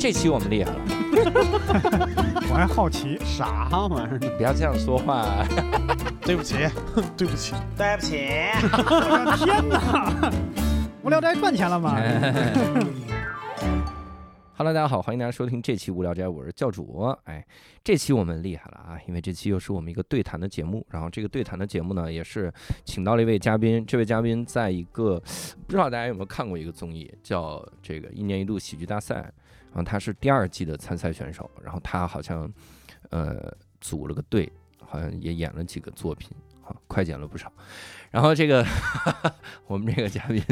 [0.00, 0.80] 这期我们厉害了，
[2.48, 4.18] 我还好奇，啥玩意儿？
[4.38, 5.44] 不要这样说话。
[6.24, 6.54] 对不起，
[7.18, 8.16] 对不起，对不起，
[8.62, 10.32] 我的天哪！
[11.02, 12.00] 无聊斋赚钱了吗
[14.56, 17.14] ？Hello，大家好，欢迎大家收听这期无聊斋，我是教主。
[17.24, 17.44] 哎，
[17.84, 20.86] 这期我们厉害了啊，因为这期又是我们一个对谈的节目。
[20.88, 22.50] 然后这个对谈的节目呢，也是
[22.86, 23.84] 请到了一位嘉宾。
[23.84, 25.20] 这位嘉宾在一个
[25.66, 29.30] 不知道大家有没有看过一个综艺，叫这个一年一度喜剧大赛。
[29.72, 32.52] 然后他是第二季的参赛选手，然后他好像
[33.10, 34.50] 呃组了个队，
[34.84, 36.30] 好像也演了几个作品，
[36.64, 37.52] 啊，快剪了不少。
[38.10, 39.34] 然后这个哈哈
[39.68, 40.42] 我们这个嘉宾，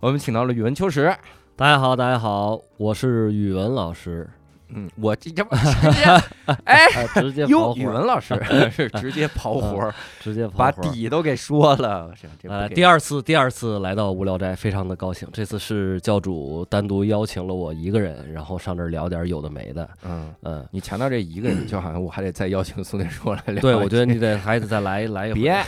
[0.00, 1.14] 我们请到了语文秋实。
[1.56, 4.30] 大家好，大家好，我是语文老师，
[4.70, 6.04] 嗯，我这这 直接
[6.64, 8.34] 哎，啊、直接哟，语文老师
[8.70, 10.72] 是直接刨活儿，直接跑把。
[10.72, 12.12] 底都给说了。
[12.44, 15.28] 呃，第二次，第二次来到无聊斋，非常的高兴。
[15.32, 19.88] 这次是教主单独邀请了我一个人，然后上这儿聊点有的没的。
[20.04, 23.60] 嗯，嗯，你强调这一个人，就好像我还得再邀请宋天硕来聊。
[23.60, 25.40] 对，我觉得你得还得再来来一回。
[25.40, 25.62] 别，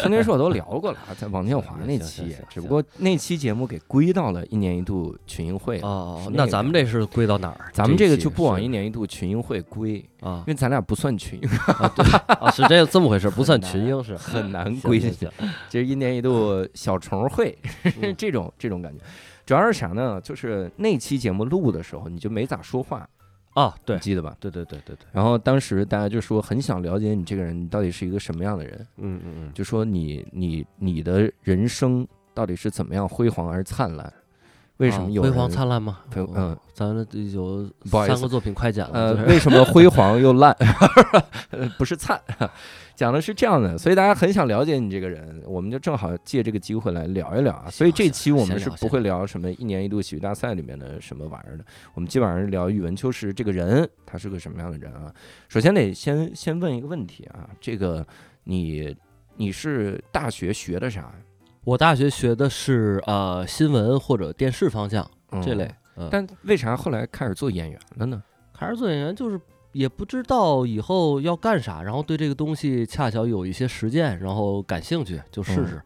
[0.00, 5.86] 宋天硕都聊过了，在王建华那期，只不过那期节目给归到了一年一度群英会了。
[5.88, 7.70] 哦，那咱们这是归到哪儿？
[7.72, 12.04] 咱们这个就不往一年一度群英会归，啊因为咱俩不算群，啊，对
[12.36, 15.30] 啊，是这这么回事，不算群英是很难归进去行。
[15.38, 17.56] 行行这是一年一度小虫会，
[18.02, 19.02] 嗯 这种这种感觉。
[19.46, 20.20] 主要是啥呢？
[20.22, 23.06] 就是那期节目录的时候，你就没咋说话，
[23.52, 24.34] 啊，对记得吧？
[24.40, 28.86] 对对对对对，然后当时大家就说很想了解你这个人，你到底是一个什么样的人？
[28.96, 34.10] 嗯嗯嗯，就说你你你的人生到底是怎么样辉煌而灿烂？
[34.78, 36.00] 为什么有啊辉煌灿烂吗？
[36.34, 37.70] 嗯咱们有
[38.04, 40.50] 三个作品快剪了，呃就，是为什么辉煌又烂？
[41.50, 42.20] 呃不是灿，
[42.96, 47.70] 讲的是这样的，所以大家很想了解你这个人，我们就正好借这个机会来聊一聊啊。
[47.70, 55.14] 所以这期我们是不会聊什么一年一度喜剧大赛里面的什么玩意儿的，我们基本上是聊宇文秋实这个人，他是个什么样的人啊？
[55.48, 58.04] 首先得先先问一个问题啊，这个
[58.42, 58.96] 你
[59.36, 61.12] 你是大学学的啥？
[61.64, 65.08] 我大学学的是呃新闻或者电视方向
[65.42, 65.70] 这类
[66.10, 68.22] 但为啥后来开始做演员了呢？
[68.52, 69.40] 开始做演员就是
[69.72, 75.82] 也不知道以后要干啥，然后对这个东西恰巧有一些实践，然后感兴趣就试试。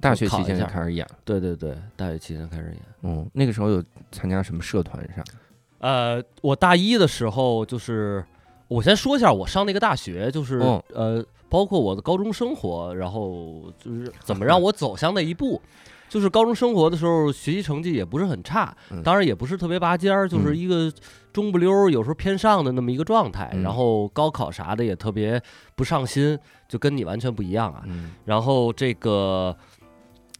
[0.00, 2.76] 大学期间就开始演了，对对对，大学期间开始演。
[3.02, 5.32] 嗯，那个时候有参加什么社团啥的？
[5.78, 8.24] 呃，我大一的时候就是，
[8.68, 15.60] 我先说一下我上那个大学，就是、嗯呃，包括我的高中生活，然后就是怎么让我走向那一步。
[16.08, 20.90] 就是高中生活的时候，学习成绩也不是很差嗯，当然也不是特别拔尖儿，就是嗯一个
[21.34, 23.50] 中不溜儿，有时候偏上的那么一个状态。
[23.52, 25.38] 嗯然后高考啥的也特别
[25.76, 27.82] 不上心，就跟你完全不一样啊。
[27.84, 29.54] 嗯然后这个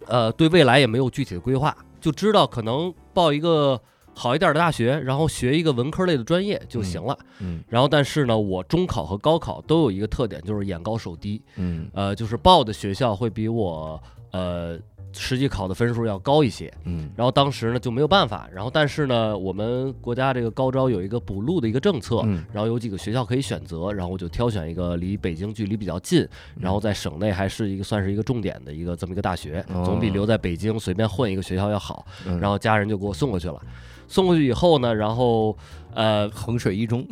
[0.07, 3.79] 呃，对未来也没有具体的规划，就知道可能报一个
[4.19, 7.17] 好一点的大学，然后学一个文科类的专业就行了。
[7.39, 7.63] 嗯。
[7.69, 14.03] 然后，但是呢，我中考和高考都有一个特点，就是眼高手低，嗯呃，就是报的学校会比我
[14.33, 14.77] 呃
[15.13, 16.73] 实际考的分数要高一些。
[16.85, 17.11] 嗯。
[17.17, 22.45] 然后当时呢就没有办法，然后但是呢，我们国家这个高招有一个补录的一个政策，嗯。
[22.53, 26.27] 然后有几个学校可以选择，然后我就挑选一个离北京距离比较近，
[26.59, 29.83] 然后在省内还是一个算是一个重点的一个这么一个大学，哦。
[29.85, 32.05] 总比留在北京随便混一个学校要好。
[32.27, 33.61] 嗯，然后家人就给我送过去了，
[34.09, 35.57] 送过去以后呢，然后
[35.95, 37.07] 呃，衡水一中，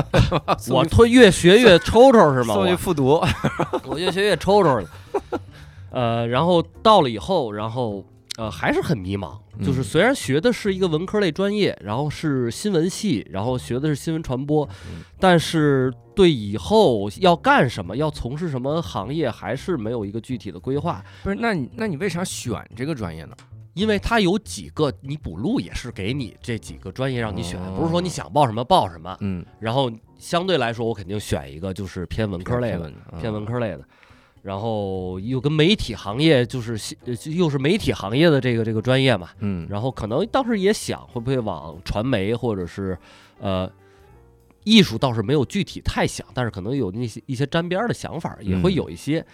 [0.70, 2.54] 我会越学越抽抽是吗？
[2.54, 3.20] 送去复读，
[3.86, 4.88] 我越学越抽抽了。
[5.90, 8.04] 呃，然后到了以后，然后
[8.38, 21.04] 呃还是很迷茫，就是嗯虽然学的是一个文科类专业，然后是新闻系，然后学的是新闻传播，嗯但是对以后要干什么，要从事什么行业，还是没有一个具体的规划。
[21.22, 21.36] 不是？
[21.38, 23.36] 那你那你为啥选这个专业呢？
[23.74, 29.16] 因为它有几个，你补录也是给你这几个专业让你选，哦不是说你想报什么报什么。
[29.20, 33.84] 嗯，然后相对来说，我肯定选一个就是偏文科类的，偏文科类的。
[34.42, 42.98] 然后又跟媒体行业就是呃又是媒体行业的这个这个专业嘛，嗯，然后可能当时也想会不会往传媒或者是
[43.38, 43.70] 呃
[44.64, 49.24] 艺术倒是没有具体太想，但是可能有那些一些沾边儿的想法也会嗯有一些。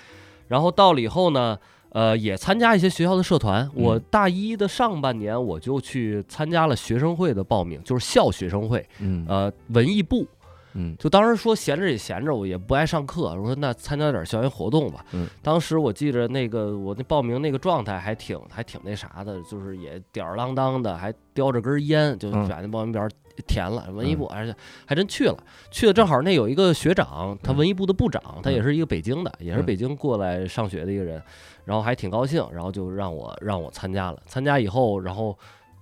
[0.46, 1.58] 然后到了以后呢，
[1.90, 3.68] 呃，也参加一些学校的社团。
[3.74, 9.24] 我嗯大一的上半年我就去参加了学生会的报名，就是校学生会，嗯。
[9.28, 10.26] 呃，文艺部。
[10.74, 10.94] 嗯。
[10.98, 15.04] 就当时说闲着也闲着，我也不爱上课，我说那参加点校园活动吧。
[15.12, 22.46] 嗯，当时我记着那个我那报名那个状态还挺还挺那啥的，就是也吊儿郎当的，还叼着根烟，就嗯。
[22.48, 23.08] 把那报名表
[23.46, 23.88] 填了。
[23.92, 24.54] 文艺部而且
[24.84, 25.38] 还真去了，
[25.70, 27.56] 去了正好那有一个学长，他嗯。
[27.56, 29.64] 文艺部的部长，他也是一个北京的，也是嗯。
[29.66, 31.22] 北京过来上学的一个人，
[31.68, 34.18] 然后还挺高兴，然后就让我让我参加了。
[34.26, 35.36] 参加以后，然后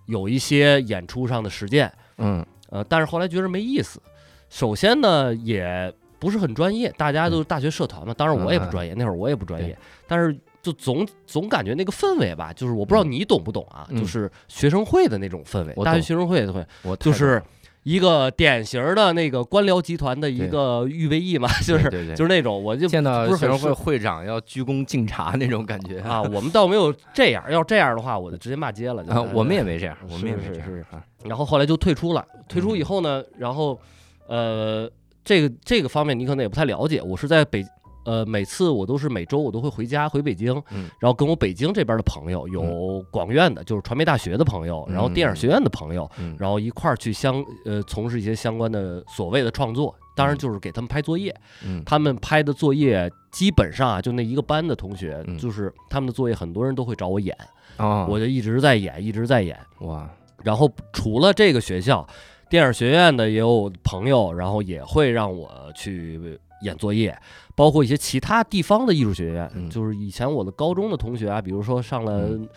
[0.06, 1.92] 有一些演出上的实践。
[2.18, 2.44] 嗯。
[2.70, 4.02] 呃，但是后来觉得没意思。
[4.50, 9.78] 首先呢，也不是很专业，大家都是大学社团嘛，当然我也不专业，那会儿我也不专业，
[10.08, 14.00] 但是就总总感觉那个氛围吧，就是我不知道你懂不懂啊，嗯。
[14.00, 17.40] 就是学生会的那种氛围，我大学学生会的会我就是
[17.86, 29.04] 一个典型的那个官僚集团的一个预备役嘛，就是对对就是那种，我就见到不是学生会会长要鞠躬敬茶那种感觉啊，我们倒没有这样，要这样的话，我就直接骂街了。
[29.04, 32.26] 就啊，我们也没这样，我们也是是是没这样啊然后后来就退出了。
[32.48, 33.80] 退出以嗯后呢，然后
[34.26, 34.90] 呃，
[35.24, 37.00] 这个这个方面你可能也不太了解。
[37.00, 37.64] 我是在北
[38.06, 49.94] 呃，每次我都是每周我都会回家回北京，嗯然后跟我北京这边的朋友，有广院的，就是传媒大学的朋友，然后电影学院的朋友，嗯，然后一块儿去相呃从事一些相关的所谓的创作。
[50.14, 57.36] 当然就是给他们拍作业，嗯他们拍的作业基本上啊，就那一个班的同学，嗯就是他们的作业，很多人都会找我演，
[57.76, 59.54] 哦，我就一直在演，一直在演。
[59.80, 60.08] 哇，
[60.42, 62.06] 然后除了这个学校，
[62.48, 67.16] 电影学院的也有朋友，然后也会让我去演作业，
[67.54, 72.48] 包括一些其他地方的艺术学院，嗯就是以前我的高中的同学啊，比如说上了嗯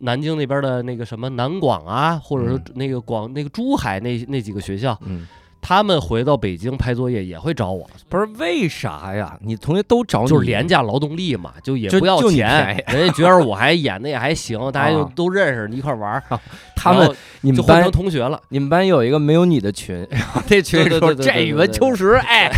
[0.00, 5.26] 南京那边的那个什么南广啊，或者说嗯那个广那个珠海那那几个学校，嗯，
[5.60, 9.36] 他们回到北京拍作业也会找我，不是为啥呀？
[9.42, 16.22] 你同学都找你，就是廉价劳动力嘛，就也不要钱，人家觉得我还演的也还行，大家就啊都认识，你一块玩儿，
[16.76, 17.10] 他们
[17.40, 18.40] 你们班成同学了。
[18.50, 22.48] 你们班有一个没有你的群，然后那群对对说这文秋实，哎，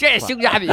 [0.00, 0.66] 这性价比，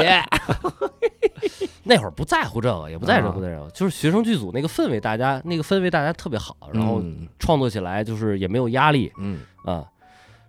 [1.84, 9.86] 那会儿不在乎这个，也不在乎啊不在乎，就是学生剧组那个氛围，大家那个氛围大家特别好，然后嗯创作起来就是也没有压力嗯啊。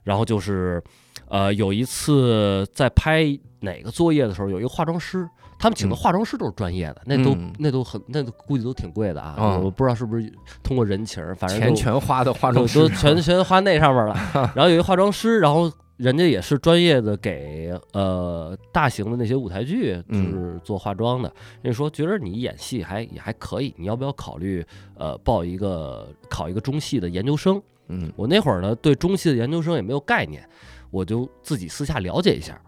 [0.04, 0.82] 然后就是，
[1.28, 3.24] 呃，有一次在拍
[3.60, 5.28] 哪个作业的时候，有一个化妆师，
[5.58, 9.34] 他们请的嗯化妆师都是专业的，那都嗯那都很那都估计都挺贵的啊。
[9.36, 10.32] 啊我不知道是不是
[10.62, 14.14] 通过人情儿，反正钱全花到化妆师都全全花那上面了。
[14.56, 21.30] 然后有一个化妆师，然后人家也是专业的给呃大型的那些舞台剧就嗯是做化妆的。
[21.60, 24.64] 人家说觉得你演戏还也还可以，你要不要考虑
[24.96, 27.60] 呃报一个考一个中戏的研究生？
[27.88, 30.48] 嗯我那会儿呢对中戏的研究生也没有概念，
[30.90, 32.60] 我就自己私下了解一下，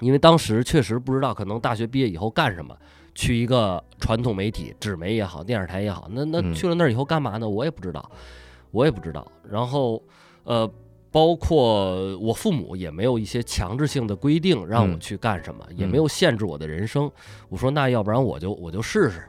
[0.00, 2.76] 因为当时确实不知道可能大学毕业以后干什么。
[3.12, 7.46] 去一个传统媒体，纸媒也好，电视台也好，那那嗯去了那儿以后干嘛呢？
[7.46, 8.08] 我也不知道，
[8.70, 9.26] 我也不知道。
[9.50, 10.00] 然后，
[10.44, 10.70] 呃，
[11.10, 17.10] 包括我父母也没有一些强制性的规定让我嗯去干什么，也没有限制我的人生。
[17.48, 19.22] 我说那要不然我就我就试试，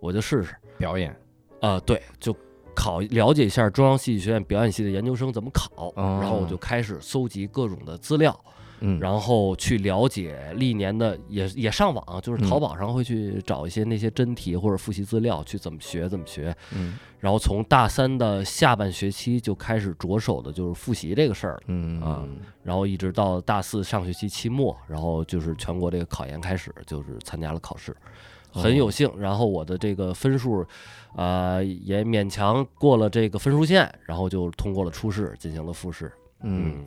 [0.00, 0.54] 我就试试。
[0.76, 1.14] 表演，
[1.60, 2.34] 呃，对，就
[2.74, 8.38] 考了解一下中央戏剧学院表演系的研究生怎么考，哦然后我就开始搜集各种的资料，
[8.80, 12.60] 嗯，然后去了解历年的，也也上网，就是淘嗯。
[12.60, 16.54] 宝上会去找一些那些真题或者复习资料，去怎么学怎么学。
[16.74, 16.98] 嗯。
[17.20, 21.54] 然后从大三的下半学期就开始着手的就是复习这个事儿。
[21.54, 22.22] 了，嗯啊
[22.62, 27.96] 然后一直到大四上学期期末，然后就是全国这个考研开始，就是参加了考试。
[28.56, 30.64] 很有幸，然后我的这个分数，
[31.16, 36.12] 呃，也勉强过了这个分数线，然后就通过了初试，进行了复试。
[36.42, 36.84] 嗯，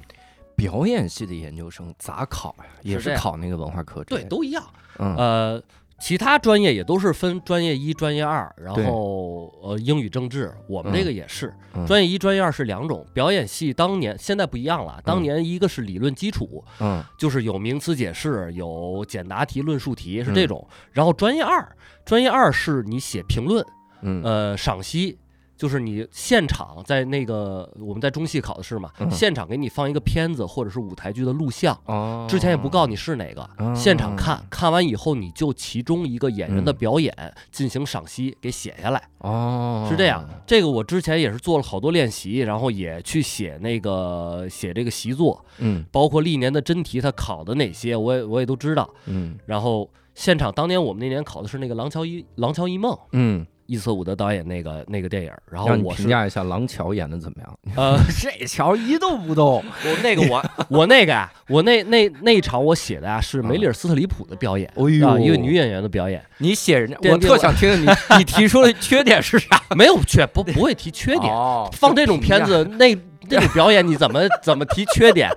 [0.58, 2.66] 表演系的研究生咋考呀？
[2.82, 4.64] 也是考那个文化课对，都一样。
[4.98, 5.64] 嗯呃，
[6.00, 11.54] 其他专业也都是分专业一、专业二，然后呃英语、政治，我们这个也是。
[11.76, 13.06] 嗯专业一、专业二是两种。
[13.14, 20.68] 表演系当年现在不一样了，当年一个是理论基础，嗯就是有名词解释，有简答题、论述题是嗯这种。
[20.92, 23.64] 然后专业二，专业二是你写评论，
[24.02, 25.20] 嗯呃，赏析。
[25.58, 37.14] 就是你现场在那个我们在中戏考的试嘛，嗯现场给你放一个片子或者是舞台剧的录像，哦，之前也不告诉你是哪个，哦现场看看完以后，你就其中一个演员的嗯表演
[37.52, 40.24] 进行赏析，给写下来，哦，是这样。
[40.46, 48.88] 这个我之前也是做了好多练习，然后也去写那个写这个习作，嗯包括历年的真题，他考的哪些，我也我也都知道。
[49.06, 57.60] 嗯然后现场当年我们那年考的是那个《廊桥一廊桥一梦》，嗯，伊瑟伍德导演那个那个电影，然后你我评价一下廊桥演的怎么样？
[57.76, 64.68] 呃，这乔一动不动， 我那个我我那个呀，我那那那一场我写的啊是梅丽尔斯特里普的表演。
[64.76, 69.62] 哎啊，一个女演员的表演，你写人家，我特想听听你 你提出的缺点是啥？
[69.76, 72.96] 没有缺不不会提缺点，哦放这种片，子那
[73.30, 75.30] 那种表演你怎么怎么提缺点？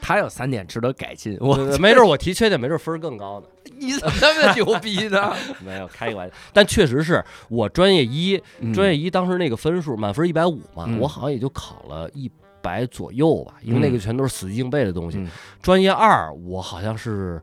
[0.00, 1.36] 他有三点值得改进。
[1.40, 3.46] 我呃没准我提缺点，没准分更高呢。
[3.78, 5.34] 你怎么那么牛逼呢？
[5.64, 8.40] 没有开个玩笑，但确实是我专业一，
[8.74, 12.30] 专业一当时那个分数满分一百五嘛，嗯我好像也就考了一
[12.62, 15.18] 百左右吧，因为那个全都是死记硬背的东西。
[15.18, 15.28] 嗯
[15.62, 17.42] 专业二我好像是，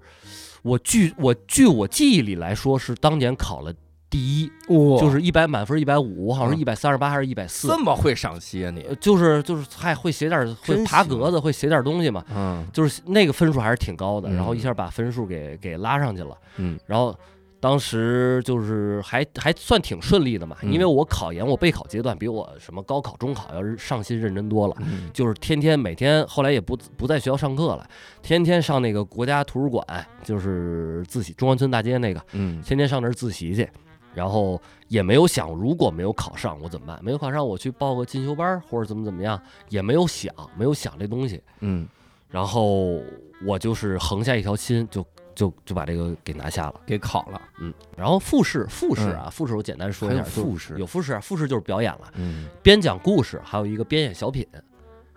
[0.61, 3.73] 我据我据我记忆里来说是当年考了
[4.13, 5.01] 第一，哇。
[5.01, 6.59] 就是一百满分一百五，我好像是嗯。
[6.59, 7.67] 一百三十八还是一百四。
[7.67, 7.75] 这。
[7.79, 8.81] 么会赏析啊你。
[8.81, 12.63] 呃，就是就是还会写点儿会爬格子，会写点东西嘛，嗯。
[12.71, 14.57] 就是那个分数还是挺高的，然后嗯。
[14.57, 16.79] 一下把分数给给拉上去了，嗯。
[16.85, 17.17] 然后
[17.59, 20.71] 当时就是还还算挺顺利的嘛，嗯。
[20.71, 25.09] 因为我考研我备考阶段比我什么高考中考要是上心认真多了，嗯。
[25.11, 27.85] 就是天天每天后来也不不在学校上课了，
[28.21, 29.83] 天天上那个国家图书馆，
[30.23, 32.61] 就是自习中关村大街那个，嗯。
[32.61, 33.67] 天天上那儿自习去。
[34.13, 36.99] 然后也没有想，如果没有考上我怎么办？
[37.03, 41.41] 没有考上，我去报个进修班儿或者怎么怎么样，也没有想，没有想这东西。
[41.59, 41.87] 嗯，
[42.29, 43.01] 然后
[43.45, 46.81] 我就是横下一条心，就就就把这个给拿下了。
[46.85, 54.47] 给考了，嗯，然后复试，复试啊，复试我简单说一下，复试有复试啊，复试就是表演了，嗯编讲故事，还有一个编演小品。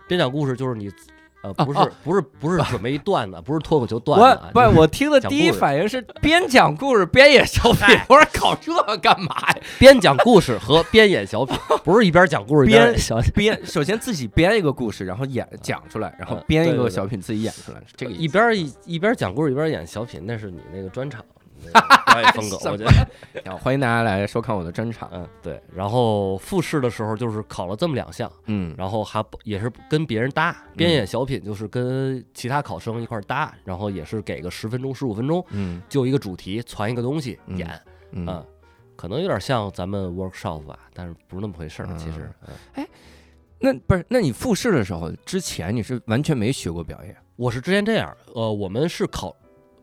[0.07, 0.89] 编讲故事就是你，
[1.43, 9.55] 呃，不是、啊不是不是准备一段子，不是脱口秀段子啊，不，是我听的第一反应是边讲故事边演小品， 我说搞这干嘛呀？
[9.77, 13.31] 边讲故事和边演小品，不是一边讲故事边小品。
[13.35, 18.11] 编首先自己编一个故事，然后演讲出来，然后嗯编一个小品自己演出来，这个。
[18.11, 22.91] 一边一一边讲故事一边演小品，那是你那个专场那个表演风格，我觉得。
[23.45, 25.09] 好欢迎大家来收看我的专场。
[25.13, 25.61] 嗯，对。
[25.73, 38.45] 然后复试的时候就是考了这么两项，嗯然后还不也是跟别人搭，编演小品就是跟其他考生一块儿搭，然后也是给个十分钟、十五分钟，嗯就一个主题，传一个东西嗯演，嗯嗯，
[38.95, 42.29] 可能有点像咱们 workshop 吧，但是不是那么回事儿，其实。
[42.75, 42.85] 嗯
[43.59, 44.05] 那不是？
[44.07, 47.17] 那你复试的时候，之前你是完全没学过表演？
[47.35, 49.35] 我是之前这样，呃，我们是考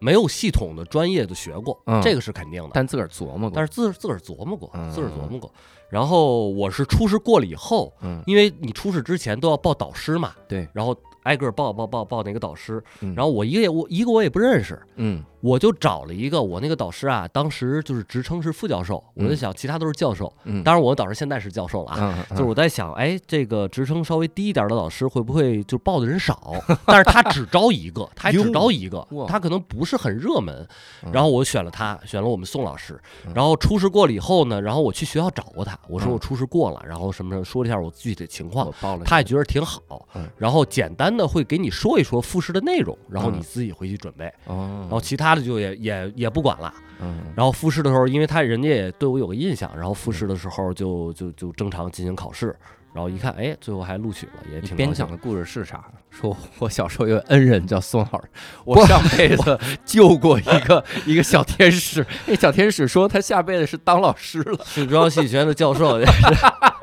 [0.04, 3.52] 没有系统的专业的学过，嗯这个是肯定的，但自个儿琢磨过。
[3.54, 5.50] 但是自自个儿琢磨过，嗯自个儿琢磨过。
[5.88, 21.98] 然后我是初试过了以后，嗯因为你初试之前都要报导师嘛，对，然后挨个儿报报报报哪个导师，嗯然后我一个也我一个我也不认识，嗯我就找了一个我那个导师啊，当时就是职称是副教授，我就嗯想其他都是教授，嗯，当然我的导师现在是教授了啊。
[22.00, 26.54] 嗯，就是我在想，哎，这个职称稍微低一点的老师会不会就报的人少？
[26.86, 30.66] 但是他只招一个，他还只招一个，他可能不是很热门。
[31.02, 33.32] 嗯然后我选了他，选了我们宋老师嗯。
[33.34, 38.72] 然后初试过了以后呢，然后我去学校找过他，我说嗯我初试过了，然后什么什么说了一下我具体的情况，
[39.04, 40.26] 他也觉得挺好嗯。
[40.38, 44.32] 然后简单的会给你说一说复试的内容，然后嗯你自己回去准备。
[44.46, 46.72] 哦，然后其他的就也也也不管了。
[47.00, 52.56] 嗯然后复试的时候，因为他人家也对我有个印象，然后复试的时候就就就正常进行考试。
[52.94, 55.84] 然后一看，哎，最后还录取了，也挺高兴编讲的故事是啥？
[56.10, 58.28] 说我小时候有恩人叫宋老师，
[58.64, 65.98] 我上辈子 救过一个一个小天使，那小天使说他下辈子是当老师了，是中央戏剧学院的教授，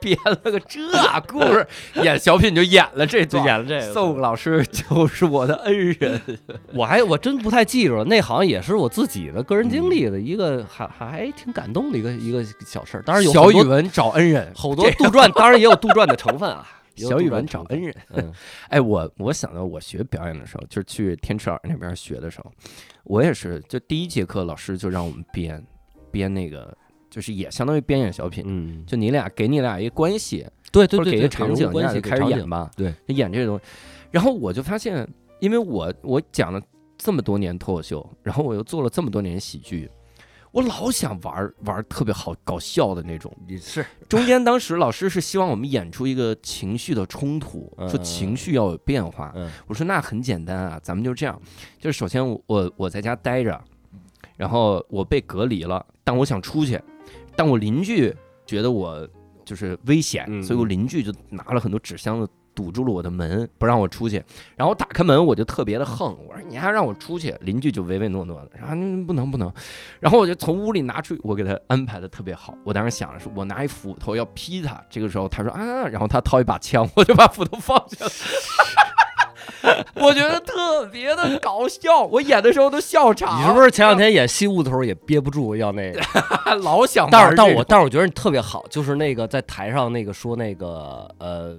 [0.02, 0.80] 编了个这
[1.28, 1.66] 故事，
[2.02, 3.44] 演小品就演了这就段。
[3.46, 3.92] 演了这个。
[3.92, 6.20] 宋老师就是我的恩人，
[6.74, 13.02] 我还我真不太记住了，那好像也是我自己的个人经历的一个，还还挺感动的一个一个小事儿。
[13.02, 16.66] 当然有小语文找恩人， 好多杜撰，当然也有杜撰的成分啊。
[16.96, 17.94] 小语文找恩人。
[18.10, 18.30] 嗯
[18.68, 22.52] 哎，我我想到我学表演的时候，就是去天池老师那边学的时候，
[23.04, 25.64] 我也是，就第一节课老师就让我们编
[26.10, 26.76] 编那个，
[27.10, 32.70] 就是也相当于编演小品，嗯，就你俩给你俩一个关系，对对对，给一个场景，你关系俩就开始演吧。
[32.76, 33.64] 对，演这个东西。
[34.10, 35.06] 然后我就发现，
[35.40, 36.60] 因为我我讲了
[36.96, 39.90] 这么多年脱口秀，然后我又做了这么多年喜剧。
[40.52, 49.32] 我老想玩儿玩儿特别好搞笑的那种，你是中间当时老师是希望我们演出一个情绪的冲突，嗯说情绪要有变化。
[49.36, 51.40] 嗯我说那很简单啊，咱们就这样，
[51.78, 53.62] 就是首先我我我在家待着，
[54.36, 56.80] 然后我被隔离了，但我想出去，
[57.40, 59.08] 但我邻居觉得我
[59.46, 64.22] 就是危险，嗯所以我邻居就拿了很多纸箱子堵住了我的门，不让我出去。
[64.58, 67.34] 然后我打开门，我就特别的横，我说你还让我出去？
[67.40, 69.50] 邻居就唯唯诺诺的，然后嗯不能不能。
[70.00, 72.54] 然后我就从屋里拿出，我给他安排的特别好。
[72.62, 78.10] 我当时想的是，我拿一斧头要劈他，这个时候他说啊，然后他掏一把枪，我就把斧头放下了。
[79.96, 83.40] 我觉得特别的搞笑，我演的时候都笑场。
[83.40, 86.00] 你是不是前两天演戏物的时候也憋不住要那个？
[86.62, 91.56] 老想玩但是但我但是我觉得你特别好，就是那个在台上那个说那个呃。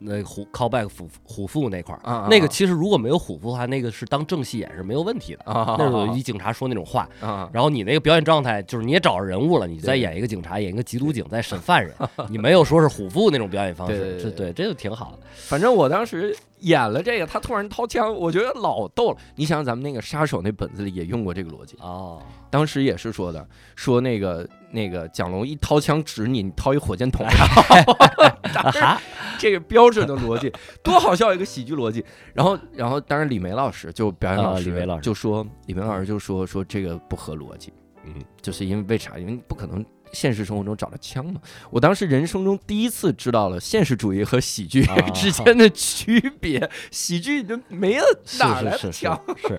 [0.00, 5.52] 那个虎 callback 虎虎父那块儿，那个其实如果没有虎父的话，那个是当正戏演是没有问题的。
[5.52, 11.92] 啊，那是有一警察说那种话，啊，然后你那个表演状态就是你也找着人物了，你再演一个警察，演一个缉毒警在审犯人，
[12.30, 15.26] 你没有说是虎父那种表演方式，对对对是对，这就挺好的。
[15.34, 19.16] 反正我当时演了这个，他突然掏枪，我觉得老逗了。
[19.36, 23.46] 你想想，咱们那个杀手那本子里也用过这个逻辑，哦，当时也是说的，
[23.76, 29.00] 说那个那个蒋龙一掏枪指你，你掏一火箭筒， 哈，
[29.38, 32.04] 这个标准的逻辑，多好笑一个喜剧逻辑。
[32.34, 37.72] 然后，然后当然李梅老师就表演老师，啊李梅老师就说，李梅老师就说说这个不合逻辑。
[38.04, 39.18] 嗯就是因为为啥？
[39.18, 41.40] 因为不可能现实生活中找了枪嘛。
[41.70, 49.24] 我当时人生中第一次知道了现实主义和喜剧啊 之间的区别，喜剧就没了是哪儿来是是是的枪？
[49.36, 49.56] 是。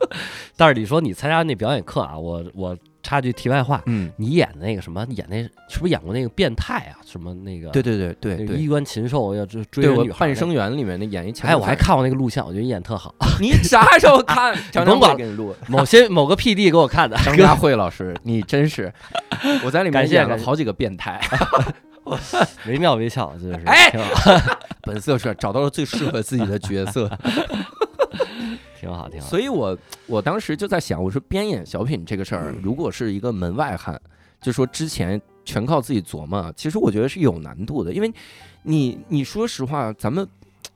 [0.56, 2.76] 但是你说你参加那表演课啊，我我
[3.06, 5.36] 插句题外话，嗯，你演那个什么，演那
[5.68, 6.98] 是不是演过那个变态啊？
[7.06, 13.14] 什么那个对对对对对那个衣冠禽兽要追追人女半生缘里面那演一强哎，我还看过那个录像，我觉得你演特好。
[13.40, 14.56] 你啥时候看？
[14.84, 18.92] 甭管辉给你录，某些某个 PD 给我看的，张家慧老师，你真是，
[19.62, 21.20] 我在里面演了好几个变态。
[22.66, 23.66] 惟妙惟肖，真的是。
[23.66, 23.92] 哎，
[24.82, 27.10] 本色出来，找到了最适合自己的角色。
[28.86, 29.26] 挺好，挺好。
[29.26, 29.76] 所以我
[30.06, 34.00] 我当时就在想，我说编演小品这个事儿，嗯如果是一个门外汉，
[34.40, 38.12] 就说之前全靠自己琢磨，其实我觉得是有难度的，因为
[38.62, 40.26] 你你说实话，咱们。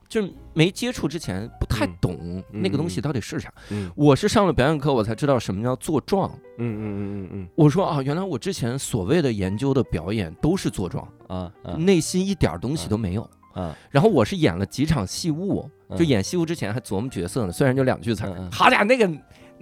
[0.08, 3.48] 就没接触之前不太嗯懂那个东西到底是啥。
[3.70, 6.28] 嗯我是上了表演课，我才知道什么叫坐状。
[6.58, 13.30] 嗯嗯嗯嗯嗯我说啊，原来我之前所谓的研究的表演都是坐状，嗯啊啊内心一点东西都没有。
[13.52, 13.76] 啊！
[13.90, 19.10] 然后我是演了几场戏务，嗯就演戏务之前还琢磨角色呢，虽然就两句词儿好家伙，那个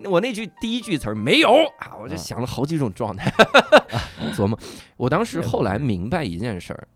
[0.05, 3.33] 我那句第一句词儿没有啊，我就嗯想了好几种状态
[4.35, 4.59] 琢磨。
[4.97, 6.89] 我当时后来明白一件事儿。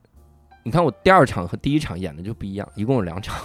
[0.64, 3.36] 你看我第二场和第一场演的就不一样，一共有两场。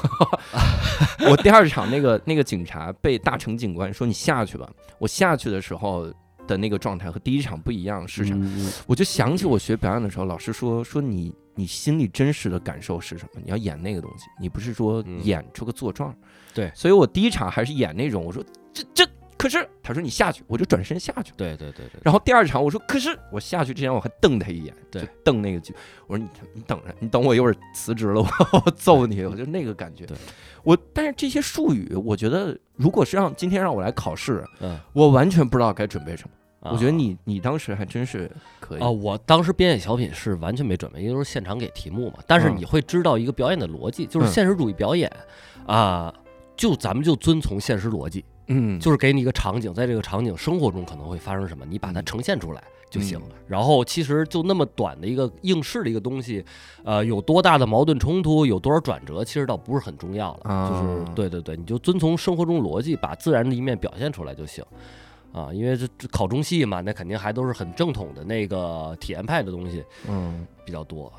[1.31, 6.13] 我第二场那个那个警察被大成警官说你下去吧，我下去的时候
[6.45, 8.35] 的那个状态和第一场不一样是啥？
[8.37, 13.41] 嗯我就想起我学表演的时候，老师说说你你心里真实的感受是什么？
[13.43, 16.15] 你要演那个东西，你不是说嗯演出个作状。
[16.53, 19.05] 对所以我第一场还是演那种，我说这这
[19.37, 21.31] 可是，他说你下去，我就转身下去。
[21.37, 25.73] 对对对对，然后第二场我说可是，我下去之前我还瞪他一眼，对就瞪那个剧，
[26.07, 30.05] 我说你你等着，你等我一会儿辞职了，我我揍你，我就那个感觉。
[30.05, 30.17] 对，
[30.63, 36.31] 我但是这些术语，我觉得如果是让今天让我来考试，嗯，我完全不知道该准备什么。
[36.59, 42.15] 啊我觉得你你当时还真是可以啊，我当时编演小品是完全没准备，因为都是现场给题目嘛。
[42.25, 45.11] 但是嗯你会知道一个表演的逻辑，就是嗯现实主义表演
[45.65, 46.13] 啊，
[46.55, 53.35] 就咱们就遵从现实逻辑，嗯，就是给你一个场景，在这个场景生活中可能会发生什么，你把它嗯呈现出来就行嗯了。
[53.47, 56.43] 然后其实就那么短的一个应试的一个东西，
[56.83, 60.49] 呃，有多大的矛盾冲突，有多少转折，其实倒不是很重要了。
[60.51, 64.65] 啊就是对对对，你就遵从生活中逻辑，把自然的一面表现出来就行。
[65.31, 71.11] 啊，因为这这考中戏嘛，那肯定还都是很正统的那个体验派的东西嗯比较多。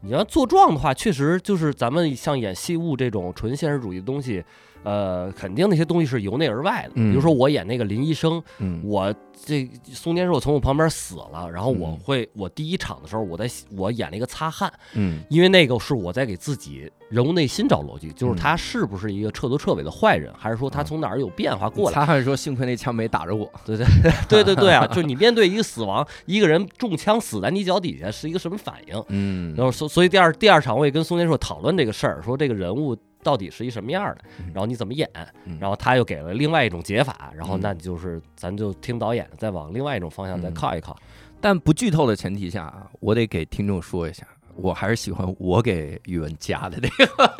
[0.00, 4.44] 你要做状的话，确实就是咱们像演戏物这种纯现实主义的东西，
[4.86, 6.92] 呃，肯定那些东西是由内而外的。
[6.94, 9.12] 嗯比如说我演那个林医生，嗯我
[9.44, 21.94] 这松间寿从我旁边死了，然后我嗯会，我第一场的时候，我在我演了一个擦汗，嗯因为那个是我在给自己人物内心找逻辑，就是嗯他是不是一个彻头彻尾的坏人，还是说他啊从哪儿有变化过来？
[21.94, 23.50] 擦汗说幸亏那枪没打着我。
[23.64, 23.84] 对对
[24.28, 24.86] 对对对啊！
[24.94, 29.04] 就是你面对一个死亡，一个人中枪死在你脚底下是一个什么反应？
[29.08, 34.46] 嗯然后所所以第二第二场我也跟松间寿讨论这个事儿，说这个人物到底是一什么样的，嗯。
[34.54, 35.10] 然后你怎么演
[35.44, 37.60] 嗯，然后他又给了另外一种解法，然后嗯。
[37.60, 40.54] 那就是咱就听导演的，再往另外一种方向再嗯。
[40.54, 40.96] 靠一靠。
[41.40, 44.24] 但不剧透的前提下啊，我得给听众说一下，
[44.56, 47.36] 我还是喜欢我给宇文加的那个，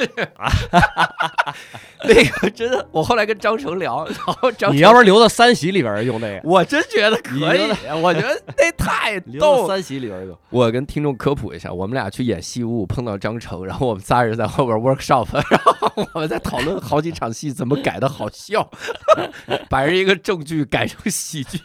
[2.05, 7.71] 那个真的，我后来跟张成聊，然后张成你要不然留到三喜里边用那个，我真觉得可以，
[8.03, 10.39] 我觉得那太留逗三喜里边用。
[10.51, 18.71] 我跟听众科普一下，我们俩去演戏务，碰到张成，然后我们仨人在后边 workshop，然后我们在讨论好几场戏怎么改的好笑，
[19.69, 21.59] 把人一个正剧改成喜剧。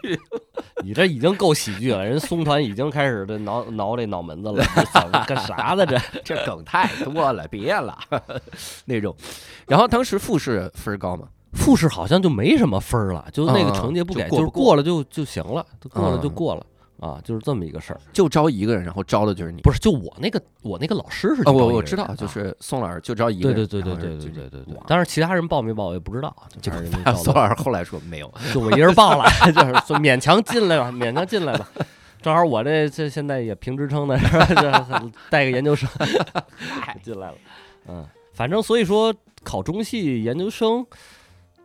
[0.84, 4.63] 你这已经够喜剧了，人松团已经开始这挠挠这脑门子了，
[5.28, 5.86] 干啥呢？
[5.86, 7.98] 这 这梗太多了，别了
[8.86, 9.15] 那种。
[9.67, 16.65] 然后当时复试分高吗，复试好像就没什么分了，就那个啊成绩不给，就过过就是过了就就行了，就过了就啊过了
[17.01, 17.99] 啊，就是这么一个事儿。
[18.13, 19.61] 就招一个人，然后招的就是你。
[19.61, 23.57] 不是，就我那个我那个老师是啊，招一个人我我知道，就啊是宋老师就招一个人。
[23.57, 24.75] 对对对对对对对对。
[24.87, 31.67] 当然，其他人报没报我也不知道，就反正人家宋老师后来说没有， 就我一人报了， 就是说勉强进来吧，勉强进来吧。
[32.21, 35.03] 正好我这这现在也评职称的是吧？
[35.31, 35.89] 带个研究生
[37.01, 37.37] 进来了，
[37.87, 39.11] 嗯，反正所以说
[39.43, 40.85] 考中戏研究生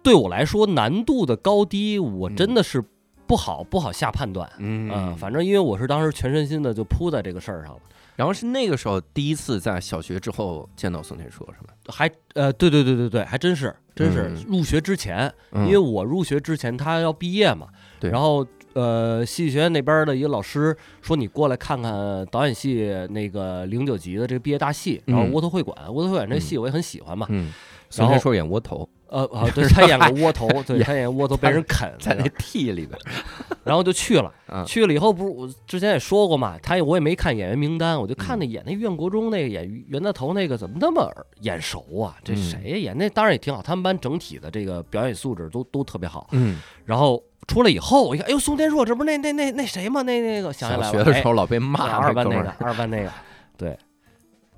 [0.02, 2.82] 对我来说难度的高低，我真的是
[3.26, 4.50] 不好不好下判断。
[4.58, 4.90] 嗯。
[4.92, 7.80] 嗯，反正因为我是当时全身心的就扑在这个事儿上了，
[8.14, 11.74] 然后是那个时候第一次在小学之后见到宋天硕是吧？
[11.88, 14.44] 还呃，对对对对对，还真是真是嗯。
[14.48, 15.66] 入学之前，嗯。
[15.66, 18.10] 因为我入学之前他要毕业嘛，对。
[18.10, 25.32] 然后呃，戏剧学院那边的一个老师说你过来看看导演系那个零九级的这个毕业大戏，然后嗯。
[25.32, 27.50] 窝头会馆，窝头会馆这戏我也很喜欢嘛，嗯，
[27.88, 32.98] 宋天硕演窝头，呃 啊，对他演个窝头， 对他演窝头被人啃，在那然后 T 里边，
[33.64, 34.32] 然后就去了。
[34.46, 42.16] 啊，去了以后，不是我之前也说过嘛，他我也没看演员名单，我就看那演那苑国忠那个演袁大头那个怎么那么耳眼熟啊？
[42.24, 46.28] 这嗯谁呀演那当然也挺好，他们班整体的这个表演素质都都特别好。
[46.32, 50.02] 嗯，然后出来以后，我一看，哎呦，宋天硕，这不是那那那那谁吗？
[50.02, 53.10] 那那个想起来了，小学的时候老被对骂二班那个二班那个，
[53.56, 53.76] 对。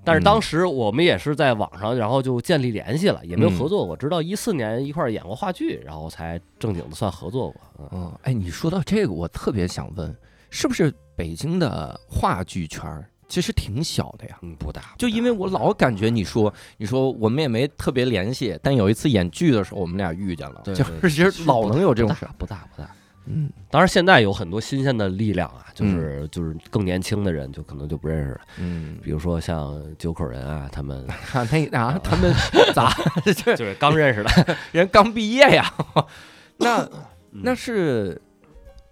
[0.08, 3.94] 但是嗯当时我们也是在网上，然后就建立联系了，也没有嗯合作过。
[3.94, 7.60] 直到一四年一块儿演过话剧，然后才正经的算合作过。
[7.78, 10.16] 嗯，哦，哎，你说到这个，我特别想问，
[10.48, 14.38] 是不是北京的话剧圈儿其实挺小的呀？
[14.40, 22.26] 嗯，不大，就因为我老感觉你说，你说我们也没特别联系，但有一次演剧的时候，我们俩遇见了，就是其实老能有这种事。
[22.38, 22.90] 不大不大。
[23.28, 32.32] 嗯当然，现在有很多新鲜的力量啊，就是、就是更年轻的人就可能就不认识了，嗯，比如说像九口人啊，他们 啊那啊，他们
[32.74, 32.90] 咋
[33.24, 35.72] 就是刚认识的，人刚毕业呀？
[36.56, 36.82] 那
[37.30, 38.20] 嗯那是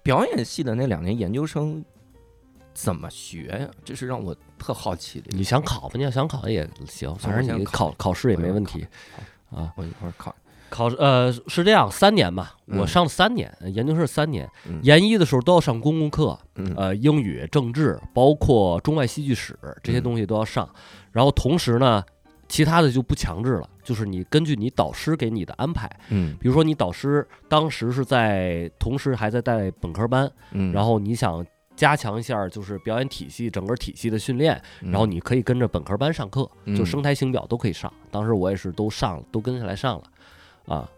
[0.02, 1.82] 表演系的那两年研究生
[2.74, 3.68] 怎么学呀？
[3.84, 5.28] 这是让我特好奇的。
[5.30, 5.94] 你想考吧？
[5.96, 8.86] 你要想考也行，反正你考考考试也没问题
[9.50, 9.72] 啊。
[9.76, 10.34] 我一会儿考。
[10.68, 12.78] 考呃是这样，三年吧，嗯。
[12.78, 16.74] 我上了三年，研究生是三年嗯，研一的时候都要上公共课，嗯。
[16.76, 20.02] 呃，英语、政治，包括中外戏剧史这些嗯。
[20.02, 20.68] 东西都要上。
[21.12, 22.02] 然后同时呢，
[22.48, 26.36] 其他的就不强制了，就是你根据你导师给你的安排，嗯。
[26.40, 36.74] 比如说你导师当时是在，同时还在带本科班，嗯，然后你想加强一下就是表演体系整个体系的训练，然后你可以跟着本科班上课，嗯。
[36.76, 37.92] 就声台形表都可以上。
[38.10, 40.04] 当时我也是都上了，都跟下来上了
[40.66, 40.88] 啊。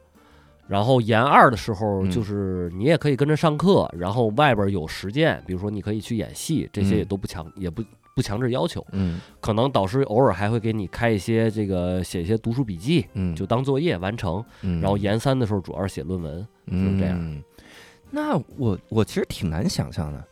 [0.66, 7.82] 然后研二的时候，嗯就是你也可以跟着上课，然后外边有实践，比如说你可以去演戏，这些也嗯都不强，也不
[8.14, 8.86] 不强制要求。
[8.92, 14.44] 嗯可能导师偶尔还会给你开一些这个写一些读书笔记，嗯就当作业完成。
[14.60, 17.42] 嗯然后研三的时候主要是写论文，就是这样嗯。
[18.10, 20.22] 那我我其实挺难想象的，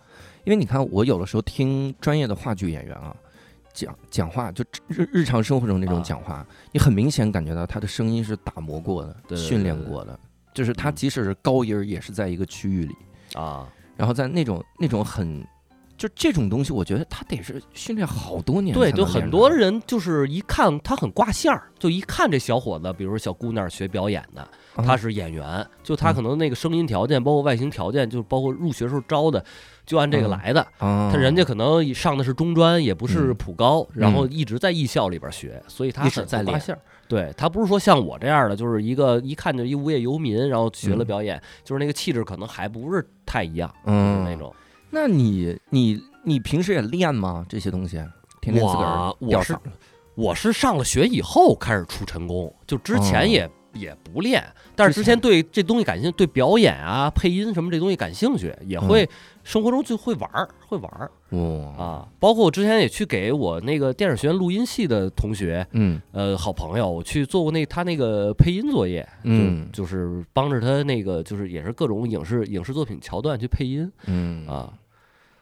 [0.44, 3.16] 因为你看，我有的时候听专业的话剧演员啊
[3.76, 6.02] 讲讲话，就日日常生活中那种啊。
[6.02, 10.18] 讲话，你很明显感觉到他的声音是打磨过的、对对对训练过的，
[10.54, 10.94] 就是他嗯。
[10.94, 12.94] 即使是高音儿，也是在一个区域里，
[13.34, 15.46] 啊，然后在那种那种很。
[15.96, 29.44] 就这种东西，我觉得他得是训练好多年对，就很多人就是一看他很挂线儿，就一看这小伙子，比如说小姑娘学表演的，他啊是演员，就他嗯可能那个声音条件，包括外形条件，就包括入学时候招的，
[29.87, 30.61] 就按这个嗯来的。
[30.78, 36.80] 啊，他人家可能上的是中专，也不是嗯普高，然后一直在艺校里边学，所以他很挂线儿。
[37.09, 44.54] 对他不是说像我这样的，就是一个一看就一无业游民，然后学了嗯表演，就是那个气质可能还不是太一样，就是嗯那种。
[44.96, 47.44] 那你你你平时也练吗？
[47.46, 47.96] 这些东西，
[48.40, 49.44] 天天自个儿我
[50.14, 54.42] 我是上了学以后开始出成功，就之哦前也、也不练，
[54.74, 59.06] 但是之前对这东西感兴趣，对表演啊、配音什么这东西感兴趣，也嗯会、
[59.44, 62.09] 生活中就会玩儿，会玩儿哦，啊。
[62.18, 74.72] 包括我之前也去给我那个电影学院录音系的同学，嗯呃，好朋友，我去做过那他那个配音作业，嗯就就是帮着他那个就是也是各种影视影视作品桥段去配音嗯啊。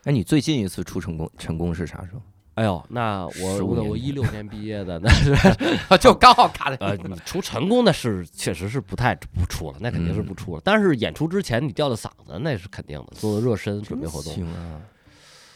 [0.05, 2.21] 哎，你最近一次出成功成功是啥时候？
[2.55, 5.35] 哎呦，那我我一六 年毕业的，那是
[6.01, 10.63] 就刚好卡在呃，你出成功的是确实是不太不出了，那肯定是不出了。
[10.65, 14.33] 但是演出之前你吊着嗓子那是肯定的，做做热身准备活动。
[14.33, 14.81] 行啊！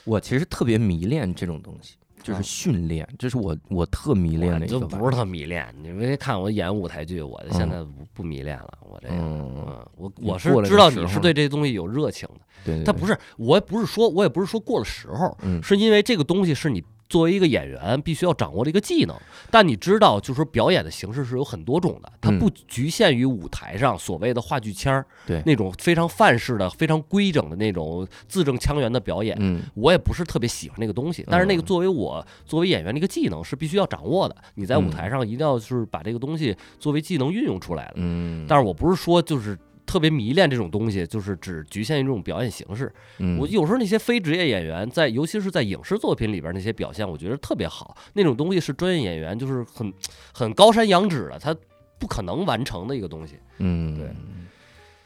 [0.05, 4.81] 我其实特别迷恋这种东西，就是啊训练，这是我我特迷恋的一个。
[4.81, 8.79] 就不是特迷恋，你没看我演舞台剧，我现在不不迷恋了。
[8.83, 19.17] 我这个，嗯，嗯，我我是知道你是对这东西有热情的，对对，对但不是，我也不是说，我也不是说过了时候，嗯是因为这个东西是你作为一个演员必须要掌握的一个技能。
[19.51, 29.37] 但你知道，就是说表演的形式是有很多种的，它嗯不局限于舞台上所谓的话剧腔儿，对那种非常范式的、非常规整的那种字正腔圆的表演。
[29.41, 34.37] 嗯我也不是特别喜欢那个东西，但是那个嗯作为我作为演员的一个技能是必须要掌握的。
[34.55, 37.95] 你在舞嗯台上一定要就是把这个东西作为技能运用出来的。
[37.97, 39.59] 嗯，但是我不是说就是
[39.89, 42.93] 特别迷恋这种东西，就是只局限于这种表演形式。
[43.19, 47.97] 嗯我有时候那些非职业演员在，尤其是在影视作品里边那些表现，我觉得特别好。
[48.13, 49.91] 那种东西是专业演员就是很
[50.35, 51.57] 很高山仰止的，他
[51.99, 53.37] 不可能完成的一个东西。
[53.57, 54.11] 嗯对。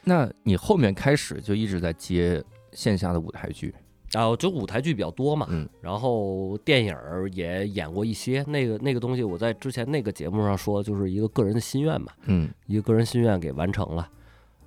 [0.03, 2.43] 那你后面开始就一直在接
[2.73, 3.73] 线下的舞台剧，
[4.11, 8.43] 然后就舞台剧比较多嘛，嗯然后电影儿也演过一些。
[8.49, 14.09] 那个那个东西，我在之前那个节目上说，就是一个个人的心愿嘛，嗯一个个人心愿给完成了。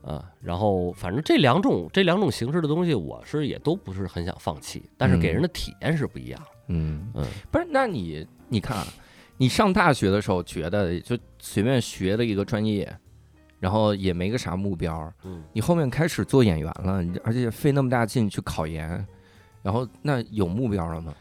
[0.07, 6.41] 啊，然后反正这两种这两种形式的东西，我是也都不是很想放弃，但是给人的体验是不一样。
[6.69, 8.87] 嗯嗯，不是，那你你看啊，
[9.37, 12.97] 你上大学的时候觉得就随便学的一个专业，
[13.59, 19.05] 然后也没个啥目标，嗯，你后面开始做演员了，你而且费那么大劲去考研，
[19.63, 21.13] 然后那有目标了吗？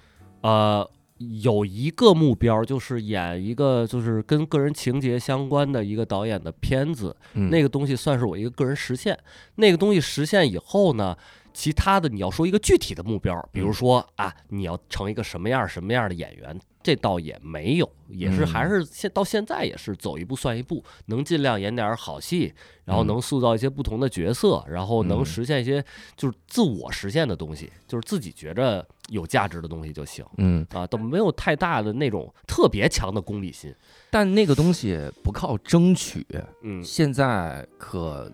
[0.42, 9.18] 呃，有一个目标就是演一个就是跟个人情节相关的一个导演的片子，嗯那个东西算是我一个个人实现。
[9.56, 11.18] 那个东西实现以后呢，
[11.54, 25.84] 其他的你要说一个具体的目标，比如说啊，你要成一个什么样什么样的演员，这倒也没有，也是嗯还是现到现在也是走一步算一步，能尽量演点儿好戏，然后嗯能塑造一些不同的角色，然后能嗯实现一些
[26.16, 30.24] 就是自我实现的东西，就是自己觉着有价值的东西就行。
[30.38, 33.74] 嗯，啊，都没有太大的那种特别强的功利心。
[34.12, 36.24] 但那个东西不靠争取，
[36.62, 38.32] 嗯现在可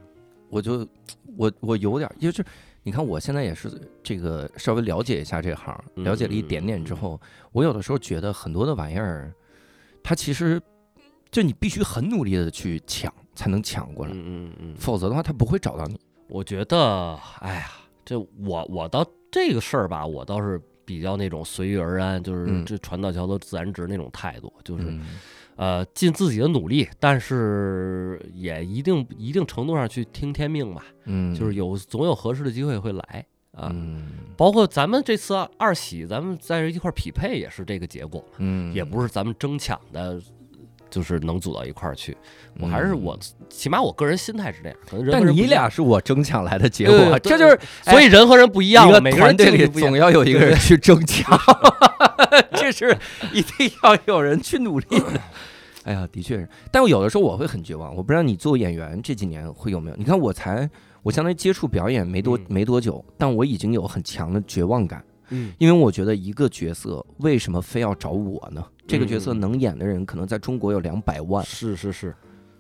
[0.50, 0.86] 我就
[1.38, 2.44] 我我有点儿，就是
[2.84, 3.70] 你看我现在也是
[4.02, 7.20] 这个稍微了解一下这行，嗯了解了一点点之后，
[7.52, 9.34] 我有的时候觉得很多的玩意儿，
[10.04, 10.62] 它其实
[11.30, 16.00] 就你必须很努力的去抢才能抢过来，嗯嗯嗯，否则的话他不会找到你。
[16.28, 17.72] 我觉得，哎呀，
[18.04, 22.66] 这我我倒这个事儿吧，我倒是比较那种随遇而安，就是嗯。
[22.66, 25.06] 这船到桥头自然直那种态度，就是、嗯
[25.56, 33.70] 呃尽自己的努力，但是也一定一定程度上去听天命吧，嗯，就是有总有合适的机会会来啊。
[33.74, 38.24] 嗯包括咱们这次二二喜，咱们在这一块儿匹配也是这个结果。
[38.38, 40.20] 嗯，也不是咱们争抢的，
[40.92, 42.16] 就是能组到一块儿去。
[42.60, 43.18] 我还是我，
[43.50, 44.78] 起码我个人心态是这样。
[44.88, 51.40] 可能人但你俩是我争抢来的结对果，对这就是所以人和人不一样，团队里总要有一个人去争 抢，
[52.54, 52.96] 这是
[53.34, 55.20] 一定要有人去努力的。
[55.84, 57.96] 哎呀，的确是，但我有的时候我会很绝望。
[57.96, 59.96] 我不知道你做演员这几年会有没有？
[59.96, 60.70] 你看我才
[61.02, 68.64] 我相当于接触表演没多、嗯没多久，但我已经有很强的绝望感，嗯因为我觉得一个角色为什么非要找我呢？
[68.86, 72.16] 这个角色嗯能演的人可能在中国有两百万，是是是，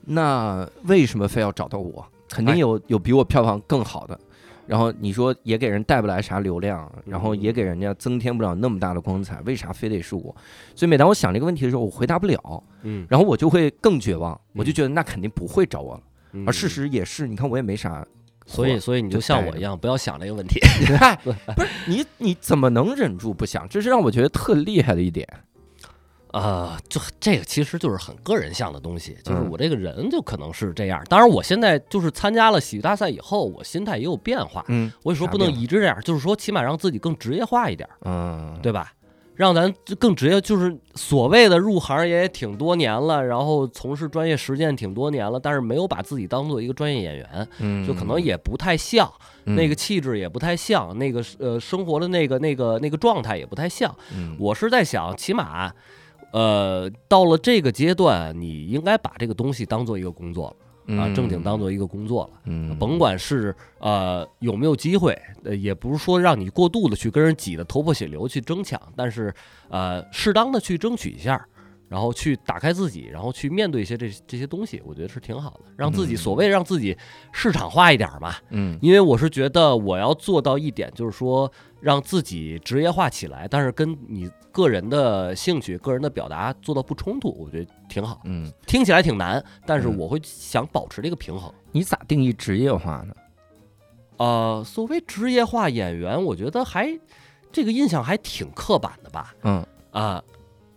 [0.05, 2.05] 那为什么非要找到我？
[2.27, 4.19] 肯定哎有有比我票房更好的。
[4.67, 10.34] 然后你说也给人带不来啥流量，然后也给人家增添不了那么大的光彩，为啥非得是我？
[10.75, 16.01] 所以每当我想这个问题的时候，我回答不了，嗯，然后我就会更绝望，我就觉得那肯定不会找我了。
[16.34, 18.05] 嗯而事，实也是，你看我也没啥，
[18.52, 20.60] 所以所以你就像我一样，不要想这个问题。
[21.00, 23.68] 嗨， 不是你你怎么能忍住不想？
[23.70, 25.28] 这是让我觉得特厉害的一点。
[26.32, 31.04] 啊，就这个其实就是很个人向的东西，就是嗯我这个人就可能是这样。
[31.10, 34.64] 当然，我现在就是参加了喜剧大赛以后，我心态也有变化。
[34.70, 37.88] 嗯我也说不能一直这样，就是说起码让自己更职业化一点。
[38.06, 38.94] 嗯，对吧？
[39.36, 49.12] 让咱更职业，就是所谓的入行也挺多年了，然后从事专业实践挺多年了，但是没有把自己当做一个专业演员，嗯，就可能也不太像，
[49.46, 53.94] 嗯那个，气质也不太像，那个呃生活的那个那个那个状态也不太像。
[54.13, 55.74] 嗯我是在想，起码，
[56.32, 60.56] 呃，到了这个阶段，你应该把这个东西当做一个工作了
[60.97, 62.39] 啊，正经当，做一个工作了。
[62.45, 69.34] 嗯，甭管是呃有没有机会，呃，也不是说让你过度的去跟人挤得头破血流去争抢，但是
[69.69, 71.45] 呃，适当的去争取一下，
[71.91, 76.97] 然后去打开自己，然后去面对一些这这些东西，我觉得是挺好的，让自己嗯所谓让自己
[77.34, 78.34] 市场化一点嘛。
[78.51, 81.51] 嗯因为我是觉得我要做到一点，就是说
[81.82, 88.21] 让自己职业化起来，但是跟你个人的兴趣、个人的表达做到不冲突，我觉得挺好。
[88.23, 91.54] 嗯，听起来挺难，但是嗯我会想保持这个平衡。
[91.73, 93.13] 你咋定义职业化呢？
[94.15, 96.97] 呃，所谓职业化演员，我觉得还
[97.51, 99.36] 这个印象还挺刻板的吧？
[99.43, 100.23] 嗯啊、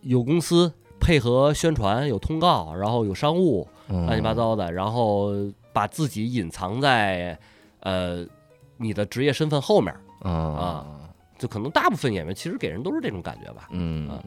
[0.00, 0.72] 有公司
[1.04, 5.34] 配合宣传，有通告，然后有商务，嗯，乱七八糟的，然后
[5.70, 7.38] 把自己隐藏在
[7.80, 8.24] 呃
[8.78, 10.86] 你的职业身份后面，啊啊
[11.38, 13.68] 就可能大部分演员其实给人都是这种感觉吧。
[13.70, 14.24] 嗯啊，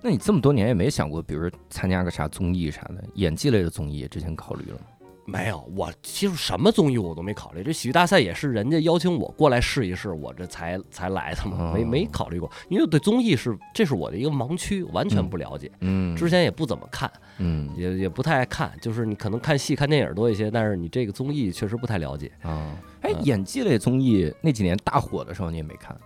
[0.00, 4.84] 那你这么多年也没想过，比如参加个啥综艺啥的，演技类的综艺，之前考虑了吗？
[5.30, 7.62] 没有，我其实什么综艺我都没考虑。
[7.62, 12.50] 这喜剧大赛也是人家邀请我过来试一试，我这才才来的嘛，没没哦考虑过。
[12.68, 15.70] 因为对综艺是这是我的一个盲区，完全不了解。
[15.80, 22.30] 嗯，之前也不怎么看，嗯也也不太爱看，就是你可能看戏、看电影多一些，但是你这个综艺确实不太了解。
[22.42, 25.96] 啊，哎，嗯演技类综艺那几年大火的时候你也没看，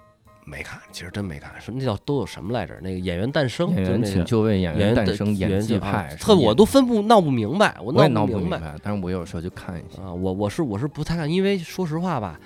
[0.45, 1.51] 没看，其实真没看。
[1.61, 2.75] 什么那叫都有什么来着？
[2.83, 8.59] 那个演员诞生，演员就就位、演演员诞生、演技派啊，特我都分不闹不明白，我闹不明白。
[8.59, 10.03] 明白，但是我有时候就看一下。
[10.03, 12.39] 啊，我我是我是不太看，因为说实话吧，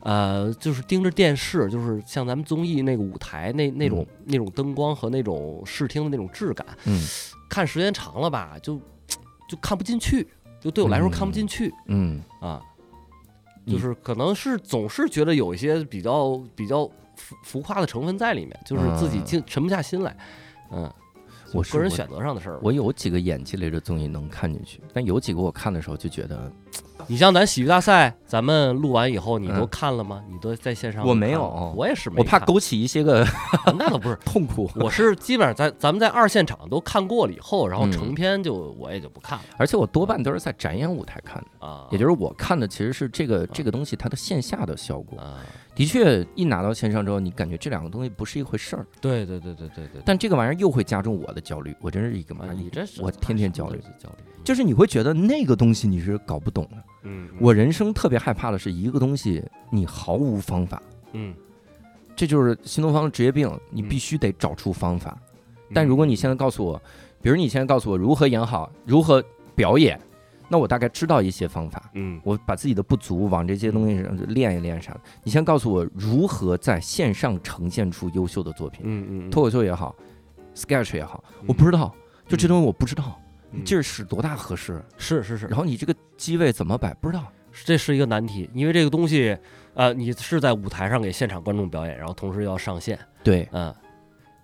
[0.00, 7.00] 呃，就是盯着电视，就是像咱们综艺那个舞台那那种、那种灯光和那种视听的那种质感，嗯
[7.48, 8.76] 看时间长了吧，就
[9.48, 10.26] 就看不进去，
[10.60, 12.60] 就对我来说看不进去、嗯啊，
[13.64, 16.90] 就是可能是总是觉得有一些比较比较
[17.24, 20.14] 浮浮夸的成分在里面，就是自己啊静沉不下心来，
[20.70, 20.92] 嗯，
[21.54, 22.58] 我个人选择上的事儿。
[22.62, 26.52] 我有几个演技类的综艺能看进去，但有几个我看的时候就觉得
[27.06, 30.22] 你像咱喜剧大赛，咱们录完以后，你都嗯看了吗？
[30.30, 31.06] 你都在线上？
[31.06, 33.26] 我没有我也是没我怕勾起一些个
[33.78, 34.70] 那倒不是， 痛苦。
[34.76, 41.86] 我是基本上在咱们在二现场都看过了以后，然后嗯成片就我也就不看了而且我多半都是在展演舞台看的，啊。
[41.90, 45.18] 也就是我看的其实是这个这个东西它的线下的效果。
[45.20, 45.40] 啊，
[45.74, 50.02] 的确，一拿到线上之后，你感觉这两个东西不是一回事儿，对对对对对对。
[50.04, 51.74] 但这个玩意儿又会加重我的焦虑。
[51.80, 56.76] 我真是一个妈啊，，你这是我天天焦虑，焦虑，就是你会觉得那个东西你是搞不懂的。
[57.02, 60.80] 嗯，嗯我人生特别害怕的是一个东西你毫无方法，
[61.12, 61.34] 嗯，
[62.14, 65.18] 这就是新东方的职业病，你嗯必须得找出方法。
[65.72, 66.80] 但如果你现在告诉我，
[67.20, 69.20] 比如你现在告诉我如何演好，如何
[69.56, 70.00] 表演，
[70.48, 71.90] 那我大概知道一些方法。
[71.94, 75.00] 嗯我把自己的不足往这些东西上练一练啥的。
[75.22, 79.94] 你先告诉我如何在线上呈现出优秀的作品，嗯嗯，脱口秀也好
[80.54, 81.94] ，sketch 也好，我不知道，
[82.28, 83.20] 就这东西我不知道，
[83.52, 87.24] 嗯劲儿使多大合适，是是是，然后你这个机位怎么摆不知道。
[87.64, 89.38] 这是一个难题，因为这个东西，
[89.74, 93.72] 呃，你是在舞台上给现场观众表演，然后同时要上线，对嗯，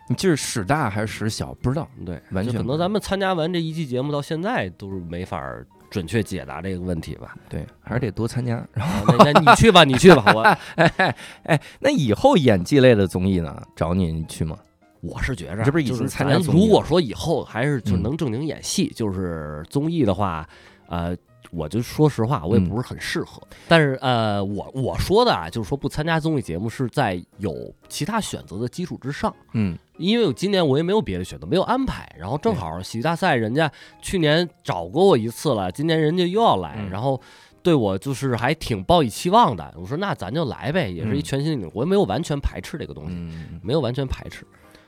[0.08, 1.88] 你劲儿使大还是使小不知道。
[2.06, 7.35] 对，完全可能咱们参加完这一季节目到现在都是没法儿准确解答这个问题吧。
[7.48, 8.64] 对，还是得多参加。
[8.72, 10.40] 然后，啊那那你去吧，你去吧，我
[10.76, 13.61] 哎哎，那以后演技类的综艺呢？
[13.76, 14.57] 找你你去吗？
[15.00, 20.48] 我是觉着，这不是已经就是参加综艺了如果说以后还是就嗯能正经演戏，就是综艺的话，
[20.88, 21.16] 呃。
[21.53, 23.42] 我就说实话，我也嗯不是很适合。
[23.66, 29.35] 但是，呃，我我说的啊，就是说不参加综艺节目是在有其他选择的基础之上。
[29.55, 37.20] 嗯因为我今年我也没有别的选择，没有安排，然后正好喜剧大赛人家去年找过我一次了，今年人家又要来，嗯然后
[37.62, 39.72] 对我就是还挺抱以期望的。
[39.76, 44.46] 我说那咱就来呗，也是一嗯全新的领域，我也没有完全排斥这个东西，嗯，没有完全排斥。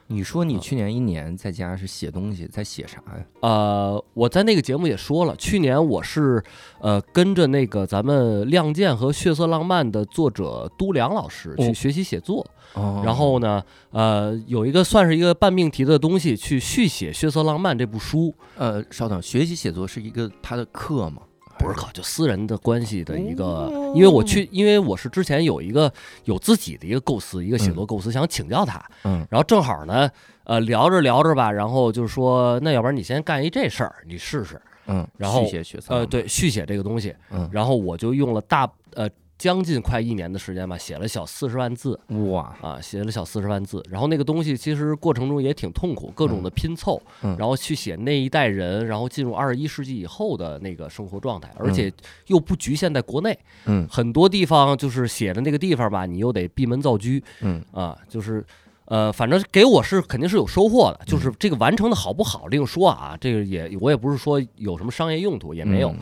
[0.08, 3.24] 你说你啊去年一年在家是写东西，在写啥呀？
[3.40, 6.42] 呃，我在那个节目也说了，去年我是
[6.80, 21.22] 呃跟着那个咱们《亮剑》和《血色浪漫》的作者都良老师哦去学习写作，哦然后呢，呃，有一个算是一个半命题的东西去续写《血色浪漫》这部书，呃，稍等，学习写作是一个他的课吗？
[21.58, 25.92] 不是考，就私人的关系的一个，哦因为我去，因为我是之前有一个
[26.24, 29.26] 有自己的一个构思，一个写作构思，想请教他，嗯。
[29.30, 30.10] 然后正好呢，
[30.44, 39.08] 呃，聊着聊着吧，然后就说，那要不然你先干一这事儿，你试试，嗯，然后续写呃，，对，续写这个东西，嗯，然后我就用了大呃
[39.42, 41.98] 将近快一年的时间吧，写了小四十万字
[42.30, 47.36] 哇，啊，写了小四十万字，然后那个东西其实过程中也挺痛苦，各种的拼凑，嗯。
[47.36, 51.74] 然后去写那一代人，然后进入二十一世纪以后的那个生活状态，而嗯。
[51.74, 51.92] 且
[52.28, 53.84] 又不局限在国内，嗯。
[53.90, 57.08] 很多地方就是写的那个地方吧，你又得闭门造车
[57.40, 57.60] 嗯。
[57.72, 58.44] 啊，就是。
[58.84, 61.34] 呃，反正给我是肯定是有收获的，就是嗯。
[61.40, 65.98] 这个完成的好不好另说啊，这个也我也不是说有什么商业用途，也没有，嗯。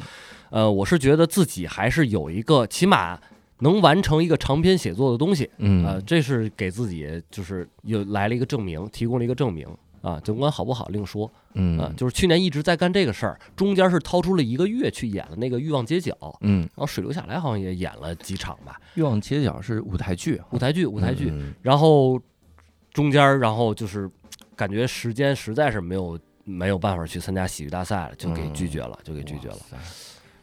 [0.50, 3.16] 呃，我是觉得自己还是有一个起码
[3.60, 5.84] 能完成一个长篇写作的东西，嗯。
[5.84, 9.66] 呃，这是给自己就是又来了一个证明，提供了一个证明
[10.02, 11.30] 啊，尽管好不好另说。
[11.54, 11.78] 嗯。
[11.78, 21.54] 啊，就是去年一直在干这个事儿，中间是掏出了一个月去演了那个《欲望街角》，嗯，然后水流下来好像也演了几场吧，欲望街角是舞台剧，舞台剧舞台剧，嗯。
[21.62, 22.20] 然后
[22.92, 24.10] 中间然后就是
[24.56, 29.58] 感觉时间实在是没有没有办法去参加喜剧大赛了，就给拒绝了，就给拒绝了。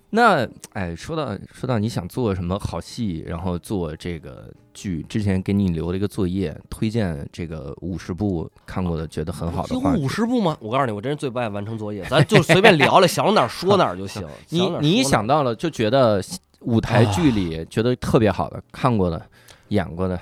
[0.09, 9.81] 那哎，说到说到你想做什么好戏，然后做这个剧，之前给你留了一个作业，推荐这个五十部看过的觉得很好的有。
[9.99, 10.57] 五十部吗？
[10.61, 14.25] 我告诉你，我真是最不爱完成作业，咱就随便聊聊， 想哪儿说哪儿就行。
[14.49, 16.23] 你你想到了就觉得
[16.61, 19.21] 舞台剧里觉得特别好的、看过的、
[19.67, 20.17] 演过的？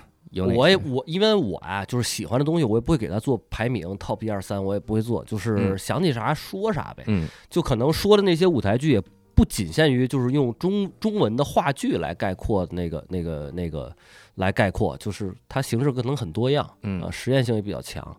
[0.57, 7.05] 我也我因为我啊，就是喜欢的东西，我也不会给他做排名，top 一二三，我也不会做，就是嗯想起啥说啥呗。
[7.07, 9.01] 嗯就可能说的那些舞台剧，也
[9.35, 13.93] 不仅限于就是用中中文的话剧来概括那个那个那个
[14.35, 18.15] 来概括，就是它形式可能很多样啊，嗯实验性也比较强。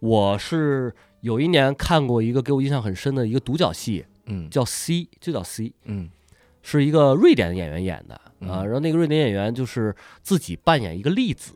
[0.00, 4.48] 我是有一年看过一个给我印象很深的一个独角戏，嗯。
[4.50, 6.10] 叫 C，就叫 C，嗯。
[6.62, 8.48] 是一个瑞典的演员演的嗯。
[8.48, 8.64] 啊。
[8.64, 11.54] 然后那个瑞典演员就是自己扮演一个粒子，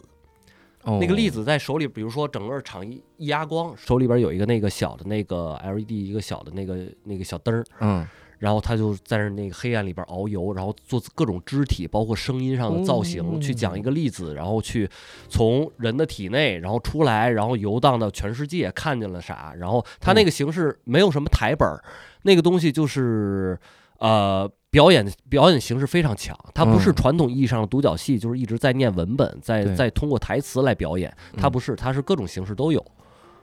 [0.85, 0.99] 哦。
[1.01, 8.07] 那个粒子在手里，比如说整个场一一压光，手里边有一个那个小的那个 LED 一个小的那个那个小灯儿，嗯
[8.41, 14.91] 然后他就在那那个黑暗里边遨游，然后做各种肢体，包括声音上的造型，哦去讲一个粒子，然后去
[15.29, 21.81] 从人的体内，然后出来，然后游荡到全世界，看见了啥，然后他那个形式没有什么台本儿，
[22.23, 23.57] 那个东西就是
[23.99, 24.51] 呃。
[24.73, 31.13] 表演表演形式非常强，它不是嗯传统意义上的独角戏，就是一直在念文本，在在通过台词来表演。
[31.37, 32.81] 它嗯不是，它是各种形式都有。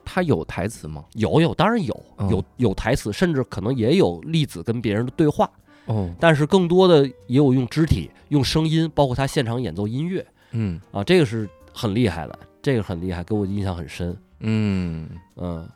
[0.07, 1.03] 它有台词吗？
[1.13, 2.29] 有有，当然有嗯。
[2.29, 5.49] 有有台词，甚至可能也有粒子跟别人的对话，
[5.85, 10.25] 哦，但是更多的也有用肢体、用声音，包括他现场演奏音乐。
[10.51, 10.79] 嗯。
[10.91, 14.17] 啊，这个是很厉害的，这个很厉害，给我印象很深。
[14.39, 15.09] 嗯。
[15.35, 15.67] 嗯，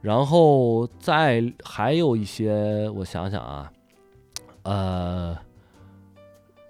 [0.00, 3.72] 然后再还有一些，我想想啊，
[4.62, 5.36] 呃，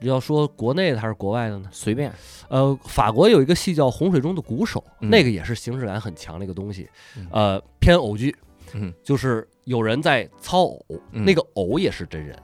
[0.01, 1.68] 要说国内的还是国外的呢？
[1.72, 2.12] 随便，
[2.49, 5.11] 呃，法国有一个戏叫《洪水中的鼓手》，嗯。
[5.11, 8.34] 那个也是形式感很强的一个东西嗯，呃，偏偶剧，
[8.74, 8.92] 嗯。
[9.03, 11.24] 就是有人在操偶，嗯。
[11.24, 12.38] 那个偶也是真人，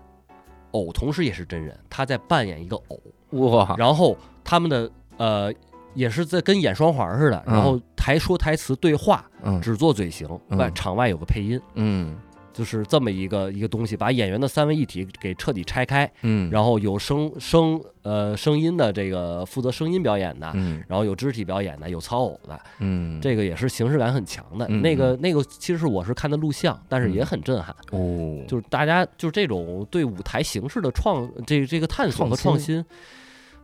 [0.73, 3.01] 偶同时也是真人，他在扮演一个偶，
[3.31, 5.53] 哇，然后他们的呃
[5.95, 7.55] 也是在跟演双簧似的，嗯。
[7.55, 9.61] 然后台说台词对话，嗯。
[9.61, 10.59] 只做嘴型，嗯。
[10.59, 12.17] 外场外有个配音，嗯
[12.55, 20.83] 就是这么一个一个东西，把演员的三位一体给彻底拆开，嗯，然后有声声呃声音的这个负责声音表演的，嗯。
[20.89, 24.65] 然后有肢体表演的，有操偶的，嗯，这个也是形式感很强的。
[24.69, 27.75] 嗯那个那个其实我是看的录像，但是也很震撼。
[27.91, 32.85] 哦，就是大家就是这种对舞台形式的创这这个探索和创创新，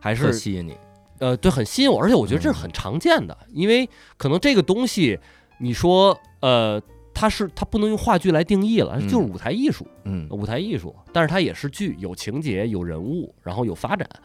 [0.01, 0.75] 还是吸引你，
[1.19, 5.17] 呃对很吸引我，而且我觉得这是很常见的，因为可能这个东西
[5.59, 6.81] 你说呃。
[7.21, 9.07] 它是它不能用话剧来定义了，嗯。
[9.07, 10.27] 就是舞台艺术，嗯。
[10.31, 14.19] 舞台艺术，但是它也是剧，有情节，有人物，然后有发展，啊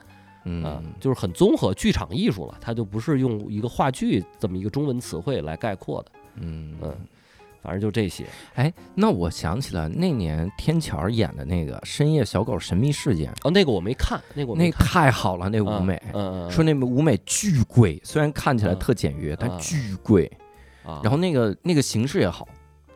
[0.45, 6.75] 嗯，就是很综合剧场艺术了，它就不是用一个话剧这么一个中文词汇来概括的，嗯。
[6.81, 6.95] 嗯
[7.63, 8.25] 反正就这些。
[8.55, 14.87] 哎，那我想起了那年天桥演的那个《深夜小狗神秘事件》，哦，那个我没看，那个我那没看。
[14.87, 16.01] 太好了，那舞嗯美。
[16.13, 19.59] 嗯嗯，说那舞美巨贵，虽然看起来嗯特简约，但嗯。
[19.59, 20.31] 巨贵。
[20.85, 22.47] 啊，然后那个那个形式也好，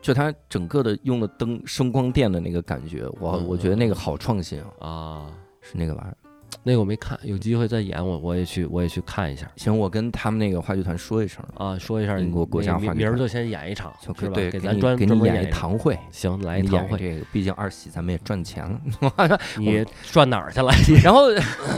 [0.01, 5.27] 就它整个的用的灯声光电的那个感觉，我嗯我觉得那个好创新啊，啊，
[5.61, 6.17] 是那个玩意儿。
[6.63, 14.33] 那个我没看，有机会再演我我也去我也去看一下行，我跟他们那个话剧团说一声，啊，说一下英国国家那个话剧团明儿就先演一场，就是吧？
[14.35, 19.39] 对，给咱给你给你演一堂会，行，来一堂会，这个，毕竟二喜咱们也赚钱了。
[19.57, 20.71] 你赚哪儿去了？
[21.03, 21.29] 然后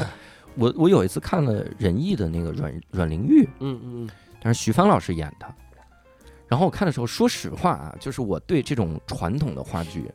[0.55, 4.09] 我我有一次看了仁义的那个阮阮玲玉，嗯嗯
[4.41, 5.45] 但是徐帆老师演的。
[6.53, 10.07] 然后我看的时候，说实话啊，就是我对这种传统的话剧，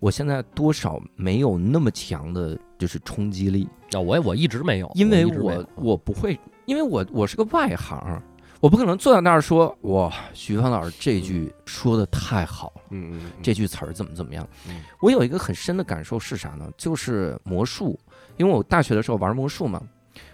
[0.00, 8.18] 我现在多少没有那么强的，就是冲击力，啊，我也我一直没有，因为我我不会，因为我我是个外行，
[8.60, 14.80] 我不可能坐在那儿说哇，徐帆老师这句说的太好了，嗯嗯这句词儿怎么怎么样嗯。
[15.02, 16.70] 我有一个很深的感受是啥呢？
[16.78, 18.00] 就是魔术，
[18.38, 19.82] 因为我大学的时候玩魔术嘛，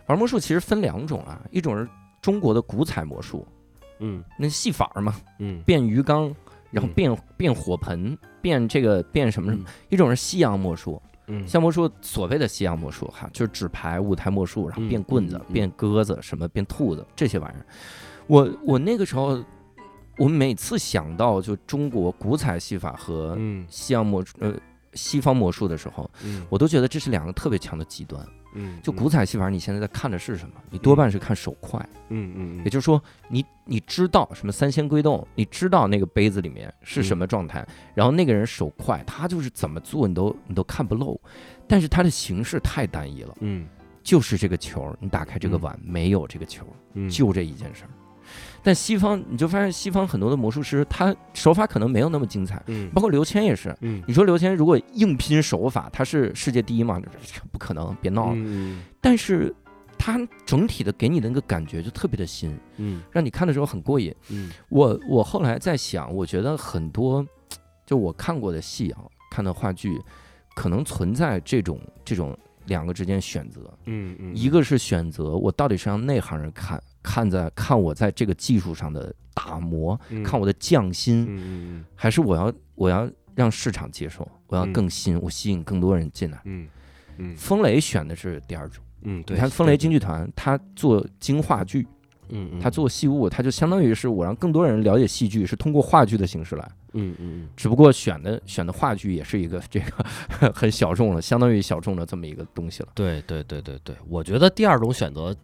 [0.07, 1.89] 玩魔术其实分两种啊，一种是
[2.23, 3.45] 中国的古彩魔术，
[4.01, 4.23] 嗯。
[4.39, 5.63] 那戏法儿嘛，嗯。
[5.63, 6.35] 变鱼缸，
[6.71, 6.93] 然后嗯。
[6.95, 11.47] 变变火盆，变这个变什么什么嗯，一种是西洋魔术，嗯。
[11.47, 17.67] 西洋魔术所谓的西洋魔术哈，就是纸牌、舞台魔术，然后嗯变棍子变鸽子，什么变兔子这些玩意儿。
[18.27, 19.43] 我我那个时候，
[20.19, 23.67] 我每次想到就中国古彩戏法和嗯。
[23.69, 24.55] 西洋魔术呃
[24.95, 26.45] 西方魔术的时候，嗯。
[26.49, 28.27] 我都觉得这是两个特别强的极端。
[28.59, 30.55] 嗯，就古彩戏法，你现在在看的是什么？
[30.71, 31.79] 你多半是看手快。
[32.09, 41.21] 嗯嗯也就是说，你你知道什么三仙归洞，你知道那个杯子里面是什么嗯状态，然后那个人手快，他就是怎么做你都你都看不漏，
[41.67, 43.67] 但是他的形式太单一了，嗯。
[44.01, 45.61] 就是这个球，你打开这个嗯。
[45.61, 47.11] 碗、没有这个球，嗯。
[47.11, 47.91] 就这一件事儿。
[48.69, 53.75] 但西方你就发现西方很多的魔术师，他手法可能没有那么精彩，嗯包括刘谦也是。
[53.81, 57.01] 嗯你说刘谦如果硬拼手法，他是世界第一吗？
[57.51, 58.33] 不可能，别闹了。
[58.37, 59.55] 嗯但是
[59.97, 64.15] 他整体的给你的那个感觉就特别的新，嗯让你看的时候很过瘾。
[64.29, 67.27] 嗯我我后来在想，我觉得很多
[67.87, 69.01] 就我看过的戏啊，
[69.31, 69.99] 看的话剧，
[70.55, 72.37] 可能存在这种这种
[72.69, 81.41] 两个之间选择，嗯嗯，一个是选择我到底是让内行人看，看在看我在这个技术上的打磨，看我的匠心，嗯
[81.79, 84.73] 嗯还是我要我要让市场接受，我要嗯。
[84.73, 86.41] 更新，我吸引更多人进来。
[86.45, 86.69] 嗯
[87.17, 87.35] 嗯。
[87.37, 91.87] 风雷选的是第二种，嗯，对，你看风雷京剧团，他做京话剧，
[92.29, 92.61] 嗯嗯。
[92.61, 96.71] 他做戏物，他就相当于是我让更多人了解戏剧，是通过话剧的形式来。
[96.93, 102.89] 嗯嗯只不过选的选的话剧也是一个这个 很小众了，相当于小众的这么一个东西了。
[102.95, 105.35] 对对对对对，我觉得第二种选择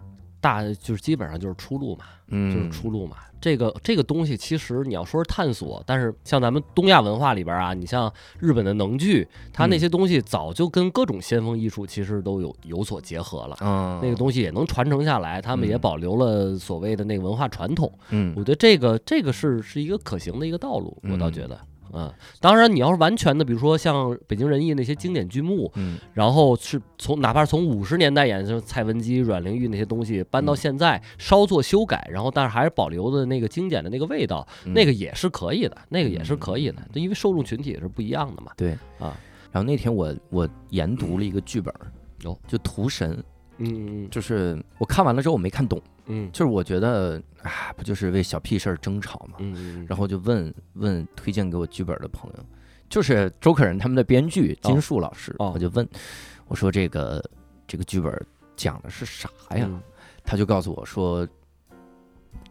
[0.40, 3.16] 大就是基本上就是出路嘛，就是嗯，出路嘛。
[3.44, 13.58] 这个这个东西其实你要说是探索，但是像咱们东亚文化里边啊，你像日本的能剧，它那嗯些东西早就跟各种先锋艺术其实都有有所结合了。
[13.60, 17.92] 嗯，那个东西也能传承下来，他们也嗯保留了所谓的那个文化传统。
[18.08, 21.66] 嗯我觉得这个这个是是一个可行的一个道路，我倒嗯觉得，嗯，
[22.40, 38.52] 当然你要是完全的，比如说像北京人艺那些经典剧目，嗯然后是从哪怕是从五十年代演，就是蔡文姬、阮玲玉那些东西搬到嗯现在，稍作修改，然后但是还是保留的那个经典的那个味道，嗯那个也是可以的，那个也是可以的，因为受众群体也是不一样的嘛。
[38.56, 39.16] 对啊。
[39.52, 41.86] 然后那天我我研读了一个剧本儿，
[42.28, 43.16] 哦就《屠神》，
[43.58, 46.30] 嗯就是我看完了之后我没看懂，嗯。
[46.32, 49.36] 就是我觉得啊，不就是为小屁事儿争吵嘛？
[49.38, 52.44] 嗯嗯，然后就问问推荐给我剧本的朋友，
[52.88, 55.52] 就是周可人他们的编剧金树老师，哦。
[55.54, 55.88] 我就问
[56.48, 57.22] 我说这个
[57.66, 58.12] 这个剧本
[58.56, 59.66] 讲的是啥呀？
[59.68, 59.80] 嗯。
[60.24, 61.26] 他就告诉我说，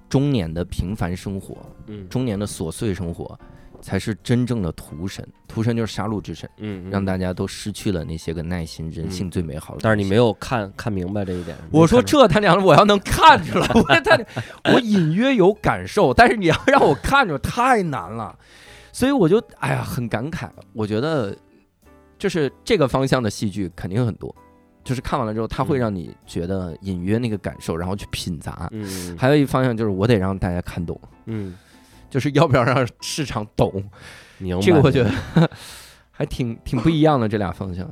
[0.08, 2.08] 中年的平凡生活，嗯。
[2.08, 3.38] 中年的琐碎生活，
[3.84, 5.24] 才是真正的屠神。
[5.48, 9.82] 屠神就是杀戮之神，嗯，让大家都失去了那些个耐心、人性最美好的。
[9.84, 10.16] 但是你没。
[10.16, 11.58] 有看看明白这一点。
[11.70, 14.18] 我说这他娘的，我要能看出来，我他
[14.74, 18.34] 我隐约有感受，但是你要让我看着太难了，
[18.94, 20.50] 所以我就哎呀很感慨。
[20.72, 21.36] 我觉得
[22.18, 24.34] 就是这个方向的戏剧肯定很多，
[24.82, 28.70] 就是看完了之后，它会嗯让你觉得隐约那个感受，然后去品杂。
[28.72, 31.54] 嗯还有一方向就是我得让大家看懂，嗯，
[32.14, 33.84] 就是要不要让市场懂，
[34.38, 34.62] 明白。
[34.62, 35.10] 这个我觉得
[36.12, 37.90] 还挺挺不一样的这俩方向。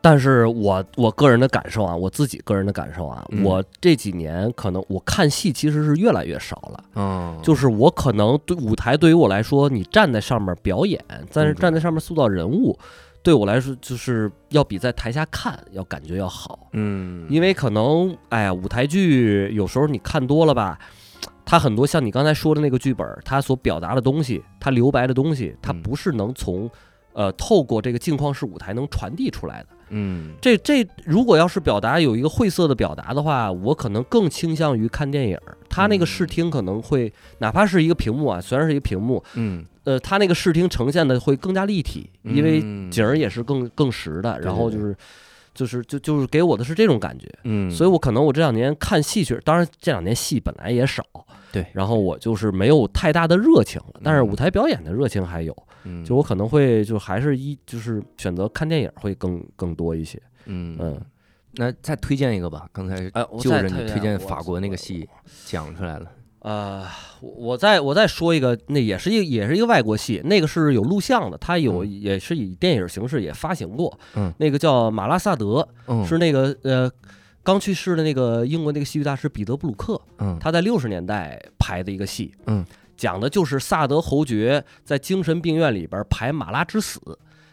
[0.00, 6.84] 但是我我个人的感受啊，我自己个人的感受啊，嗯我这几年可能我看戏其实是越来越少了。
[6.94, 12.78] 嗯就是我可能对舞台对于我来说，你站在上面表演，但是嗯站在上面塑造人物，
[13.24, 16.68] 对我来说就是要比在台下看要感觉要好。
[16.74, 20.78] 嗯，因为可能哎呀，舞台剧有时候你看多了吧，
[21.50, 26.70] 它很多像你刚才说的那个剧本，它所表达的东西，它留白的东西，它嗯不是能从
[27.14, 29.68] 呃透过这个镜框式舞台能传递出来的。
[29.88, 35.56] 嗯这这如果要是表达有一个晦涩的表达的话，我可能更倾向于看电影儿。
[35.70, 44.38] 它那个视听可能会，哪怕是一个屏幕啊，虽然是一个屏幕，嗯呃，它那个视听呈现的会更加立体，因为嗯景儿也是更更实的。
[44.40, 44.94] 然后就是
[45.58, 47.28] 就是就就是给我的是这种感觉。
[47.42, 51.02] 嗯，所以我可能我这两年看戏去，当然这两年戏本来也少，
[51.50, 60.22] 对然后我就是没有太大的热情了，但是嗯舞台表演的热情还有，嗯就我可能会就还是一就是选择看电影会更更多一些。
[60.44, 61.00] 嗯嗯，
[61.54, 62.68] 那再推荐一个吧。
[62.72, 65.08] 刚才就着你推推荐法国那个戏
[65.44, 66.06] 讲出来了。
[66.40, 66.86] 呃，
[67.20, 72.00] 我我再我再说一个，那也是一个也是一个外国戏，那个是有录像的，它有嗯。
[72.00, 74.32] 也是以电影形式也发行过，嗯。
[74.38, 76.90] 那个叫马拉萨德，嗯，是那个呃
[77.42, 80.38] 刚去世的那个英国那个戏剧大师彼得布鲁克，嗯。
[80.40, 82.64] 他在六十年代排的一个戏，嗯，
[82.96, 87.00] 讲的就是萨德侯爵在精神病院里边排马拉之死。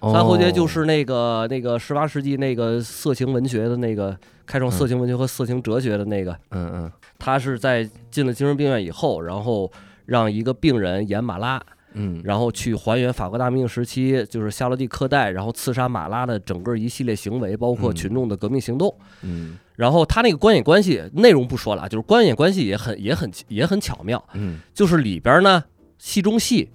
[0.06, 0.14] 哦。
[0.14, 6.92] 萨德侯爵就是那个那个十八世纪那个色情文学的那个开创色情文学和色情哲学的那个，嗯嗯。
[7.18, 9.72] 他是在进了精神病院以后，然后
[10.06, 11.60] 让一个病人演马拉，
[11.94, 17.96] 嗯，然后去还原法国大革命时期就是夏洛蒂克代，然后刺杀马拉的整个一系列行为，包括嗯。
[17.96, 18.94] 群众的革命行动。
[19.24, 19.58] 嗯。
[19.76, 24.60] 然后他那个观演关系内容不说了，就是观演关系也很也很也很巧妙，嗯。
[24.74, 25.64] 就是里边呢
[25.98, 26.70] 戏中戏，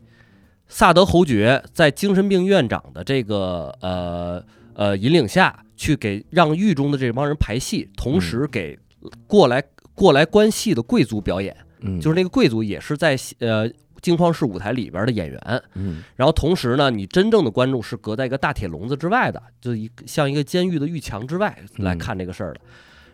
[0.70, 4.42] 萨德侯爵在精神病院长的这个呃
[4.72, 8.78] 呃引领下去给让狱中的这帮人排戏，同时给
[9.26, 9.62] 过来
[9.94, 13.68] 过来观戏的贵族表演，嗯，就是那个贵族也是在呃
[14.00, 16.04] 惊慌式舞台里边的演员，嗯。
[16.14, 22.60] 然后同时呢，你真正的观众是隔在一个大铁笼子之外的，就一像一个监狱的狱墙之外来看这个事儿的。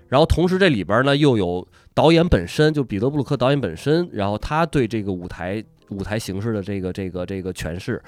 [0.08, 8.02] 然后同时这里边呢又有导演本身，就彼得布鲁克导演本身，然后他对这个舞台舞台形式的这个这个这个诠释。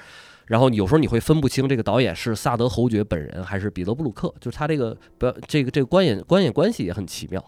[0.45, 7.43] 然后有时候你会分不清这个导演是萨德侯爵本人还是彼得布鲁克，就是他这个表这个这个观演观演关系也很奇妙。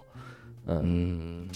[0.68, 1.50] 嗯，嗯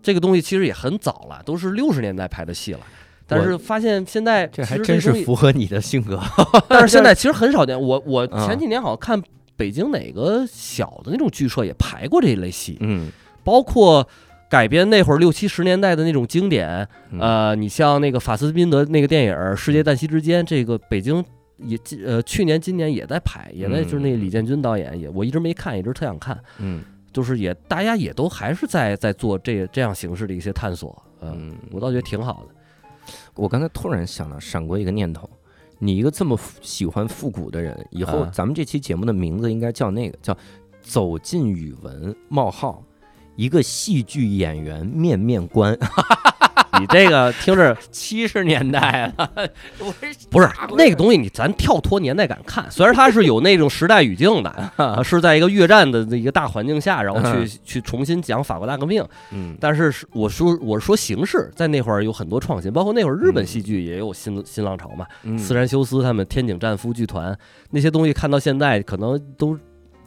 [0.00, 2.80] 这个东西其实也很早了，都是六十年代拍的戏了。
[3.26, 6.20] 但是发现现在这还真是符合你的性格。
[6.68, 7.80] 但是现在 其实很少见。
[7.80, 9.20] 我我嗯前几年好像看
[9.56, 13.10] 北京哪个小的那种剧社也排过这一类戏，嗯
[13.42, 14.06] 包括
[14.48, 16.88] 改编那会儿六七十年代的那种经典。
[17.10, 21.24] 嗯呃，你像那个法斯宾德那个电影《世界旦夕之间》，这个北京
[21.58, 26.38] 也呃去年今年也在拍，也在就是那个李建军导演也我一直没看，一直特想看。
[26.58, 26.82] 嗯
[27.12, 31.00] 就是也大家也都还是在在做这这样形式的一些探索。
[31.20, 33.12] 嗯，嗯，我倒觉得挺好的。
[33.34, 35.30] 我刚才突然想到，闪过一个念头。
[35.78, 40.36] 你一个这么喜欢复古的人，以后啊咱们这期节目的名字应该叫那个叫
[40.82, 42.82] “走进语文冒号”，
[43.36, 45.76] 一个戏剧演员面面观。
[46.80, 49.30] 你这个听着七十年代了，
[49.78, 49.94] 我
[50.28, 59.56] 不是那个东西，你咱跳脱年代感看，虽然它是有那种时代语境的，啊 是在一个越战的一个大环境下，然后去去重新讲法国大革命，嗯。
[59.60, 63.46] 但是是我说我是说形式，在那会儿有很多创新，包括那会儿日本嗯。
[63.46, 65.38] 戏剧也有新新浪潮嘛，嗯。
[65.38, 67.38] 斯山修斯他们天井战夫剧团
[67.70, 69.56] 那些东西，看到现在可能都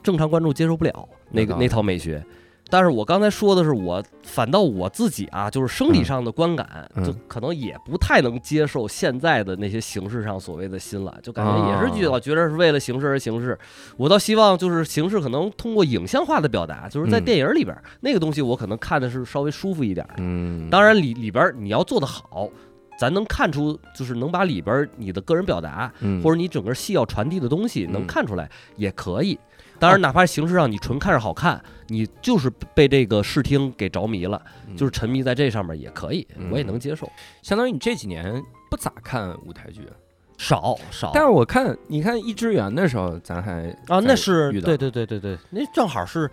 [0.04, 2.22] 正常观众接受不了那个那套美学。
[2.70, 13.58] 但是我刚才说的是我，反倒我自己啊，就是生理上的观感，嗯就可能也不太能接受现在的那些形式上所谓的新了，就感觉也是觉哦得觉得是为了形式而形式。
[13.96, 20.16] 我倒希望就是形式可能通过影像化的表达，就是在嗯电影里边儿、那个东西，我可能看的是稍微舒服一点儿的。
[20.18, 22.50] 嗯，当然里里边你要做得好，
[23.00, 29.40] 咱能看出就是能把里边你的个人表达，嗯或者你整个戏要传递的东西能嗯看出来也可以。
[29.80, 34.76] 当然，哪怕形式上你纯看着好看，你就是被这个视听给着迷了，嗯。
[34.76, 37.10] 就是沉迷在这上面也可以，我也能接受。
[37.42, 39.82] 相当于你这几年不咋看舞台剧，
[40.38, 41.12] 少少。
[41.14, 46.30] 但是我看你看一支园的时候，咱还啊，那是对对对对对，那正好是，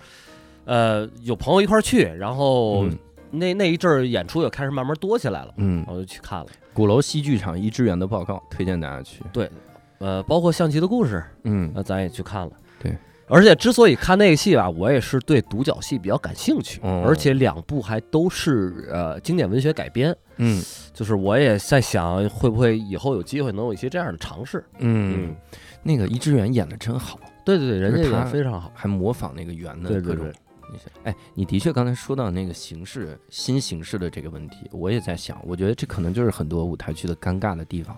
[0.64, 2.98] 呃，有朋友一块儿去，然后嗯。
[3.36, 5.84] 那那一阵儿演出也开始慢慢多起来了，嗯。
[5.88, 6.46] 我，就去看了。
[6.72, 9.24] 鼓楼戏剧场一支园的报告，推荐大家去。
[9.32, 9.50] 对
[9.98, 11.72] 呃，包括象棋的故事，嗯。
[11.74, 12.52] 那咱也去看了。
[12.78, 20.62] 对，而且之所以看那个戏吧，我也是对独角戏比较感兴趣，哦而且两部还都是呃经典文学改编，嗯
[20.92, 24.64] 就是我也在想，会不会以后有机会能有一些这样的尝试。
[24.78, 25.34] 嗯，
[25.82, 28.70] 那个伊之园演的真好，对对对，人家演非常好。
[28.74, 30.34] 还模仿那个圆的各种对对对。
[30.70, 30.84] 那些。
[31.04, 37.96] 哎，你的确刚才说到那个形式新形式的这个问题，我也在想，我觉得这可能就是很多舞台剧的尴尬的地方。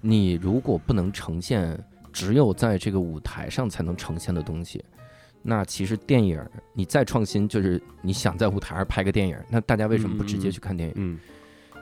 [0.00, 1.76] 你如果不能呈现
[2.16, 4.82] 只有在这个舞台上才能呈现的东西，
[5.42, 6.42] 那其实电影
[6.72, 10.94] 你再创新，就是你想在舞台上拍个电影，那大家为什么不直接去看电影？
[10.96, 11.18] 嗯，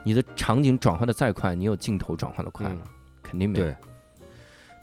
[0.03, 2.81] 你的场景转换的再快，你有镜头转换的快吗？
[3.23, 3.65] 肯定没有。
[3.65, 3.73] 对，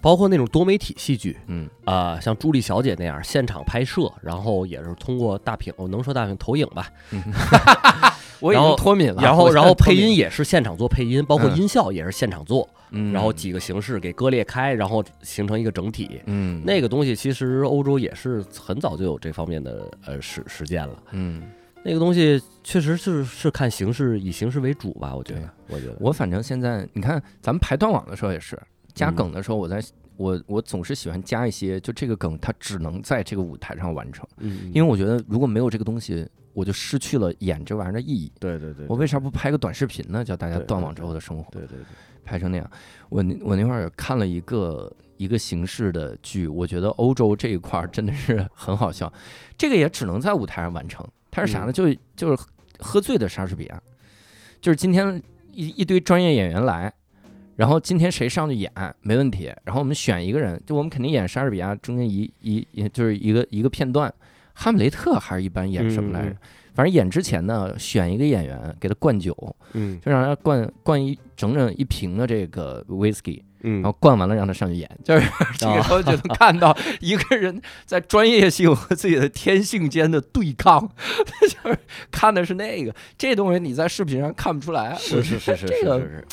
[0.01, 7.23] 包括那种多媒体戏剧嗯啊、像朱莉小姐那样现场拍摄，然后也是通过大屏，我能说大屏投影吧，嗯，
[8.43, 9.23] 我已经脱敏了。
[9.23, 16.21] 然后然后配音，也是现场做配音，包括嗯音效也是现场做，嗯，然后几个形式给割裂开，然后形成一个整体。
[16.27, 21.03] 嗯那个东西其实欧洲也是很早就有这方面的呃实实践了。
[21.13, 21.43] 嗯。
[21.85, 28.57] 那个东西确实是是看形式，以形式为主吧，我觉得，我觉得，我反正现在你看，咱们排断网的时候也是
[28.95, 29.83] 加嗯梗的时候，我在
[30.17, 38.31] 我我总是喜欢加一些，就这个梗它只能在这个舞台上完成，嗯，因为我觉得如果没有这个东西，我就失去了演这玩意儿的意义。
[38.39, 40.25] 对对对，我为啥不拍个短视频呢？
[40.25, 41.85] 叫大家断网之后的生活，对对对，
[42.25, 42.71] 拍成那样。
[43.09, 49.13] 我那我那会儿看了一个一个形式的剧，我觉得欧洲这一块儿真的是很好笑，
[49.57, 51.07] 这个也只能在舞台上完成。
[51.31, 51.73] 它是啥呢？
[51.73, 52.43] 就就是
[52.79, 53.83] 喝醉的莎士比亚，
[54.61, 55.23] 就是今天
[55.53, 56.93] 一一堆专业演员来，
[57.57, 64.13] 然后今天谁上去演没问题，然后我们选一个人，就我们肯定演莎士比亚中间一一也就是一个一个片段，
[64.55, 66.37] 哈姆雷特还是一般演什么来着？
[66.75, 69.37] 反正演之前呢，选一个演员给他灌酒，
[69.75, 70.01] 嗯。
[70.01, 73.83] 就让他灌灌一整整一瓶的这个 whisky，嗯。
[73.83, 75.29] 然后灌完了让他上去演， 就是
[75.59, 80.81] 这个时候就能看到一个人在专业性和自己的天性间的对抗，
[81.63, 81.79] 就是
[82.11, 82.95] 看的是那个。
[83.19, 86.25] 这东西你在视频上看不出来，是是是是这个是是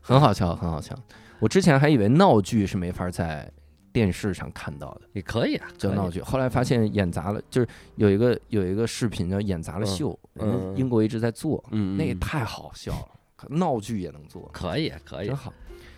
[0.00, 0.94] 很好笑，很好笑。
[1.40, 3.50] 我之前还以为闹剧是没法在
[3.94, 5.78] 电视上看到的，也可以啊，可以。
[5.78, 15.28] 叫闹剧，后来发现演砸了，就是有一个有一个视频叫演砸了秀，嗯人家英国一直在做，那也太好笑了，闹剧也能做，可以可以。
[15.28, 15.52] 真，好。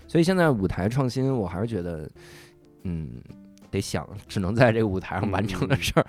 [0.06, 2.08] 所以现在舞台创新，我还是觉得，
[2.82, 3.20] 嗯，
[3.70, 6.06] 得想，只能在这个舞台上完成的事儿，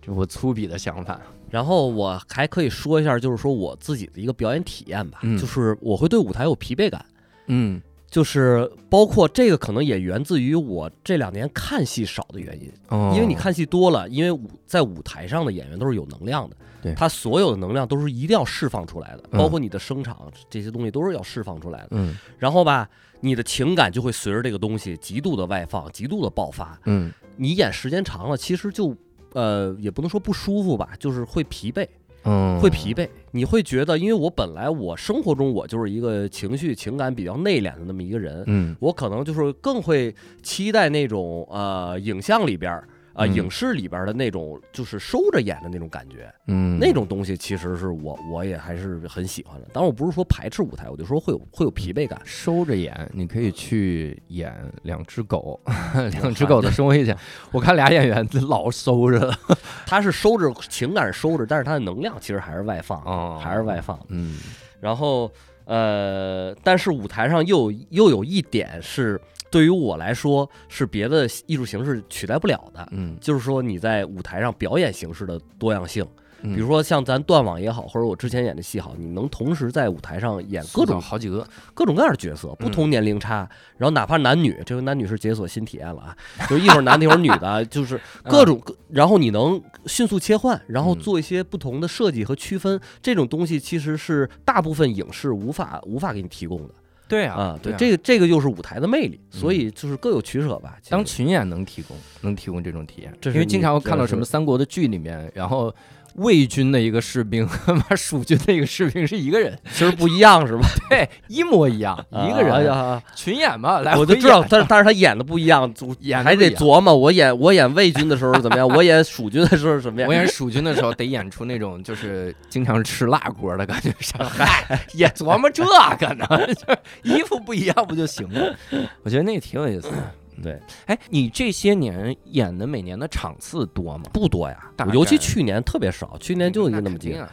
[0.00, 1.20] 这我粗鄙的想法。
[1.50, 5.36] 然后我还可以说一下，就是说我自己的一个表演体验吧，嗯。
[5.36, 7.04] 就是我会对舞台有疲惫感，
[7.48, 7.82] 嗯
[8.14, 22.88] 就是包括这个可能也源自于我这两年看戏少的原因，哦因为你看戏多了，因为舞在舞台上的演员都是有能量的，对他所有的能量都是一定要释放出来的，嗯包括你的声场这些东西都是要释放出来的，嗯然后吧，
[23.18, 28.96] 你的情感就会随着这个东西极度的外放，极度的爆发，嗯你演时间长了，其实就
[29.32, 31.84] 呃也不能说不舒服吧，就是会疲惫。
[32.24, 38.74] 嗯，会疲惫，你会觉得，因为我本来我生活中我就是一个情绪情感比较内敛的那么一个人，嗯。
[38.80, 42.82] 我可能就是更会期待那种呃影像里边
[43.14, 49.66] 儿啊、嗯影视里边儿的那种就是收着演的那种感觉，嗯那种东西其实是我我也还是很喜欢的。
[49.72, 52.20] 当然我不是说排斥舞台，我就说会有会有疲惫感。
[52.24, 55.60] 收着演，你可以去演两只狗，
[56.12, 57.14] 两只狗的生活一起。
[57.52, 59.38] 我看俩演员老收着了。
[59.86, 63.98] 他是收着情感收着，但是他的能量其实还是外放，哦还是外放。
[64.08, 64.36] 嗯
[64.80, 65.30] 然后
[65.64, 69.18] 呃，但是舞台上又又有一点是
[69.54, 76.04] 对于我来说是别的艺术形式取代不了的，嗯，就是说你在舞台上表演形式的多样性。
[76.42, 83.48] 比比如说像咱断网也好，或者我之前演的戏好，你能同时在舞台上演各种好几个，各种各样的角色，不嗯同年龄差，
[83.78, 86.16] 然后哪怕男女，这回男女是解锁新体验了啊，
[86.50, 96.74] 就一会儿男的一会儿女的，就是各种各，然后你能迅速切换，然后嗯做一些不同的设计和区分，这种东西其实是大部分影视无法无法给你提供的
[97.06, 100.78] 对啊，对，啊这个这个就是舞台的魅力，嗯所以就是各有取舍吧。
[100.88, 105.74] 当群演能提供，能提供这种体验，因为经常会看到什么三国的剧里面，然后
[106.14, 110.66] 魏军的一个士兵 和妈蜀军的一个士兵是一个人，其实不一样是吧？
[110.88, 116.94] 对，一模一样，一个啊人呀，群演嘛，来我就知道，但是但是他演的不一样， 演还演得琢磨。
[116.94, 120.14] 我演我演魏军的时候怎么样，我演蜀军的时候怎么样我。
[120.14, 123.92] 演蜀军的时候，得演出那种就是经常吃辣锅的感觉。
[124.00, 125.64] 上嗨，也琢磨这
[125.98, 128.54] 个呢，就是衣服不一样不就行了？
[129.02, 130.14] 我觉得那个挺有意思的。
[130.42, 134.04] 对，哎，你这些年演的每年的场次多吗？
[134.12, 137.28] 不多呀，尤其去年特别少，去年就一个那么几个。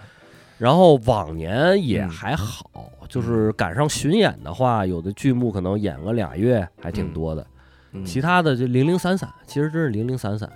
[0.58, 2.70] 然后往年也嗯还好，
[3.10, 7.46] 就是赶上巡演的话，有的剧目可能演个俩月，还挺多的。
[7.94, 10.50] 嗯其他的就零零散散，其实真是零零散散，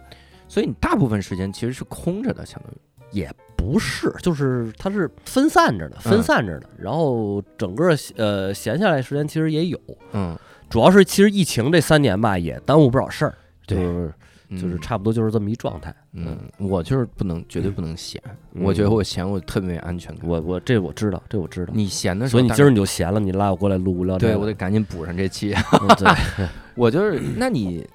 [0.47, 2.75] 所以你大部分时间其实是空着的，相当于。
[3.11, 6.69] 也不是，就是它是分散着的，分散着的。
[6.77, 9.79] 然后整个呃闲下来时间其实也有，
[10.11, 10.37] 嗯，
[10.69, 13.35] 主要是其实疫情这三年吧，也耽误不少事儿，
[13.65, 14.13] 就对是
[14.51, 15.93] 就是嗯差不多就是这么一状态。
[16.13, 18.21] 嗯，我就是不能，绝对不能闲。
[18.53, 20.27] 嗯我觉得我闲，我特别没安全感。
[20.27, 21.73] 我我这我知道，这我知道。
[21.75, 24.33] 你闲的时候，所以你今儿你就闲了，你拉我过来录无聊斋了。
[24.33, 25.53] 对我得赶紧补上这期。
[25.53, 27.87] 嗯对， 我就是，那你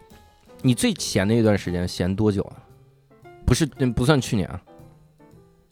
[0.62, 2.56] 你最闲的一段时间闲多久啊？
[3.46, 4.60] 不是，嗯不算去年啊。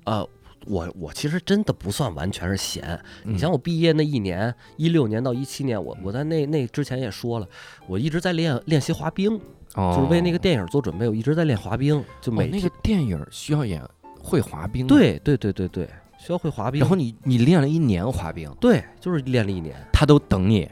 [0.05, 0.29] 呃，
[0.69, 2.85] 我我其实真的不算完全是闲。
[3.25, 7.49] 嗯你像我毕业那一年，一六年到一七年，我我在那那之前也说了，
[7.87, 9.41] 我一直在练练习滑冰，
[9.75, 13.83] 哦就是为那个电影做准备，我一直在练滑冰，就哦那每、个电影需要演
[14.23, 15.89] 会滑冰，，对对对对对，
[16.19, 16.81] 需要会滑冰。
[16.81, 19.75] 然后你你练了一年滑冰，对，就是练了一年。
[19.93, 20.69] 他都等你，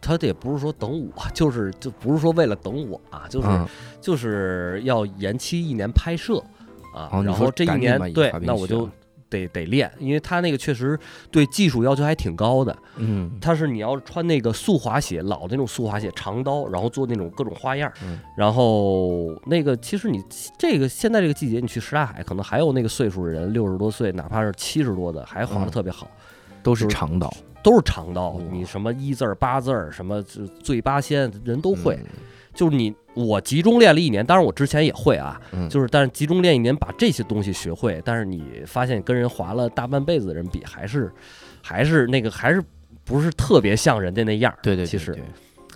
[0.00, 3.66] 他这也不是说等我， 就是就不是说为了等我啊，就是、嗯
[4.00, 6.42] 就是要延期一年拍摄
[6.96, 8.88] 啊，然后这一年对那我就
[9.28, 10.98] 得得练，因为他那个确实
[11.30, 12.74] 对技术要求还挺高的。
[12.96, 17.92] 嗯他是你要穿那个速滑鞋，老的那种速滑鞋，长刀，然后做那种各种花样
[18.34, 20.22] 然后那个其实你
[20.56, 26.08] 这个现在这个季节，你去什刹海，可能还有那个岁数的人，六十多岁，哪怕是七十多的，还滑的嗯特别好，
[26.62, 27.30] 都是就是长刀，
[27.62, 28.40] 都是长刀。
[28.50, 31.94] 你什么一字儿八字儿，什么醉八仙，人都会。
[31.96, 32.06] 嗯
[32.56, 35.68] 就是你我集中练了一年，当然我之前也会啊，嗯。
[35.68, 41.12] 就是但是集中练一年把这些东西学会，但是你发现跟人滑了大半辈子的人比，还是
[41.62, 42.60] 还是那个还是
[43.04, 44.58] 不是特别像人家那样儿。
[44.62, 45.12] 对对，对其实。
[45.12, 45.22] 对。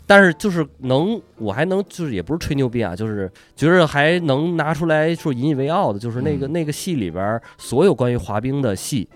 [0.07, 6.53] 但是就是能，我还能就是也不是吹牛逼啊，就是觉得还能拿出来说引以为傲的，就是那个、嗯。
[6.53, 9.09] 那个戏里边儿所有关于滑冰的戏，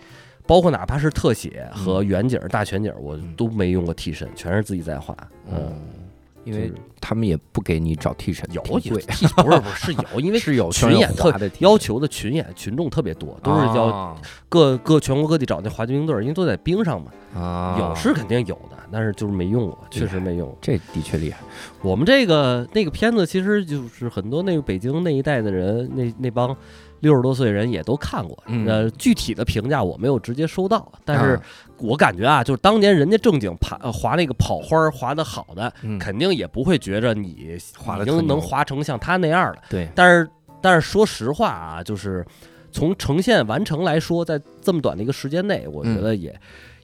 [0.46, 2.06] 包括哪怕是特写和嗯。
[2.06, 3.34] 远景儿、大全景儿，我嗯。
[3.36, 5.16] 都没用过替身，全是自己在滑。
[5.50, 6.03] 嗯，嗯，
[6.44, 14.16] 因为他们也不给你找替身，有挺贵，有替不是不是是有， 因为是有群演特要求的群演群众特别多，都是要啊
[14.48, 20.58] 各各全国各地找那滑冰队儿，因为都在冰上嘛，啊，有是肯定有的，但是就是没用过，确实没用过。
[20.60, 21.40] 这的确厉害，
[21.82, 26.56] 我们这个那个片子，其实就是很多那个北京那一代的人，那那帮
[27.04, 28.42] 六十多岁人也都看过。
[28.46, 31.42] 嗯呃，具体的评价我没有直接收到，但是啊
[31.78, 39.62] 我感觉啊，就是当年人家正经爬呃滑那个跑花儿滑得好的，嗯肯定也不会觉着你滑得特已经能牛滑成像他那样了。
[39.68, 40.28] 对，但是
[40.62, 42.24] 但是说实话啊，就是
[42.72, 46.34] 从呈现完成来说，在这么短的一个时间内，我觉嗯得也、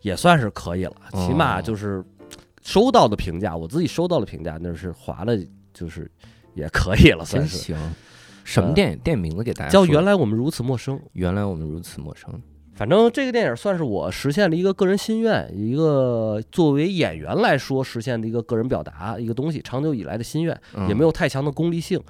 [0.03, 2.05] 也算是可以了，起码哦就是
[2.62, 5.39] 收到的评价，我自己收到的评价，那是划的，
[5.73, 6.11] 就是
[6.55, 7.57] 也可以了，算是。
[7.57, 7.77] 行。
[8.51, 8.99] 什么呃电影？
[8.99, 12.29] 电影名字给大家叫原来我们如此陌生，原来我们如此陌生。
[12.75, 20.59] 反正这个电影算是我实现了一个个人心愿，一个作为演员来说实现的一个个人表达一个东西，长久以来的心愿。
[20.89, 22.01] 也没有有太强的功利性，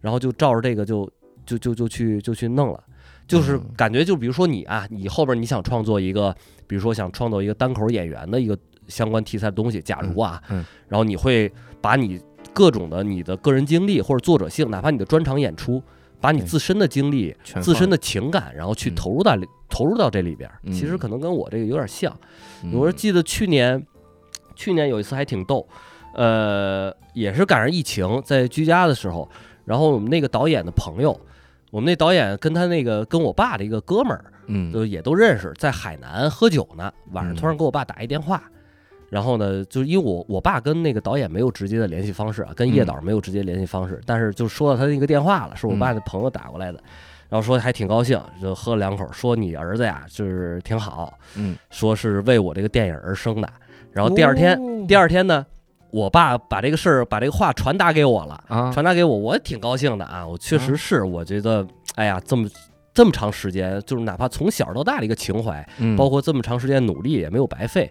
[0.00, 1.10] 然后就照着这个就
[1.46, 2.84] 就就就去就去弄了，
[3.26, 6.34] 就是嗯感觉就比如说你啊，你后边你想创作一个，
[6.66, 10.42] 比如说想创作一个单口演员的一个相关题材的东西，假如啊，
[10.88, 12.20] 然后你会把你
[12.58, 15.80] 各种的你的个人经历或者作者性，哪怕你的专场演出，
[16.20, 17.32] 把你自身的经历、
[17.62, 18.94] 自身的情感，然后去嗯。
[18.96, 22.12] 投入到里、投入到这里边，其实嗯可能跟我这个有点像。
[22.64, 22.72] 嗯。
[22.74, 23.86] 我是记得去年，
[24.56, 25.64] 去年有一次还挺逗，
[26.16, 29.30] 呃，也是赶上疫情，在居家的时候，
[29.64, 31.16] 然后我们那个导演的朋友，
[31.70, 34.72] 我们那导演跟他那个跟我爸的一个哥们儿，嗯。
[34.72, 37.36] 就也都认识，在海南喝酒呢，晚上嗯。
[37.36, 38.42] 突然给我爸打一电话。
[39.08, 46.78] 然后呢，就是因为我我爸跟那个导演没有直接的联系方式啊，跟叶嗯导没有直接联系方式，但是就说到他那个电话了，是我爸的朋友打过来的，
[47.28, 53.48] 然后说还挺高兴，就喝了两口，说你儿子呀就是挺好，嗯，说是为我这个电影而生的。
[53.92, 55.44] 然后第二天，哦第二天呢，
[55.90, 62.46] 我爸把这个事儿把这个话传达给我了，啊，传达给我，我也挺高兴的啊，我确实是，我觉得，哎呀，这么
[62.92, 67.90] 这么长时间，就是哪怕从小到大的一个情怀，嗯包括这么长时间努力也没有白费。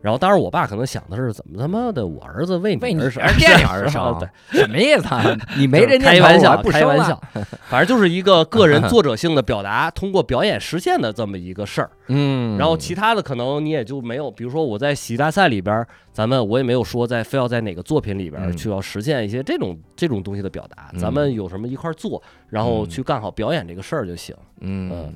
[0.00, 4.16] 然后，当然，我爸可能想的是，怎么他妈的，我儿子为为你而生，而电影而 生。
[4.18, 5.36] 对，什么意思啊？
[5.58, 7.20] 你没就是这念头开玩笑，不开玩笑，
[7.68, 11.90] 反正就是一个个人作者性的表达，通过表演实现的这么一个事儿。
[12.08, 20.98] 嗯，然后其他的可能你也就没有，比如说我在喜剧大赛里边儿，咱们我也没有说在非要在哪个作品里边去要实现一些这种这种东西的表达，嗯。
[20.98, 22.88] 咱们有什么一块儿做，然后嗯。
[22.88, 24.34] 去干好表演这个事儿就行。
[24.60, 25.14] 嗯嗯，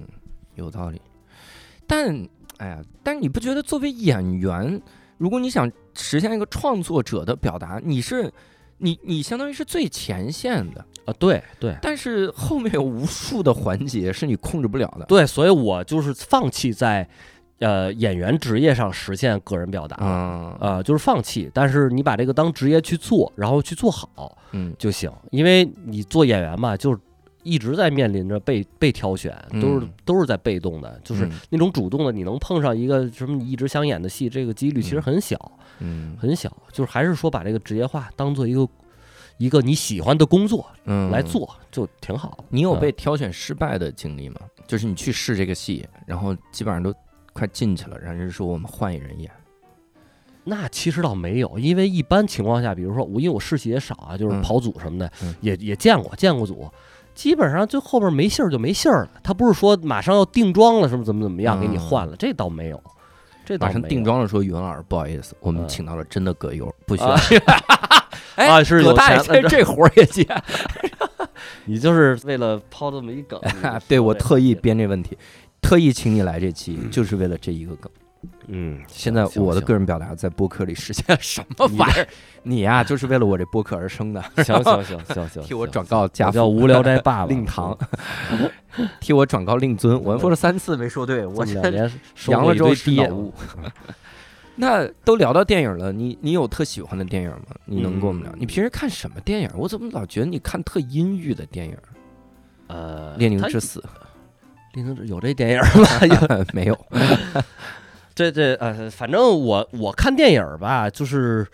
[0.56, 1.00] 有道理。
[1.86, 2.26] 但
[2.59, 4.80] 哎呀，但是你不觉得作为演员，
[5.18, 8.32] 如果你想实现一个创作者的表达，你是
[8.78, 15.05] 你你相当于是最前线的，啊，对对但是后面有无数的环节是你控制不了的。
[15.07, 17.09] 对，所以我就是放弃在
[17.59, 19.96] 呃演员职业上实现个人表达。
[20.05, 25.11] 啊，呃，就是放弃，但是你把这个当职业去做，然后去做好嗯就行。
[25.30, 26.98] 因为你做演员嘛，就是
[27.43, 36.55] 一直在面临着被被挑选，都是嗯都是在被动的，就是嗯那种主动的，你能碰上一个什么你一直想演的戏，这个几率其实嗯很小，嗯很小。
[36.72, 38.68] 就是还是说把这个职业化当做一个
[39.38, 41.22] 一个你喜欢的工作嗯来。
[41.22, 42.45] 做，就挺好。
[42.49, 44.40] 你有嗯被挑选失败的经历吗？
[44.66, 46.95] 就是你去试这个戏，然后基本上都
[47.32, 49.30] 快进去了，然后人说我们换一人演。
[50.45, 56.68] 那其实倒没有，因为一般情况下，比如说我因为我试戏也少啊，就是嗯跑组什么的，嗯也也见过见过组，
[57.14, 59.10] 基本上就后边没信儿就没信儿了。
[59.22, 62.82] 他不是说马上要定妆了，什么怎么怎么样给你换了，这倒没有，
[63.44, 67.20] 这马上定妆了，说语文老师不好意思，我们嗯请到了真的葛优，不需要啊。
[68.36, 70.26] 哎啊，是有大爷钱这这活儿也接，
[71.66, 73.40] 你就是为了抛这么一梗
[73.86, 75.16] 对我特意编，编这问题，
[75.60, 77.90] 特意请你来这期，就是为了这一个梗。
[78.46, 82.08] 嗯，现在我的个人表达在播客里实现了什么玩意儿？
[82.42, 87.76] 你呀，就是为了我这播客而生的， 行行行行 行，替我转告家我叫无聊斋爸爸令堂，
[89.00, 90.00] 替我转告令尊。
[90.02, 93.32] 我说了三次没说对，我我现在两年收阳了之后 过一堆爹是脑雾。
[94.54, 97.56] 那都聊到电影了，你你有特喜欢的电影吗？
[97.64, 98.30] 你能跟我们聊？
[98.32, 99.50] 嗯你平时看什么电影？
[99.56, 101.76] 我怎么老觉得你看特阴郁的电影？
[102.68, 103.82] 呃，《列宁之死
[104.74, 105.64] 列宁之有这电影吗？》
[106.52, 106.78] 没有，
[108.14, 111.46] 这这呃，反正我我看电影儿吧，就是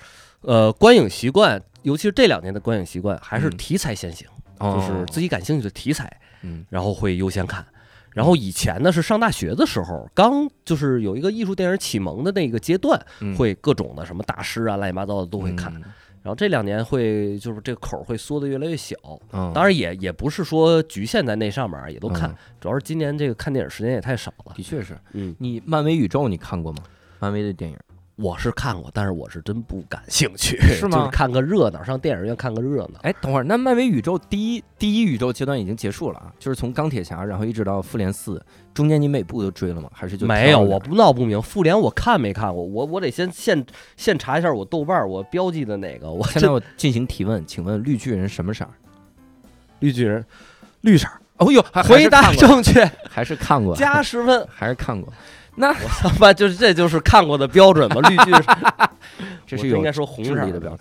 [0.43, 4.27] 呃，观影习惯，尤其是这两年的观影习惯，还是嗯题材先行，
[4.59, 6.11] 哦就是自己感兴趣的题材，
[6.43, 7.65] 嗯然后会优先看。
[8.13, 15.73] 然后以前呢是上大学的时候，刚就是有一个艺术电影启蒙的那个阶段，嗯会各种的什么大师啊、乱七八糟的都会看。
[15.75, 15.85] 嗯
[16.29, 18.95] 然后这两年会就是这个口儿会缩的越来越小，
[19.33, 22.37] 嗯当然也也不是说局限在那上面儿，也都看嗯。
[22.61, 24.53] 主要是今年这个看电影时间也太少了。
[24.55, 26.83] 的确是嗯，你漫威宇宙你看过吗？
[27.19, 27.79] 漫威的电影
[28.21, 32.99] 我是看过，但是我是真不感兴趣， 是吗就是看个热闹，上电影院看个热闹。
[33.03, 38.45] 哎，等会儿，那漫威宇宙第一第一宇宙阶段已经结束了啊，就是从钢铁侠，然后一直到复联四，
[38.75, 39.89] 中间你每部都追了吗？
[39.95, 41.41] 还是就没有，我不闹不明。
[41.41, 42.61] 复联我看没看过？
[42.61, 43.65] 我我得先现
[43.97, 46.11] 现查一下我豆瓣儿我标记的哪个。
[46.11, 48.71] 我现在我进行提问，请问绿巨人什么色儿？
[49.79, 50.25] 绿巨人
[50.81, 51.07] 绿色，
[51.37, 54.45] 哦呦，还回答正确，还是看过，加十分。
[54.51, 55.13] 还是看过，
[55.67, 58.01] 我他妈就是这就是看过的标准嘛？
[58.09, 58.43] 绿巨人，
[59.47, 60.79] 这是应该说红色儿智力的标准。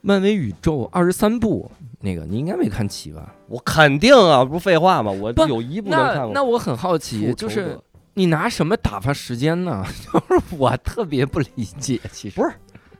[0.00, 1.70] 漫威宇宙二十三部，
[2.00, 3.34] 那个你应该没看齐吧？
[3.48, 5.12] 我肯定啊，不废话吗？
[5.12, 6.32] 我不有一部能看过。
[6.34, 7.78] 那那我很好奇，就是
[8.14, 9.84] 你拿什么打发时间呢？
[10.12, 12.52] 就是我特别不理解，其实不是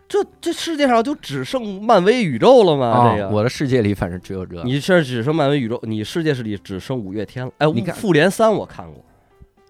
[0.08, 2.86] 这这世界上就只剩漫威宇宙了吗？
[2.86, 4.62] 啊这个，我的世界里反正只有这。
[4.62, 7.50] 你这只剩漫威宇宙，你世界里只剩五月天了。
[7.58, 9.04] 哎，你看复联三我看过，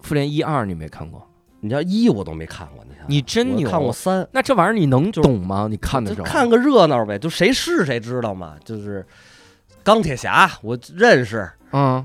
[0.02, 1.26] 复联一二你没看过？
[1.60, 3.70] 你知道一我都没看过，你看你真牛！
[3.70, 5.68] 看过三，那这玩意儿你能懂吗？
[5.70, 8.56] 你看的时候看个热闹呗，就谁是谁知道吗。
[8.64, 9.06] 就是
[9.82, 12.04] 钢铁侠我认识，嗯。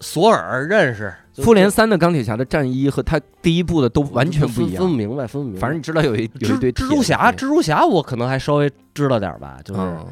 [0.00, 4.74] 索尔认识，复联三的钢铁侠的战衣和他第一部的都完全不一样。
[4.74, 5.60] 分分不明白，分不明白。
[5.60, 10.06] 反正你知道有一有一蜘堆蜘蛛侠，蜘蜘蛛侠我可能还稍微知道点吧，就是嗯，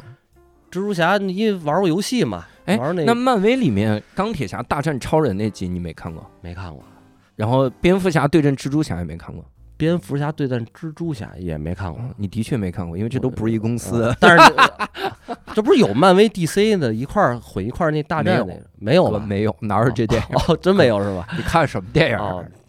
[0.77, 6.29] 蜘蛛侠，你因为玩过游戏嘛，哎玩那那漫威里面钢铁侠大战超人那集你没看过？
[6.43, 6.83] 没看过。
[7.35, 9.45] 然后蝙蝠侠对阵蜘蛛侠也没看过。
[9.79, 14.17] 蝙蝠侠对战蜘蛛侠也没看过，嗯你的确没看过，因为这都不是一公司呃。
[14.19, 14.53] 但是
[15.55, 19.19] 这不是有漫威 DC 的一块儿混一块儿那大战那个没有吧？
[19.19, 20.37] 没有，哪有这电影？
[20.49, 21.27] 哦，真没有是吧？
[21.37, 22.19] 你看什么电影？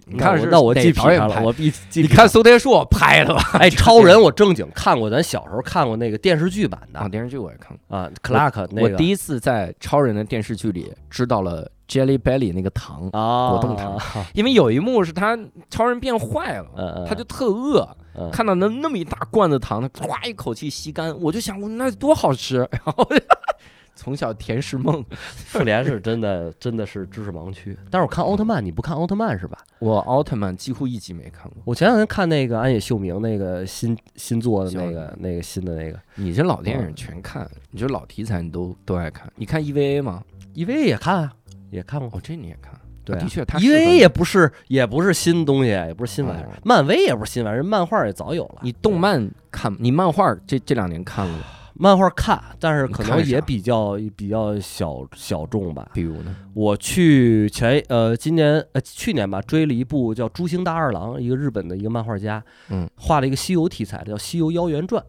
[0.10, 3.42] 你看是那我记导演拍我记记你看苏天硕拍的吧？
[3.60, 7.98] 哎，超人我正经看过，咱小时候看过那个电视剧版的啊，电视剧我也看过。
[7.98, 13.98] 啊，Clark 那个我第一次在超人的电视剧里知道了 Jelly Belly 那个糖，啊果冻糖
[14.34, 15.38] 因为有一幕是他
[15.70, 17.88] 超人变坏了，他就特饿，
[18.18, 23.08] 嗯看到那那么一大罐子糖，他咵一口气吸干，我就想，我那多好吃，然后
[23.98, 25.04] 从小甜食梦。
[25.18, 29.58] 复联是真的真的是知识盲区，但是我看奥特曼，你不看奥特曼是吧？
[29.80, 39.30] 我奥特曼几乎一集没看过，我前两天看那个安野秀明那个新新做的那个那个新的那个你这老电影全看，你这老题材你都都爱看。
[39.36, 40.24] 你看 EVA 吗
[40.54, 41.34] ？EVA 也看啊，
[41.72, 42.10] 也看过。
[42.18, 42.74] 哦，这你也看？
[43.04, 48.60] 对啊的确，它适合，EVA 也不是也不是新东西，也不是新玩意儿哦，漫威也不是新玩意儿，漫画也早有了。
[48.62, 51.44] 你动漫看，你漫画这这两年看了吗？
[51.80, 55.90] 漫画看，但是可能也比较比较小小众吧。
[55.94, 56.36] 比如呢？
[56.54, 65.02] 我去前呃今年呃去年吧追了一部叫朱星大二郎，一个日本的一个漫画家，嗯，画了一个西游题材的叫《西游妖缘传》，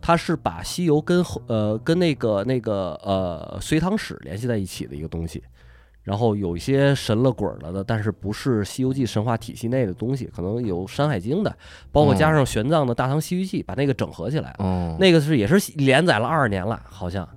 [0.00, 5.42] 他是把西游跟后呃跟那个那个呃隋唐史联系在一起的一个东西。
[6.10, 11.56] 然后有一些神了鬼了的，但是不是《西游记》神话体系内的东西，可能有《山海经》的，
[11.92, 14.52] 包括加上玄奘的《大唐西域记》，把那个整合起来。
[14.58, 17.28] 哦，那个是也是连载了二十年了，好像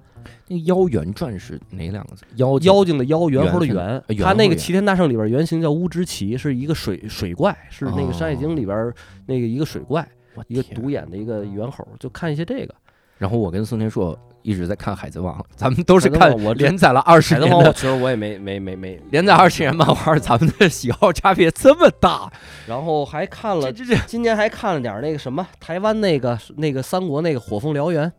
[0.47, 2.25] 那妖猿传是哪两个字？
[2.37, 8.91] 妖妖精的妖，猿猴的猿他那个齐天大圣里边原型叫乌之奇，是一个水水怪，是那个《山海经》哦里边
[9.27, 10.03] 那个一个水怪，
[10.47, 12.73] 一个独眼的一个猿猴，就看一些这个。
[13.19, 22.31] 然后我跟宋天硕一直在看《海贼王》，咱们都是看我连载了二十海贼王，我年的，其实我也没没没没 连载二十年漫画，咱们的喜好差别这么大，
[22.67, 28.11] 然后还看了，这这这今年还看了点那个什么台湾那个那个三国那个火凤燎原，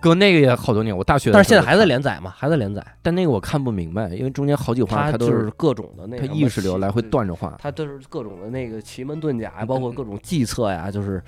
[0.00, 2.84] 哥那个也好多年，我大学但是现在还在连载嘛，还在连载。
[3.02, 11.22] 但那个我看不明白，因为中间好几话它都就是各种的那它意识流来回断着画，它都是各种的那个奇门遁甲呀，包括各种计策呀，就是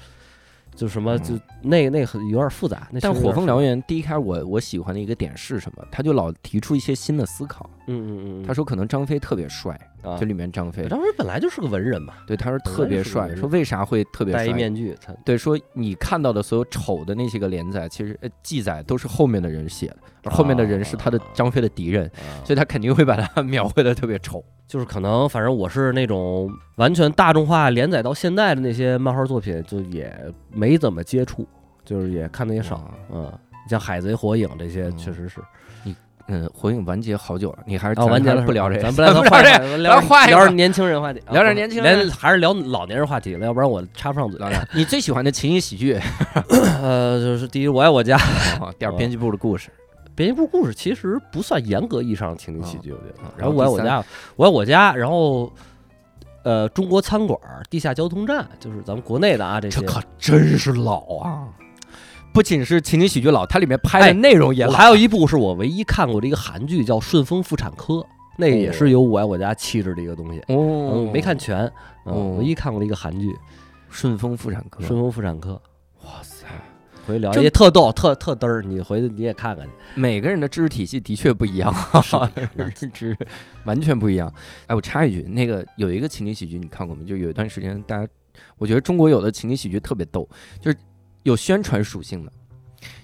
[0.79, 2.87] 就什么就那个那个很有点复杂。
[2.93, 5.85] 那嗯但《火凤燎原，原》第一开始我我喜欢的一个点是什么？
[5.91, 7.69] 他就老提出一些新的思考。
[7.89, 14.53] 嗯嗯嗯，他说可能张飞特别帅，啊就里面张飞，张飞本来就是个文人嘛，对他说特别帅，说为啥会特别戴一？
[14.53, 24.45] 面具，他对，说你看到的所有丑的那些个连载，其实呃记载都是后面的人写的，而后面的人是他的啊张飞的敌人，啊所以他肯定会把他描绘的特别丑。
[24.67, 30.15] 就是可能反正我是那种完全大众化连载到现在的那些漫画作品，就也
[30.51, 31.49] 没怎么接触，
[31.85, 32.95] 就是也看的也少哇。
[33.11, 33.33] 嗯，
[33.69, 35.41] 像海贼、火影这些嗯确实是。
[35.41, 35.45] 嗯，
[36.53, 44.39] 火影完结好久了，你还是啊，完结了，不聊这个，咱不聊 这个一聊咱换一个聊点年轻人话题，啊聊点年轻人还是聊老年人话题了，要不然我插不上嘴。
[44.39, 45.99] 聊聊你最喜欢的情景喜剧，
[46.83, 48.17] 呃，就是第一，我爱我家。
[48.17, 49.71] 啊第二编辑部的故事，
[50.15, 53.33] 编辑部故事其实不算严格意义上的情景喜剧，我觉得啊。
[53.37, 54.05] 然后我爱我家，
[54.37, 55.51] 我爱我家，然后
[56.43, 57.39] 呃，中国餐馆、
[57.71, 59.87] 地下交通站，就是咱们国内的啊这些这。
[59.87, 61.49] 可真是老啊！
[62.39, 64.71] 不仅是情景喜剧老，它里面拍的哎内容也老。
[64.71, 67.95] 我还有一部是我唯一看过的一个韩剧，叫《顺丰妇产科》，
[68.37, 70.39] 那个也是有我爱我家气质的一个东西。
[70.47, 71.67] 哦嗯，没看全，
[72.05, 73.35] 哦嗯，唯一看过的一个韩剧
[73.91, 75.61] 顺丰妇产科《顺丰妇产科》。
[76.07, 76.47] 哇塞，
[77.09, 79.73] 回去聊，这也特逗，特特嘚儿，你回去你也看看去。
[79.97, 81.75] 每个人的知识体系的确不一样，
[82.55, 83.17] 认知
[83.67, 84.33] 完全不一样。
[84.69, 87.03] 哎，我插一句，那个有一个情景喜剧，你看过吗？
[87.05, 88.09] 就有一段时间，大家
[88.59, 90.29] 我觉得中国有的情景喜剧特别逗，
[90.61, 90.77] 就是
[91.29, 92.33] 有宣传属性的。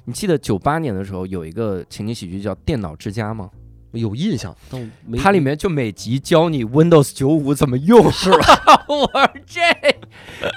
[0.06, 3.50] 你记得九八年的时候有一个情景喜剧叫《电脑之家》吗？
[3.92, 8.84] 有印象，但我没它里面就每集教你 Windows 九五怎么用，是吧？
[8.88, 9.60] 我说这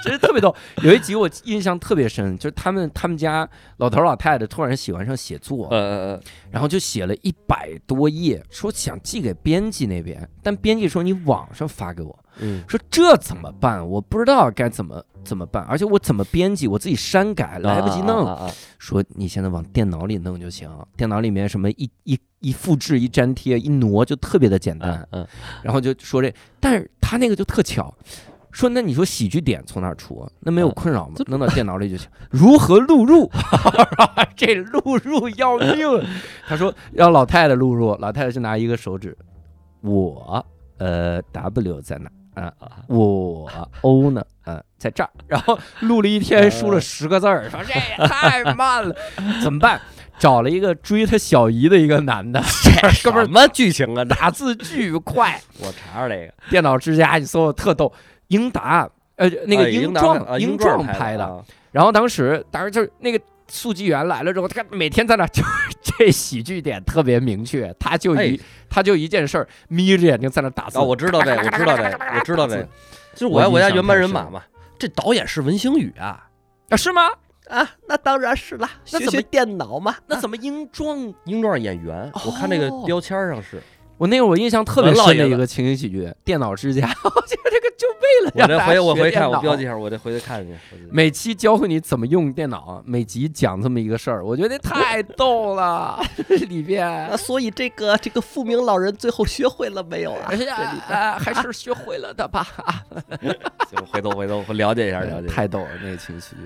[0.02, 0.52] 真是特别逗。
[0.82, 13.86] 有一集我印象特别深，就是他们他们家老头老太太突然喜欢上写作，呃，然后就写了一百多页，说想寄给编辑那边，但编辑说你网上发给我，嗯，说这怎么办？
[13.88, 18.24] 我不知道该怎么怎么办，而且我怎么编辑，我自己删改来不及弄。
[18.26, 25.06] 啊啊啊啊说你现在往电脑里弄就行，电脑里面什么一一一复制、一粘贴、一挪就特别的简单。
[25.10, 25.26] 嗯嗯
[25.62, 27.92] 然后就说这，但是他那个就特巧，
[28.52, 30.30] 说那你说喜剧点从哪儿出啊？
[30.40, 31.16] 那没有嗯困扰吗？
[31.26, 32.08] 弄到电脑里就行。
[32.30, 33.28] 如何录入？
[34.36, 35.76] 这录入要命。
[36.46, 39.16] 他说让老太太录入，老太太就拿一个手指，
[39.80, 40.44] 我
[40.78, 42.08] 呃 W 在哪？
[42.42, 42.52] 啊，
[42.88, 43.50] 我
[43.82, 44.24] 欧呢？
[44.44, 45.10] 呃，在这儿。
[45.26, 48.94] 然后录了一天， 输了十个字儿，说这也 太慢了，
[49.42, 49.80] 怎么办？
[50.18, 52.42] 找了一个追他小姨的一个男的，
[53.04, 54.04] 哥们儿什么剧情啊？
[54.04, 55.40] 打字巨快。
[55.60, 57.92] 我查查这个，电脑之家，你搜特逗。
[58.28, 61.24] 英达呃，那个哎英壮英啊壮壮拍的。
[61.24, 65.48] 啊然后当时，当时就是那个速记员来了之后，他每天在那，就是
[65.82, 68.38] 这喜剧点特别明确，他就一、哎
[68.70, 70.78] 他就一件事儿，眯着眼睛在那打字。
[70.78, 71.84] 啊，我知道这，我知道这，
[72.14, 72.62] 我知道这，
[73.14, 74.42] 就是我我印爱我家原班人马嘛。
[74.78, 76.28] 这导演是文星宇啊
[76.68, 77.08] 啊，是吗？
[77.48, 79.96] 啊，那当然是了，那怎么电脑嘛？
[80.06, 81.14] 那怎么英壮？
[81.24, 83.62] 英壮演员，我看那个哦标签上是，
[83.98, 90.52] 我那会儿我印象特别深的一个情景喜剧《电脑之家》， 我觉得这个就为了我这让大家回我回看，我学电脑标记一下，我这回去看去。
[90.72, 96.00] 我这每期教会你怎么用电脑，每集讲这么一个事儿，我觉得太逗了。
[96.48, 100.28] 里边， 所以这个这个富明老人最后学会了没有啊？
[100.30, 100.56] 哎呀，
[100.88, 102.46] 啊还是学会了的吧？
[103.68, 105.26] 行，回头回头我了解一下，了解。
[105.26, 106.42] 太逗了，那个情景喜剧。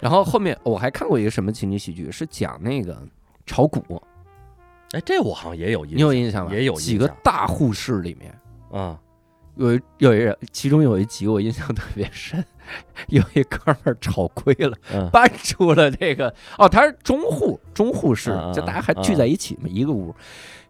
[0.00, 2.96] 然后后面我还看过一个什么情景喜剧，是讲那个
[3.44, 4.00] 炒股，
[4.92, 6.52] 哎，这我好像也有印象，你有印象吗？
[6.52, 8.32] 也有几个大护士里面。
[8.70, 8.98] 啊？
[9.56, 12.44] 有一有一人，其中有一集我印象特别深，
[13.08, 20.14] 有一哥们儿炒亏了，嗯搬出了这个哦，他是中户中户室就大家还聚在一起嘛，一个屋。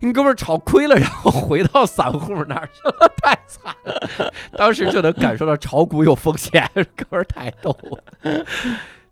[0.00, 4.32] 那哥们儿炒亏了，然后回到散户那儿去了，太惨了。
[4.56, 6.66] 当时就能感受到炒股有风险，
[6.96, 8.44] 哥们儿太逗了。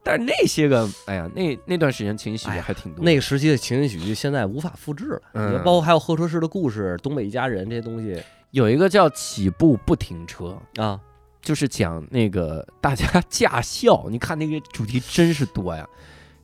[0.06, 3.04] 但是那些个，哎呀，那那段时间情景喜剧还挺多。
[3.04, 5.52] 那个时期的情景喜剧现在无法复制了，嗯。
[5.52, 8.22] 你包括还有候车室的故事、东北一家人这些东西。
[8.52, 11.00] 有一个叫起步不停车，啊，
[11.42, 15.84] 就是讲那个大家驾校，你看那个主题真是多呀。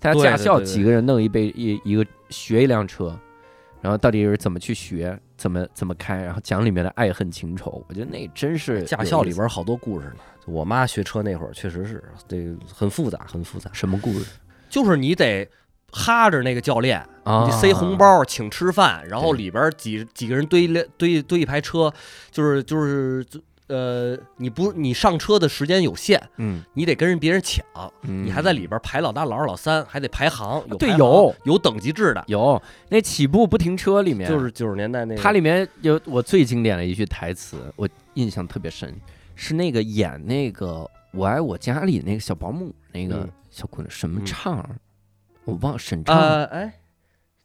[0.00, 3.16] 大家驾校几个人弄一杯一一个学一辆车，
[3.80, 10.14] 然后到底是怎么去学，怎么怎么开，然后讲里面的爱恨情仇，我觉得那真是驾校里边好多故事呢。
[10.46, 14.24] 我妈学车那会儿确实是这个很复杂，很复杂，什么故事
[14.70, 15.48] 就是你得
[15.90, 17.44] 哈着那个教练，啊？
[17.44, 21.92] 你塞红，包请吃饭，然后里边几几个人堆堆堆一排车，
[22.30, 23.26] 就是就是
[23.72, 27.64] 呃，你不你上车的时间有限，嗯，你得跟人别人抢，
[28.02, 32.60] 嗯你还在里边排老大、老二、老三，还得排行，有对排行有有等级制的，有
[32.90, 38.94] 那起步不停车里面就是九十年代那个，它里面有我最经典的一句台词，我印象特别深，
[39.34, 40.66] 是那个演那个
[41.12, 44.76] 《我爱我家》里那个小保姆那个嗯小姑娘，什么嗯畅儿，
[45.46, 46.74] 我忘了沈畅，呃哎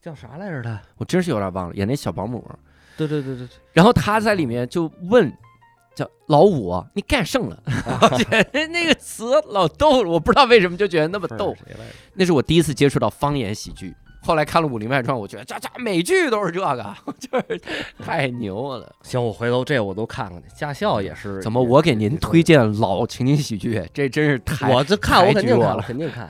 [0.01, 0.81] 叫啥来着他？
[0.97, 2.43] 我真是有点忘了，演那小保姆。
[2.97, 5.31] 对对对对对，然后他在里面就问，
[5.97, 7.59] 叫老五，你干胜了？
[7.65, 11.55] 我觉得那个词老逗了，我不知道为什么就觉得那么逗。
[12.13, 13.95] 那是我第一次接触到方言喜剧。
[14.21, 17.61] 后来看了《武林外传》，我觉得这这美剧都是这个， 就是
[18.03, 18.93] 太牛了。
[19.01, 20.47] 行，我回头这我都看看去。
[20.55, 23.81] 驾校也是，怎么我给您推荐老情景喜剧？
[23.93, 26.29] 这真是太我这看我肯定看，了肯定看。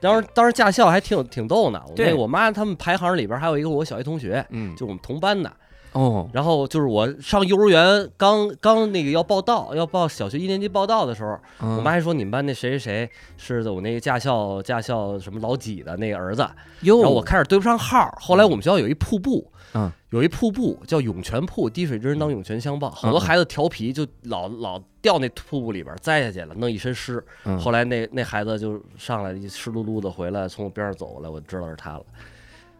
[0.00, 5.50] 当时当时驾校还挺挺逗呢，我对那我妈他们排行里边还有一个我小学同学，嗯就我们同班的。
[5.94, 16.46] 哦然后就是我上幼儿园刚刚那个要报到，要报小学一年级报到的时候，我我妈还说你们班那谁谁谁是我那个驾校驾校什么老几的那个儿子，
[16.82, 18.12] 哟，然后我开始对不上号。
[18.20, 22.90] 后来我们学校有一瀑布，嗯，有一瀑布叫涌泉瀑，滴水之恩当涌泉相报。
[22.90, 27.24] 好多孩子调皮，就老老掉那瀑布里边栽下去了，弄一身湿。
[27.44, 32.04] 嗯后来那那孩子就上来一湿漉漉的回来，从我边上走过来，我知道是他了。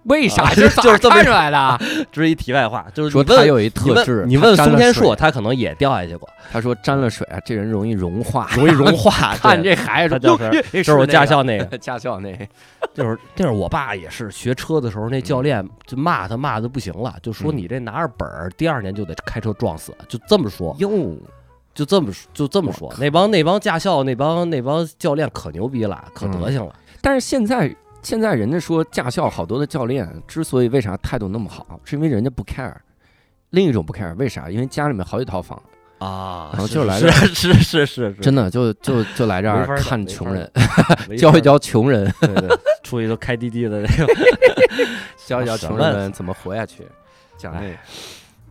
[0.04, 0.54] 为啥？
[0.54, 1.78] 就是这么看出来的。
[2.12, 9.34] 这是一题外话，就是说他有一特质，你问他沾了水松天硕，他可能也掉下去过， 他说沾了水啊，这人容易融化，容易融化。
[9.40, 12.46] 看对这孩子，他叫啥哟这是我驾校那个，驾校那个，
[12.94, 21.16] 就是就是我爸也是学车的时候，那教练就骂他骂的不行了，就说嗯你这拿着本儿，第二年就得开车撞死，就这么说，哟，
[21.74, 22.92] 就这么说就这么说。
[22.98, 26.72] 那帮那帮驾校那帮那帮教练可牛逼了，可嗯德行了。
[27.00, 27.74] 但是现在
[28.04, 32.72] 现在人家说驾校好多的教练之所以为啥态度那么好，是因为人家不 care。
[33.50, 34.50] 另一种不 care，为啥？
[34.50, 35.60] 因为家里面好几套房，
[35.98, 40.50] 啊然后就来是这儿是是是是，真的就就就来这儿看穷人，
[41.16, 44.06] 教一教穷人，对对，出去都开滴滴的那个。
[45.24, 46.86] 教一教穷人们怎么活下去，
[47.38, 47.68] 讲那个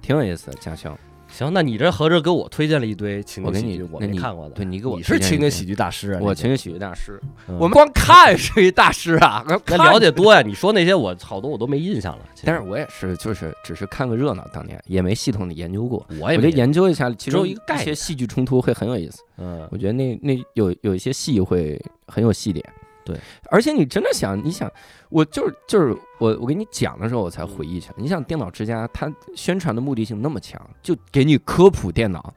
[0.02, 0.98] 挺有意思的驾校。
[1.34, 4.54] 行，那你这合着给我推荐了一堆情景喜剧，我没看过的。
[4.54, 6.20] 对你给我你是情景喜剧大师啊？
[6.22, 10.44] 我情景喜剧大师，嗯我们光看是一大师啊， 那看了解多呀。
[10.44, 12.24] 你说那些我好多我都没印象了。
[12.46, 16.06] 但是我也是，就是只是看个热闹，当年也没系统的研究过。
[16.22, 19.24] 我也没研究一下，其中一个概念些戏剧冲突会很有意思。
[19.40, 22.64] 嗯我觉得那那有有一些戏会很有戏点。
[23.06, 23.20] 对，
[23.50, 24.72] 而且你真的想，你想，
[25.10, 27.96] 我就是就是我我给你讲的时候，我才回忆起来。
[27.98, 32.34] 你想，电脑之家它宣传的目的性那么强，就给你科普电脑。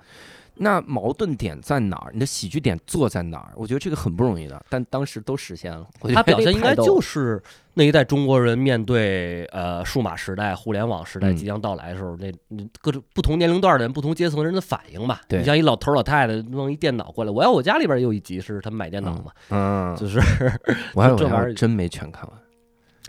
[0.59, 2.11] 那矛盾点在哪儿？
[2.13, 3.53] 你的喜剧点做在哪儿？
[3.57, 5.87] 我觉得这个很不容易的，但当时都实现了。
[6.01, 7.43] 我觉得他表现应该就是
[7.75, 15.21] 那一代中国人面对呃数码时代、互联网时代嗯即将到来的时候，那那各种不同年龄段的人、不同阶层的人的反应吧。
[15.29, 20.19] 你像一老头老太太弄一电脑过来，我要我家里边也有一集是他们买电脑嘛，嗯，就是
[20.95, 22.33] 我还这玩意儿真没全看完。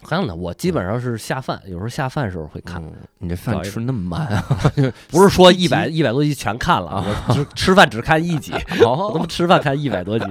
[0.08, 4.46] 还有呢，我基本上是下饭，有时候下饭时候会看，嗯你这饭吃那么慢啊？
[5.12, 8.54] 不是说一百一百多集全看了，我只吃饭只看一集，
[8.84, 10.26] 我他妈哦，吃饭看一百多集。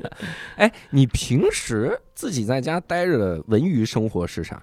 [0.56, 4.62] 哎，你平时自己在家待着的文娱生活是啥？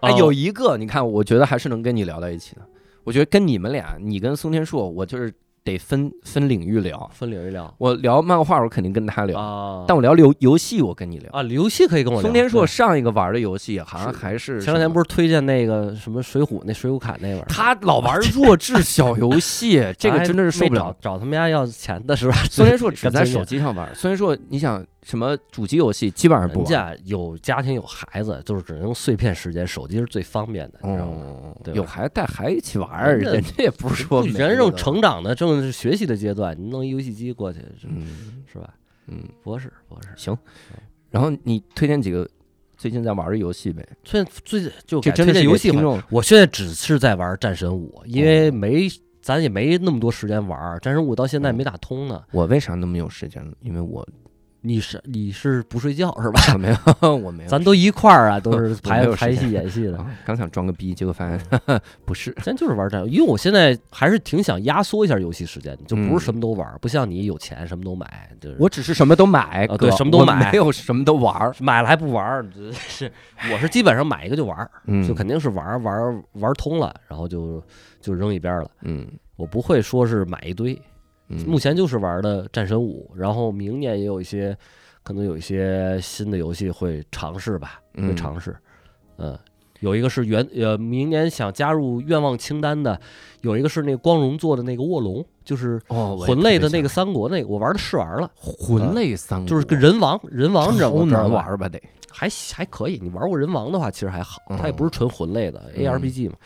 [0.00, 2.62] 哎，哦有一个，你看，我觉得还是能跟你聊到一起的。
[3.04, 5.32] 我觉得跟你们俩，你跟松天硕，我就是
[5.66, 7.10] 得分分领域聊。
[7.12, 11.28] 分领域聊我聊漫画，我肯定跟他聊；啊，但我聊游游戏，我跟你聊。
[11.32, 12.22] 啊，游戏可以跟我聊。
[12.22, 20.96] 宋天硕上一个玩的游戏好像还是前两天不是是推荐那个什么水浒那水浒卡那玩意儿，他老玩弱智小游戏， 这个真的是受不了。
[21.00, 22.36] 找找他们家要钱的是吧？
[22.48, 23.92] 孙天硕只在手机上玩。
[23.94, 26.64] 孙天硕，你想什么主机游戏基本上不玩。
[26.64, 31.14] 人家有家庭有孩子，就是只能用碎片时间，手机是最方便的，你知道吗？
[31.16, 38.74] 哦，对吧有孩子带孩子一起玩儿，人家人家也不是说人正的成长的正是学习的阶段，你弄一游戏机过去，是嗯是吧？
[39.06, 40.36] 嗯，博士，博士，行。
[41.08, 42.28] 然后你推荐几个
[42.76, 43.86] 最近在玩的游戏呗？
[44.02, 48.88] 最最就改这真的是推荐游戏好给听众我现在只是在玩战神五，因为没
[49.22, 52.24] 咱也没那么多时间玩儿，战神五到现在没打通呢。
[52.32, 53.56] 我为啥那么有时间呢？
[53.60, 54.04] 因为我
[54.66, 56.58] 你是你是不睡觉是吧？
[56.58, 56.68] 没
[57.00, 57.48] 有， 我没有。
[57.48, 59.96] 咱都一块儿啊，都是 我没排排有时间戏演戏的。
[59.98, 61.40] 啊刚想装个逼，结果发现
[62.04, 62.32] 不是。
[62.42, 71.54] 咱就是玩战斗，因为我现在还是挺想压缩一下游戏时间的，就不嗯是什么都玩儿，不像你有钱什么都买，就是我只是什么都买，啊对什么都买没有什么都玩儿。
[71.60, 73.10] 买了还不玩儿，是
[73.52, 74.68] 我是基本上买一个就玩
[75.06, 77.62] 就肯定是玩儿玩儿玩儿通了，然后就
[78.00, 78.70] 就扔一边儿了。
[78.82, 79.06] 嗯
[79.36, 80.80] 我不会说是买一堆，嗯，
[81.28, 84.56] 目前就是玩的战神五，然后明年也有一些
[85.02, 88.56] 可能有一些新的游戏会尝试吧，会嗯尝试。
[89.18, 89.38] 嗯，
[89.80, 93.00] 有一个是原呃，明年想加入愿望清单的，
[93.40, 100.98] 有一个是那个光荣做的那个卧龙，就是哦，魂类的那个三国那个，我玩的试玩了，魂类三国，就是个人王，人王你知道吗？
[101.00, 101.68] 超知道吧难玩吧？
[101.68, 101.80] 得
[102.10, 106.36] 还还可以，你玩过人王的话，其实还好，它也嗯不是纯魂类的嗯 ARPG 嘛。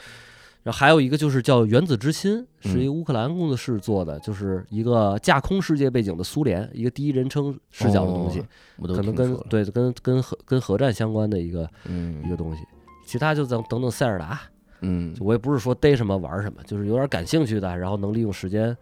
[0.62, 8.41] 然后还有一个就是叫《原子之心》，是嗯一个乌克兰工作室做的，就是一个架空世界背景的苏联，一个第一人称视角的东西，
[8.77, 12.62] 哦可能跟对跟跟核跟核战相关的一个嗯一个东西。
[13.07, 14.39] 其他就等等等塞尔达，
[14.82, 18.77] 嗯我也不是说逮什么玩什么，就是有点感兴趣的，然后能利用时间，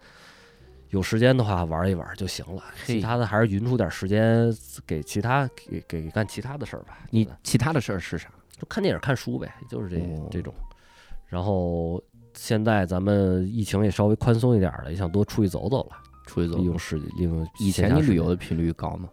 [0.89, 2.61] 有时间的话玩一玩就行了。
[2.85, 4.53] 其他的还是匀出点时间
[4.85, 6.99] 给其他给给干其他的事儿吧。
[7.09, 8.29] 你其他的事儿是啥？
[8.51, 10.53] 就看电影、看书呗，就是这、哦这种。
[11.29, 12.01] 然后
[12.33, 15.95] 现在咱们疫情也稍微宽松一点了，也想多出去走走了，
[16.25, 19.07] 出去走利用时利用以前你旅游的频率高吗？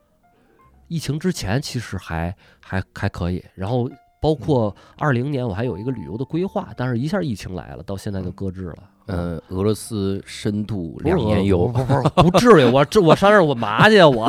[0.89, 3.91] 疫情之前其实还还还可以，然后
[4.21, 8.77] 包括二零年我还有一个旅游的规划，但是一下疫情来了，到现在就搁置了。
[9.09, 14.09] 嗯，俄罗斯深度两年游，不不不不至于，我这我上那儿我嘛去啊？
[14.09, 14.29] 我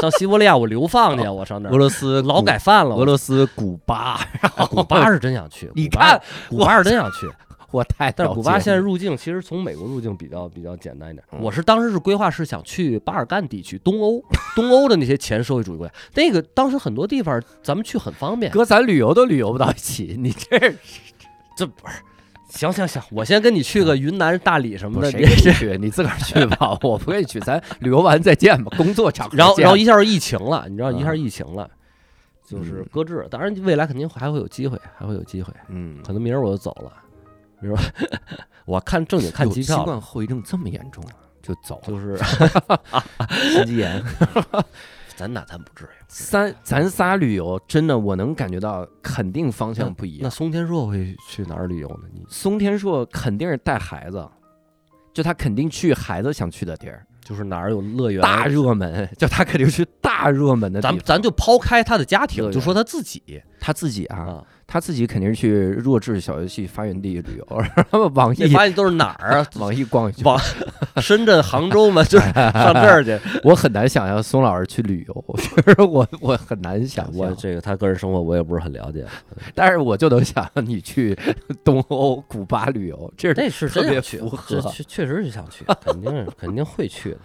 [0.00, 2.94] 上西伯利亚我流放去啊，我上那儿俄罗斯劳改犯了。
[2.94, 4.20] 俄罗斯古巴，
[4.56, 7.28] 啊古巴是真想去，你看古巴是真想去，
[7.70, 11.24] 我太但是古巴现在入境其实从美国入境比较比较简单一点。
[11.32, 14.22] 嗯我是当时是规划是想去巴尔干地区、东欧、
[14.54, 18.52] 东欧的那些前社会主义国家，那个当时很多地方咱们去很方便。
[18.52, 20.58] 哥，咱旅游都旅游不到一起，你这
[21.56, 21.94] 这不是。
[22.56, 25.76] 行行行，我先跟你去个云南、大理什么的，谁去？
[25.78, 31.68] 你自个儿去吧， 我不跟你去，咱旅游完再见吧，工作场合然后然后一下就疫情了，你知道一下嗯疫情了，
[32.46, 33.28] 就是嗯搁置了。
[33.28, 35.52] 当然未来肯定还会有机会，还会有机会。
[35.68, 36.92] 嗯，可能明儿我就走了，
[37.60, 37.80] 明儿我
[38.76, 41.12] 我看正经看机票了，冠后遗症这么严重啊？
[41.42, 42.16] 就走了，就是
[43.52, 44.02] 心肌炎。
[45.16, 45.88] 咱那咱不至于。
[46.08, 50.20] 三咱仨旅游，真的我能感觉到，肯定方向不一样。
[50.22, 52.08] 那松天硕会去哪儿旅游呢？
[52.12, 54.28] 你松天硕肯定是带孩子，
[55.12, 58.22] 就他肯定去孩子想去的地儿，就是哪儿有乐园？
[58.22, 60.80] 大热门， 就他肯定去大热门的。
[60.80, 64.44] 咱咱就抛开他的家庭，就说他自己他自己啊，啊。
[64.66, 69.46] 他自己肯定是去弱智小游戏发源地旅游， 然后网易发现都是哪儿啊？
[69.60, 70.24] 网易逛一圈。
[70.24, 70.38] 网
[71.00, 73.18] 深圳、杭州嘛，就是 上这儿去。
[73.44, 79.06] 我很难想象松老师去旅游，其实我我很难想象，我这个他个人生活我也不是很了解，
[79.54, 81.16] 但是我就能想象你去
[81.62, 87.18] 东欧、古巴旅游，这是那是特别去符，合这确确实是想去，肯定是肯定会去的。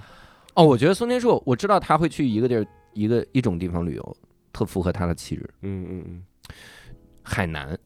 [0.53, 0.63] 哦。
[0.63, 4.17] 我觉得松天硕，我知道他会去一个地儿，一个一种地方旅游，
[4.53, 6.21] 特符合他的气质，嗯嗯嗯，
[7.31, 7.77] 海南。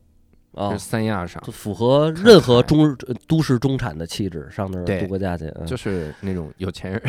[0.58, 5.52] 啊是，三亚上，就符合任何中呃都市中产的气质，上那儿度个假去。
[5.60, 7.02] 嗯就是那种有钱人。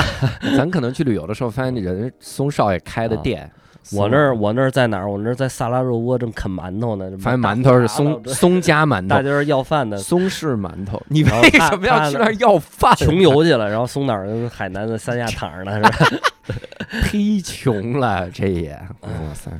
[0.56, 3.52] 咱可能去旅游的时候，发现人松少爷开的啊店，
[3.92, 5.10] 我那儿我那儿在哪儿？
[5.10, 10.98] 我那儿在萨拉热窝正啃馒头呢，发现馒头是松松家馒头，大家是要饭的，松式馒头。
[11.08, 12.96] 你为什么要去那儿要饭？
[12.96, 16.20] 穷游去了，然后松岛跟海南的三亚躺着呢，是吧？
[17.12, 18.70] 忒穷了，这也
[19.02, 19.50] 哇塞！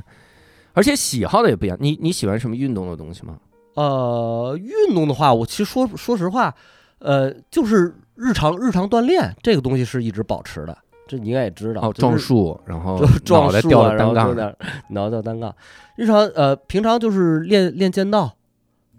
[0.77, 1.75] 而且喜好的也不一样。
[1.81, 3.35] 你你喜欢什么运动的东西吗？
[3.73, 6.53] 呃，运动的话，我其实说说实话，
[6.99, 10.77] 呃，就是日常日常锻炼这个东西是一直保持的，
[11.07, 11.81] 这你应该也知道。
[11.81, 14.35] 哦，就是撞树，然后就 撞树啊，脑袋掉单杠。
[14.35, 14.55] 点
[14.89, 15.55] 脑袋掉单杠。
[15.95, 18.35] 日常呃，平常就是练练剑道，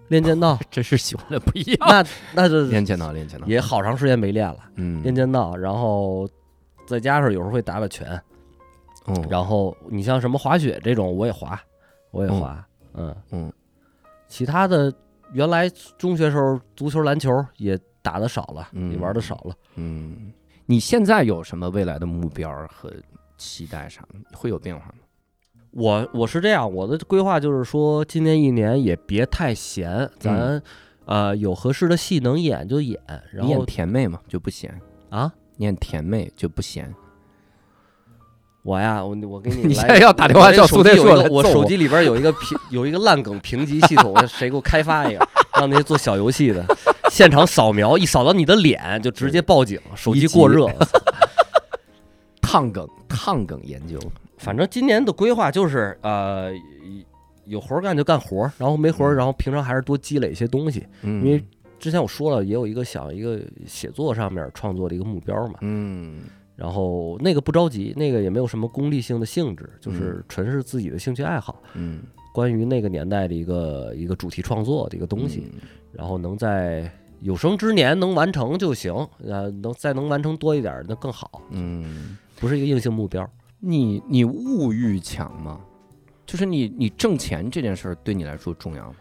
[0.08, 1.78] 练剑道， 这是喜欢的不一样。
[1.88, 6.28] 那那就 练剑道，练剑道，也好长时间没练了，嗯，练剑道，然后
[6.88, 8.20] 再加上有时候会打打拳，
[9.06, 11.60] 嗯，然后你像什么滑雪这种，我也滑，
[12.10, 13.52] 我也滑，嗯嗯，
[14.26, 14.92] 其他的
[15.32, 15.68] 原来
[15.98, 19.54] 中学时候足球、篮球也打的少了，嗯也玩的少了。
[19.76, 20.32] 嗯，
[20.66, 22.92] 你现在有什么未来的目标和
[23.36, 24.36] 期待啥的？
[24.36, 24.94] 会有变化吗？
[25.70, 30.60] 我我是这样，我的规划就是说，今年一年也别太闲，咱、
[31.04, 32.98] 呃有合适的戏能演就演，
[33.30, 34.70] 然你演后甜妹嘛，就不闲；
[35.10, 36.92] 啊，你演甜妹就不闲。
[38.68, 45.26] 我呀，我我给你 你来现在要打电话叫苏天硕来揍我我手机里边有一个评有一个烂梗评级系统，谁给我开发一个，
[45.58, 46.64] 让那些做小游戏的
[47.10, 50.68] 现场扫描，一扫到你的脸就直接报警，手机过热。
[52.42, 53.98] 烫梗，烫梗研究。
[54.36, 56.52] 反正今年的规划就是呃。
[57.48, 60.86] 有活儿干就干活儿，然后没活然后平常还是多积累一些东西。
[61.00, 61.42] 嗯，因为
[61.80, 65.54] 之前我说了，也有一个想一个写作上面创作的一个目标嘛。
[65.62, 66.24] 嗯
[66.58, 72.02] 然后那个不着急，那个也没有什么功利性的性质，就是纯是自己的兴趣爱好，嗯
[72.34, 75.48] 关于那个年代的一个一个主题创作的一个东西。
[75.52, 75.60] 嗯
[75.90, 76.88] 然后能在
[77.22, 78.92] 有生之年能完成就行，
[79.24, 83.28] 呃，能再能完成多一点那更好，嗯，不是一个硬性目标。
[83.58, 85.58] 你你物欲强吗？
[86.26, 88.96] 就是你你挣钱这件事儿对你来说重要吗？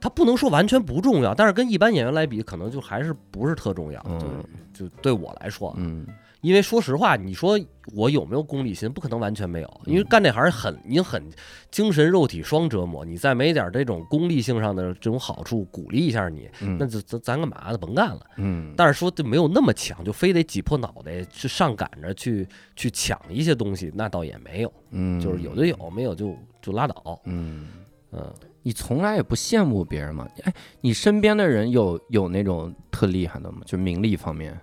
[0.00, 4.04] 它不能说完全不重要，但是跟一般演员来比，可能就还是不是特重要。
[4.08, 4.44] 嗯
[4.74, 6.04] 就就对我来说，嗯
[6.44, 7.58] 因为说实话，你说
[7.94, 8.92] 我有没有功利心？
[8.92, 11.22] 不可能完全没有，因为嗯干这行很你很
[11.70, 17.78] 精神肉体双折磨，你再没点这种功利性上的这种好处，鼓励一下你，嗯那就咱咱干嘛呢？
[17.78, 18.20] 甭干了。
[18.36, 22.46] 嗯，但是说就没有那么强，就非得挤破脑袋去上赶着去
[22.76, 27.18] 去抢一些东西，那倒也没有，嗯就是有就有，没有就就拉倒。
[27.24, 27.68] 嗯，
[28.12, 30.28] 嗯，你从来也不羡慕别人吗？
[30.42, 30.52] 哎，
[30.82, 33.62] 你身边的人有有那种特厉害的吗？
[33.64, 34.58] 就名利方面，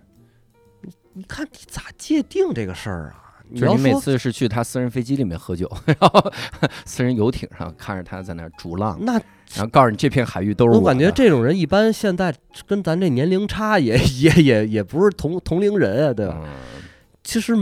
[1.13, 3.17] 你看你咋界定这个事儿啊？
[3.49, 6.31] 你就是你每次是去他私人飞机里面喝酒， 然后
[6.85, 9.13] 私人游艇上看着他在那儿逐浪，那
[9.53, 12.33] 然后告诉你这片海域都是我我感觉这种人一般现在
[12.65, 16.38] 跟咱这年龄差也也也也不是同同龄人啊，对吧？
[16.43, 16.49] 嗯
[17.23, 17.53] 其实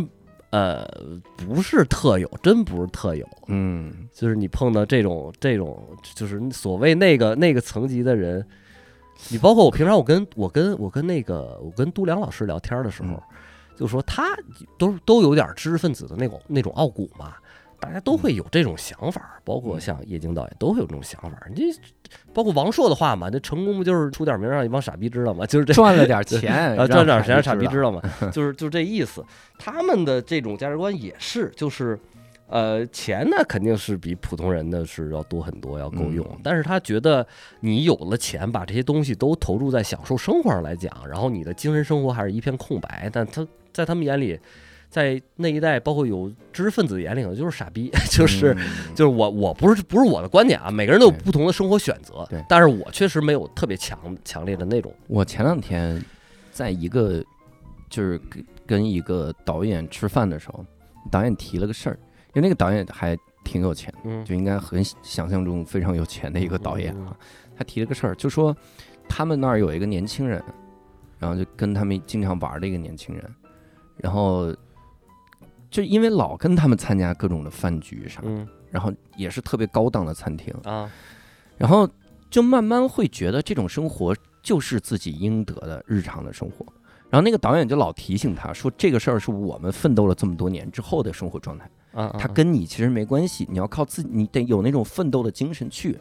[0.51, 0.87] 呃
[1.35, 5.83] 不是特有，真不是特有，嗯就是你碰到这种这种
[6.15, 8.45] 就是所谓那个那个层级的人，
[9.29, 13.21] 你包括我平常我跟我跟我跟那个我跟都良老师聊天的时候，嗯
[13.79, 14.37] 就说他
[14.77, 17.33] 都都有点知识分子的那种那种傲骨嘛。
[17.81, 21.39] 大家都会有这种想法，包括像叶京导演都会有这种想法。
[21.55, 21.63] 你
[22.33, 25.45] 包括王朔的话嘛，这成功不就是出点名让一帮傻逼知道吗？
[25.47, 28.01] 就是这赚了点钱， 啊，赚点钱让傻逼知知道吗，
[28.33, 29.23] 就是就这意思。
[29.57, 31.97] 他们的这种价值观也是，就是
[32.47, 36.27] 呃，钱呢肯定是比普通人的是要多很多，要够用。
[36.31, 37.25] 嗯但是他觉得
[37.61, 43.09] 你有了钱，把这些东西都投入在享受生活上来讲，然后你的精神生活还是一片空白。
[43.13, 44.39] 但他在他们眼里，
[44.89, 48.53] 在那一代，包括有知识分子眼里，可能就是傻逼， 就是。
[48.53, 56.03] 嗯就是我，我不是不是我的观点啊，每个人都有不同的生活选择对，但是我确实没有特别强强烈的那种，我前两天
[56.51, 57.23] 在一个
[57.89, 60.65] 就是跟跟一个导演吃饭的时候，
[61.09, 61.97] 导演提了个事儿，
[62.33, 67.15] 因为那个导演还挺有钱，嗯就应该很想象中非常有钱的一个导演啊。
[67.55, 68.55] 他提了个事儿，就说
[69.07, 70.43] 他们那儿有一个年轻人，
[71.19, 73.23] 然后就跟他们经常玩的一个年轻人，
[73.99, 74.55] 然后
[75.69, 80.91] 就因为老跟他们参加各种的饭局啥，嗯然后也是特别高档的餐厅，啊，
[81.57, 81.89] 然后
[82.29, 86.65] 就慢慢会觉得这种生活就是自己应得的日常的生活。
[87.09, 95.97] 然后那个导演就老提醒他说，这个事儿是我们奋斗了这么多年之后的生活状态，啊，它跟你其实没关系，你要靠自己，你得有那种奋斗的精神去，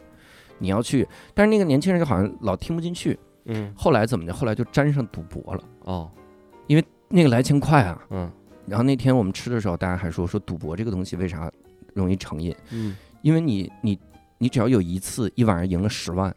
[0.59, 1.07] 你要去。
[1.33, 4.31] 但是那个年轻人就好像老听不进去，嗯后来怎么的？
[4.31, 6.11] 后来就沾上赌博了，哦
[7.09, 8.01] 那个来钱快啊。
[8.09, 8.31] 嗯
[8.67, 11.51] 然后那天我们吃的时候，大家还说说赌博这个东西为啥
[11.95, 12.55] 容易成瘾？
[12.71, 13.99] 嗯因为你你
[14.37, 16.33] 你只要有一次一晚上赢了十万，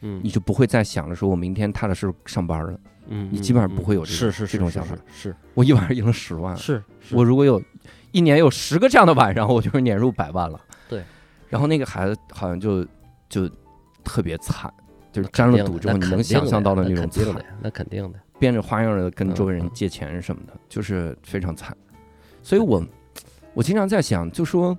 [0.00, 2.78] 嗯你就不会再想着说我明天踏踏实实上班了。
[3.08, 7.60] 嗯，你基本上嗯不会有这种是是是是这种想法是我一晚上赢了十万，是是，我如果有
[8.12, 10.60] 一年有十个这样的晚上，我就是年入百万了。
[10.88, 11.02] 对，
[11.48, 12.86] 然后那个孩子好像就
[13.28, 13.50] 就
[14.04, 14.72] 特别惨，
[15.10, 18.20] 就是沾了赌之后，你能想象到的的那种惨那肯定的。
[18.42, 21.76] 变着花样的跟周围人借钱什么的，就是非常惨。
[22.42, 22.84] 所以我
[23.54, 24.76] 我经常在想，就说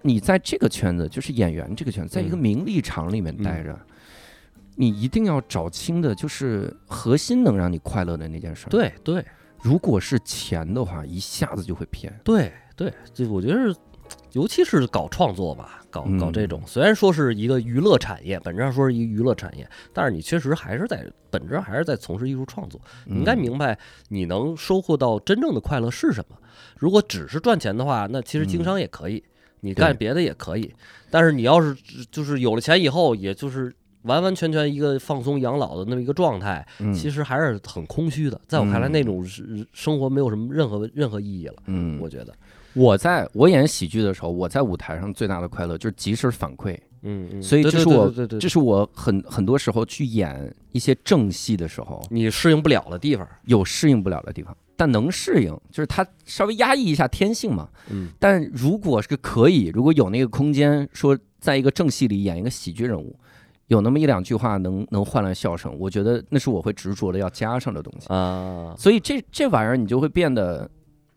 [0.00, 3.78] 你在这个圈子，就是演员这个圈子，在一个嗯名利场里面待着，
[4.76, 9.22] 你一定要找清的就是核心能让你快乐的那件事。，对对
[9.60, 12.10] 如果是钱的话，一下子就会偏。
[12.24, 13.76] 对对，就我觉得是，
[14.32, 22.80] 尤其是搞创作吧，搞搞这嗯种，虽然说是一个娱乐产业，本质上说是一个娱乐产业，但是你确实还是在本质上还是在从事艺术创作。
[23.04, 26.36] 你应该嗯明白，你能收获到真正的快乐是什么。
[26.76, 29.22] 如果只是赚钱的话，那其实经嗯商也可以，
[29.60, 30.74] 你干别的也可以。
[31.10, 31.76] 但是你要是
[32.10, 33.72] 就是有了钱以后，也就是
[34.02, 38.40] 完完全全一个放松养老的那么一个状态，嗯其实还是很空虚的。
[38.48, 41.54] 在我看来，嗯那种是生活没有什么任何任何意义了。
[41.66, 42.34] 嗯，我觉得，
[42.74, 53.26] 我在我演喜剧的时候，我在舞台上最大的快乐就是及时反馈，嗯嗯，所以这是我对对对对这是我很很多时候去演一些正戏的时候你适应不了的地方。
[53.44, 57.68] 有适应不了的地方，但能适应，就是他稍微压抑一下天性嘛。
[57.90, 63.14] 嗯但如果是可以，如果有那个空间，说在一个正戏里演一个喜剧人物，
[63.68, 68.06] 有那么一两句话能能换来笑声，我觉得那是我会执着的要加上的东西。
[68.08, 70.68] 啊，所以这这玩意儿你就会变得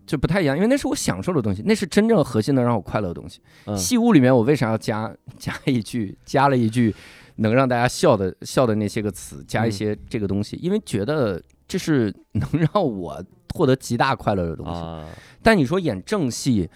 [0.07, 3.41] 就不太一样，因为那是我享受的东西，那是真正核心能让我快乐的东西。
[3.65, 6.95] 嗯戏物里面我为啥要加 加一句，加了一句
[7.35, 13.23] 能让大家笑的笑的那些个词，加一嗯些这个东西，因为觉得这是能让我
[13.53, 14.71] 获得极大快乐的东西。
[14.71, 15.05] 啊，
[15.43, 16.69] 但你说演正戏、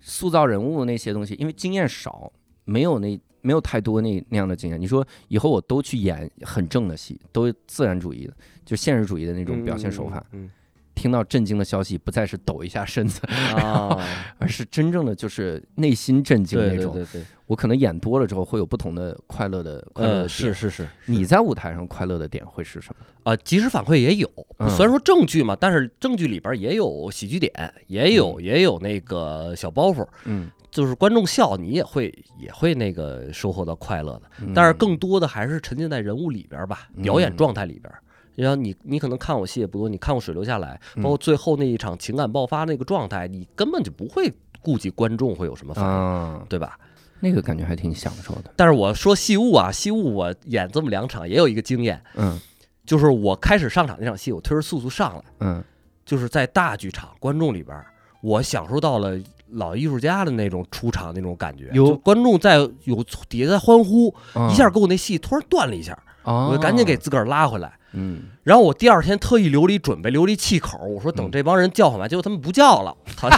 [0.00, 2.32] 塑造人物那些东西，因为经验少，
[2.64, 4.80] 没有那没有太多那那样的经验。
[4.80, 8.34] 你说以后我都去演很正的戏，都自然主义的，
[8.64, 10.48] 就现实主义的那种表现手法，嗯
[10.96, 14.04] 听到震惊的消息，不再是抖一下身子，嗯啊，
[14.40, 16.94] 而是真正的就是内心震惊那种。
[16.94, 20.28] 对对对对，我可能演多了之后会有不同的快乐的快乐的呃，点。
[20.28, 23.06] 是是是，你在舞台上快乐的点会是什么？
[23.30, 24.28] 啊，及时反馈也有，
[24.58, 24.68] 嗯。
[24.70, 27.52] 虽然说正剧嘛，但是正剧里边也有喜剧点，
[27.86, 28.42] 也有嗯。
[28.42, 34.22] 也有那个小包袱，嗯，就是观众笑，你也会也会那个收获到快乐的。
[34.54, 37.92] 但是更多的还是沉浸在人物里边吧，表演嗯状态里边。
[38.36, 44.32] 然后你你可能看我戏也不多，你看过《水流下来》，嗯包括最后那一场情感爆发那个状态，你根本就不会
[44.62, 46.78] 顾及观众会有什么反应，啊，对吧？
[47.20, 48.52] 那个感觉还挺享受的。
[48.56, 52.38] 但是我说戏物啊，戏物我演这么两场也有一个经验，嗯
[52.84, 55.24] 就是我开始上场那场戏，我推着速速上来。
[55.40, 55.64] 嗯
[56.04, 57.76] 就是在大剧场观众里边，
[58.20, 59.18] 我享受到了
[59.48, 61.68] 老艺术家的那种出场那种感觉。
[61.72, 67.72] 有观众在有底下在欢呼，啊一下给我那戏突然断了一下，啊我就赶紧给自个儿拉回来。
[67.92, 73.30] 嗯然后我第二天特意留了一准备，留了一气口，我说等嗯这帮人叫唤完，结果他们不叫了， 他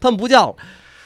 [0.00, 0.56] 他们不叫了。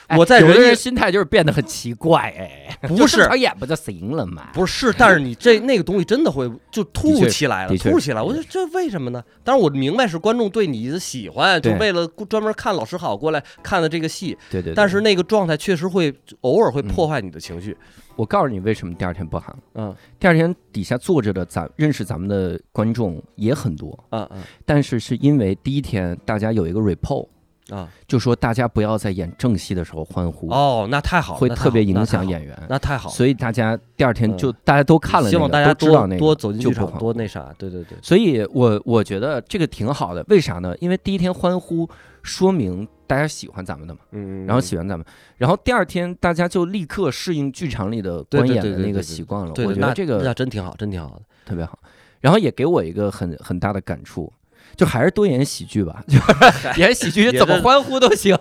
[0.08, 4.48] 哎我在有的人人心态就是变得很奇怪，哎，不是正常演不就行了嘛？
[4.52, 8.20] 不是，但是你这那个东西真的会就突确起来了，的确突起来。
[8.20, 9.22] 我说这为什么呢？
[9.42, 14.36] 当然我明白是观众对你的喜欢，就为了专门看老师好过来看的这个戏。
[14.50, 14.74] 对对对。
[14.74, 17.74] 但是那个状态确实会偶尔会嗯破坏你的情绪。
[18.16, 19.62] 我告诉你为什么第二天不喊了。
[19.74, 27.26] 嗯第二天底下坐着的咱认识咱们的观众也很多，嗯嗯但是是因为第一天大家有一个 report，
[27.70, 32.56] 啊就说大家不要在演正戏的时候欢呼，哦，那太好了，会特别影响演员。
[32.68, 33.14] 那太好了。
[33.14, 37.54] 所以大家第二天嗯就大家都看了那个，希望大家都知道那个多多走进剧场，多那啥。
[37.58, 40.76] 对对对，所以我我觉得这个挺好的，为啥呢？
[40.80, 41.88] 因为第一天欢呼，
[42.22, 45.04] 说明大家喜欢咱们的嘛，嗯，然后喜欢咱们，
[45.36, 49.52] 然后第二天大家就立刻适应剧场里的观演的那个习惯了。
[49.66, 51.22] 我觉得这个那真挺好，真挺好的。
[51.44, 51.78] 特别好，
[52.20, 54.32] 然后也给我一个很很大的感触，
[54.76, 56.18] 就还是多演喜剧吧，就
[56.80, 58.34] 演喜剧怎么欢呼都行。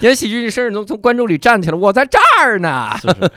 [0.00, 2.90] 演喜剧，你甚至能从观众里站起来，我在这儿呢。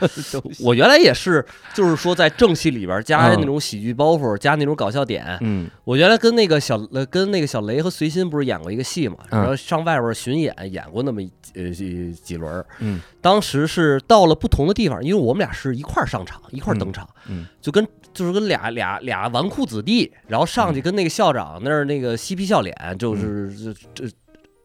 [0.08, 1.44] 是 是我原来也是，
[1.74, 5.38] 就是说在正戏里边加嗯那种喜剧包袱，加那种搞笑点。
[5.40, 12.64] 嗯我原来跟那个小呃跟那个小雷和随心不是演过一个戏嘛，嗯然后上外边巡演演过那么一呃几几轮。
[12.78, 24.10] 嗯当时是到了不同的地方，因为我们俩是一块上场，一块登场，嗯就跟就是跟俩俩俩纨绔子弟，然后上去跟那个校长那儿那个嬉皮笑脸，就是这这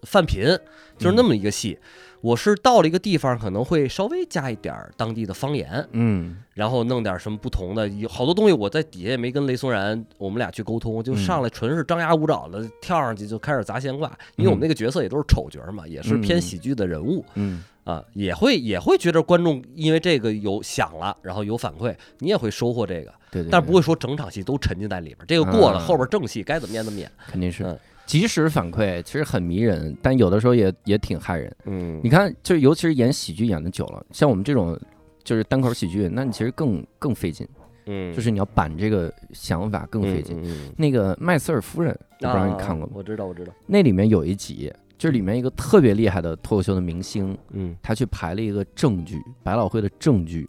[0.03, 0.57] 犯贫，
[0.97, 1.77] 就是那么一个戏。
[2.21, 17.23] 我是到了一个地方，可能会稍微加一点当地的方言，嗯然后弄点什么不同的，有好多东西我在底下也没跟雷松然我们俩去沟通，就嗯上来纯是张牙舞爪的跳上去就开始砸闲话，因为我们那个角色也都是丑角嘛，也是偏嗯喜剧的人物。
[17.35, 25.19] 嗯啊，也会也会觉得观众因为这个有响了，然后有反馈，你也会收获这个，对对，但不会说整场戏都沉浸在里边。
[25.27, 27.11] 这个过了，嗯后边正戏该怎么演怎么演。
[27.27, 31.55] 肯定是嗯及时反馈，其实很迷人，但有的时候也也挺害人。
[31.65, 34.79] 嗯你看，就尤其是演喜剧演的久了，像我们这种
[35.23, 37.47] 就是单口喜剧，那你其实更更费劲，
[37.87, 40.37] 嗯就是你要板这个想法更费劲。
[40.39, 41.91] 嗯嗯那个麦瑟尔夫人，
[42.21, 42.93] 我不知道你啊看过吗？
[42.95, 43.51] 我知道，我知道。
[43.65, 50.47] 那里面有一集，就是里面一个特别厉害的脱口秀的明星，嗯他去排了一个正剧，百老汇的正剧，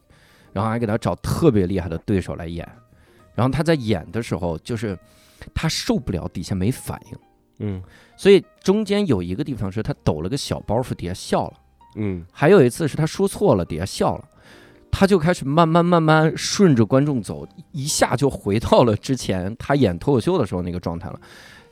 [0.53, 2.69] 然后还给他找特别厉害的对手来演，
[3.35, 4.97] 然后他在演的时候，就是
[5.55, 7.19] 他受不了底下没反应，
[7.59, 7.83] 嗯
[8.17, 11.55] 所以中间有一个地方是他抖了个小包袱，底下笑了。
[11.97, 14.25] 嗯还有一次是他说错了，底下笑了，
[14.91, 21.21] 他就开始慢慢慢慢顺着观众走，一下就回到了之前他演脱口秀的时候那个状态了，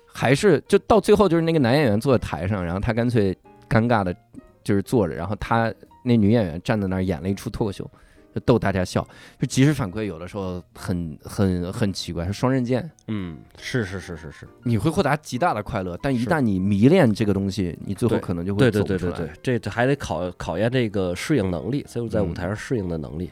[0.06, 3.36] 还是就到最后就是那个男演员坐在台上，然后他干脆
[3.68, 4.14] 尴尬的，
[4.62, 7.90] 就是坐着，然后他那女演员站在那儿演了一出脱口秀。
[8.34, 9.06] 就逗大家笑，
[9.38, 18.98] 就及时反馈，有的时候很很很奇怪，是双刃剑，嗯，是是是是是，你会获得极大的快乐，但一旦你迷恋这个东西，你最后可能就会对走出来。
[18.98, 23.30] 对对对对，这这还得考考验这个适应能力，就是在舞嗯台上适应的能力。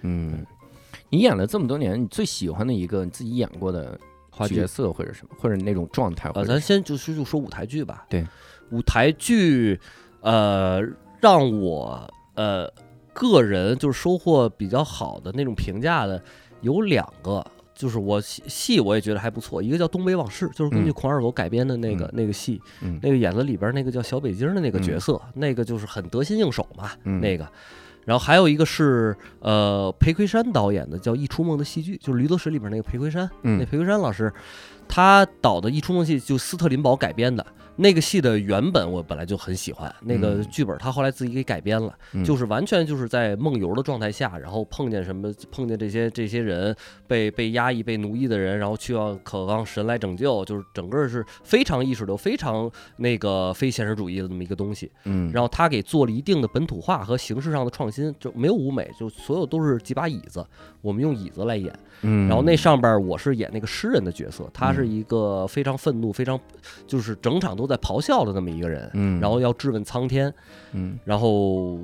[0.00, 0.44] 嗯，
[1.10, 3.98] 你演了这么多年，你最喜欢的一个你自己演过的
[4.30, 8.06] 话角色或者什么，或者那种状态，或呃，咱先就是就说舞台剧吧。
[8.08, 8.26] 对，
[8.70, 9.78] 舞台剧，
[10.22, 10.80] 呃，
[11.20, 12.66] 让我呃
[13.12, 16.22] 个人就是收获比较好的那种评价的
[16.60, 17.44] 有两个，
[17.74, 20.92] 就是我戏戏我也觉得还不错，一个叫《东北往事》，就是根据嗯。
[20.92, 22.10] 狂二狗改编的那个、嗯。
[22.14, 22.98] 那个戏，嗯。
[23.02, 25.00] 那个演的里边那个叫小北京的那个角嗯。
[25.00, 27.20] 色，那个就是很得心应手嘛，嗯。
[27.20, 27.46] 那个。
[28.04, 34.32] 然后还有一个是呃裴魁山导演的叫《一出梦的戏剧》，就是《驴得水》里边那个裴魁山，那嗯裴魁山老师，
[34.88, 37.46] 他导的《一出梦戏》就斯特林堡改编的
[37.76, 40.46] 那个戏的原本我本来就很喜欢，那个嗯。
[40.50, 42.24] 剧本他后来自己给改编了，嗯。
[42.24, 46.74] 就是完全就是在梦游的状态下，然后碰见什么碰见这些这些人
[47.06, 54.90] 被被压抑被奴役的人，然后去要渴望神来拯救，就是整个是非常意识流、非常那个非现实主义的这么一个东西。
[55.04, 60.46] 嗯，然后他给做了一定的本土化和形式上的创新，就没有舞美，就所有都是几把椅子，
[60.80, 61.72] 我们用椅子来演。
[62.02, 64.92] 嗯，然后那上边我是演那个诗人的角色，他是嗯。
[64.92, 66.38] 一个非常愤怒、非常
[66.86, 70.32] 就是整场都在咆哮的那么一个人，嗯，然后要质问苍天，
[70.72, 70.98] 嗯。
[71.04, 71.78] 然后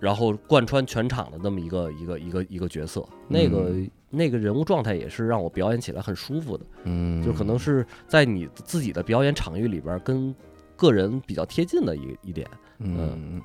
[0.00, 3.90] 然后贯穿全场的那么一个一个一个一个角色，那个嗯。
[4.10, 10.34] 那个人物状态也是让我表演起来很舒服的，嗯，就可能是在你自己的表演场域里边跟
[10.76, 12.48] 个人比较贴近的一一点。
[12.78, 13.38] 嗯，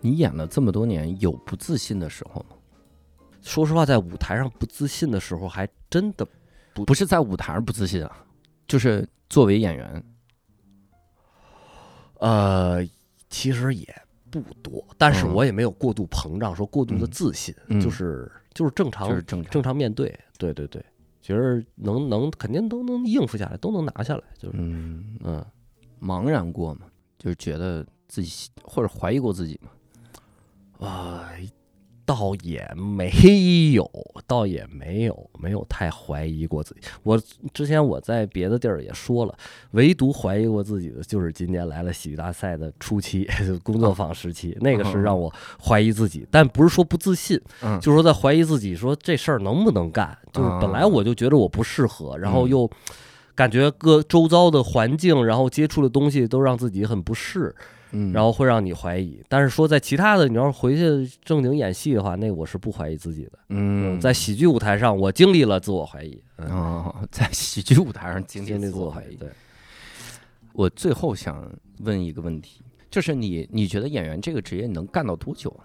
[0.00, 2.56] 你演了这么多年，有不自信的时候吗？
[3.42, 6.26] 说实话，在舞台上不自信的时候，还真的
[6.74, 8.24] 不是在舞台上不自信啊，
[8.66, 10.02] 就是作为演员，
[12.18, 12.84] 呃，
[13.30, 13.86] 其实也
[14.30, 20.84] 不多，但是嗯我也没有过度膨胀，说过度的嗯自信，嗯就是就是正常就是正常正常面对，对对对，
[21.22, 25.44] 其实能能肯定都能应付下来，都能拿下来，就是嗯，嗯
[26.00, 26.86] 茫然过嘛？
[27.18, 29.70] 就是觉得自己或者怀疑过自己嘛？
[30.86, 31.15] 啊、
[32.06, 33.10] 倒也没
[33.72, 33.90] 有，
[34.26, 36.80] 倒也没有，没有太怀疑过自己。
[37.02, 37.20] 我
[37.52, 39.36] 之前我在别的地儿也说了，
[39.72, 43.28] 唯独怀疑过自己的就是今年来了喜剧大赛的初期，
[43.64, 45.30] 工作坊时期，那个是让我
[45.60, 50.16] 怀疑自己，但不是说不自信，嗯，就是说在怀疑自己，说这事儿能不能干。
[50.32, 52.70] 就是本来我就觉得我不适合，然后又
[53.34, 57.54] 感觉各周遭的环境，然后接触的东西都让自己很不适，
[57.98, 59.22] 嗯，然后会让你怀疑。
[59.26, 63.38] 但是说在其他的，你要是回去正经演戏的话，那我是不怀疑自己的。
[63.48, 69.16] 嗯，在喜剧舞台上，我经历了自我怀疑，嗯，哦，在喜剧舞台上经历自我怀疑。
[69.16, 69.30] 对，
[70.52, 72.60] 我最后想问一个问题，
[72.90, 75.64] 就是你你觉得演员这个职业你能干到多久啊？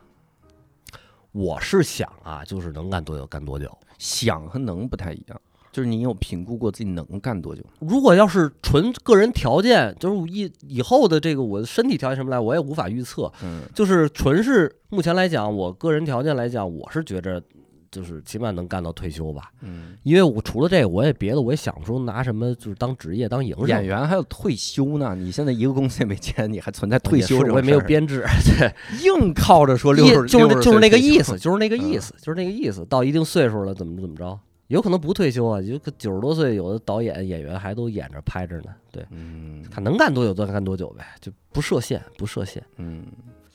[1.33, 3.77] 我是想啊，就是能干多久干多久。
[3.97, 5.41] 想和能不太一样，
[5.71, 7.63] 就是你有评估过自己能干多久？
[7.79, 13.31] 如果要是纯个人条件，就是以以后的这个我的身体条件什么来，我也无法预测。
[13.43, 17.41] 嗯就是纯是目前来讲，我个人条件来讲，我是觉着
[17.89, 19.51] 就是起码能干到退休吧。
[19.61, 23.67] 嗯，因为我除了这个，我也别的我也想不出拿什么就是当职业当营生。
[23.67, 28.25] 演员还有退休呢，你现在一个公司也没签，你还存在退休我也没有编制，
[28.57, 28.73] 对，
[29.03, 32.85] 硬靠着说六十，就是就是那个意思，就是那个意嗯思，就是那个意思。
[32.85, 34.37] 到一定岁数了，怎么怎么着，
[34.71, 38.73] 有可能不退休啊，有个九十多岁，有的导演演员还都演着拍着呢。
[38.89, 42.63] 对，嗯看能干多久就干多久呗，就不设限，不设限。
[42.77, 43.05] 嗯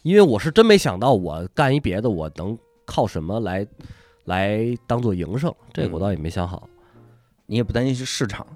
[0.03, 3.67] 因为我是真没想到，我干一别的，我能靠什么来
[4.27, 5.53] 来当做营生？
[5.73, 6.69] 这个我嗯倒也没想好。
[7.47, 8.47] 你也不担心是市场，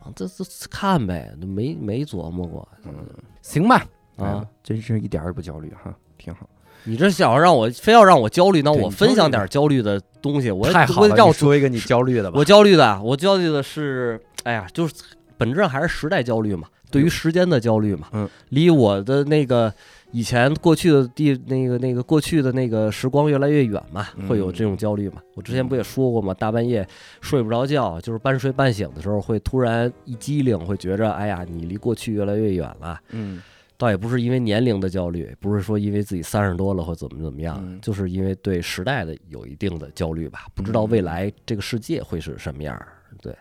[0.00, 2.94] 啊这这看呗，没没琢磨过嗯，
[3.42, 3.86] 行吧，
[4.16, 4.48] 啊。
[4.62, 5.94] 真是一点儿也不焦虑哈。
[6.16, 6.48] 挺好。
[6.84, 12.38] 你这想要让我非要让我焦虑，那我分享点焦虑的东西，我太好了，我让我说一个你焦虑的吧。
[12.38, 14.94] 我焦虑的啊，我焦虑的是，哎呀，就是
[15.36, 18.08] 本质上还是时代焦虑嘛，对于时间的焦虑嘛。
[18.12, 19.72] 嗯，离我的那个
[20.12, 25.16] 以前过去的地那个那个过去的那个时光越来越远嘛，会有这种焦虑嘛。
[25.34, 26.86] 我之前不也说过嘛，大半夜
[27.20, 32.98] 睡不着觉，就是半睡半醒的时候，会突然一激灵，会觉着，哎呀，你离过去越来越远了。
[33.10, 33.42] 嗯
[33.78, 42.88] 倒也不是因为年龄的焦虑，不是说因为自己三十多了或怎么怎么样，嗯就是因为对时代的有一定的焦虑吧，不知道未来这个世界会是什么样儿。
[43.22, 43.32] 对，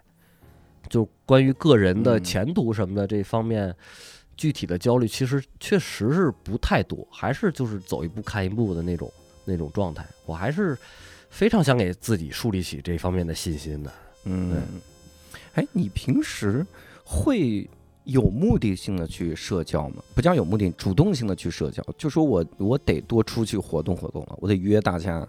[0.88, 3.76] 就关于个人的嗯前途什么的这方面，
[4.36, 9.12] 具体的焦虑其实确实是不太多，还是就是走一步看一步的那种
[9.44, 10.06] 那种状态。
[10.28, 10.78] 我还是
[11.32, 13.92] 非常想给自己树立起这方面的信心的。
[14.26, 14.62] 嗯，
[15.56, 16.64] 哎，你平时
[17.04, 17.68] 会
[18.08, 20.02] 有目的性的去社交吗？
[20.16, 25.28] 不叫有目的，主动性的去社交，就说我我得多出去活动活动了，我得约大家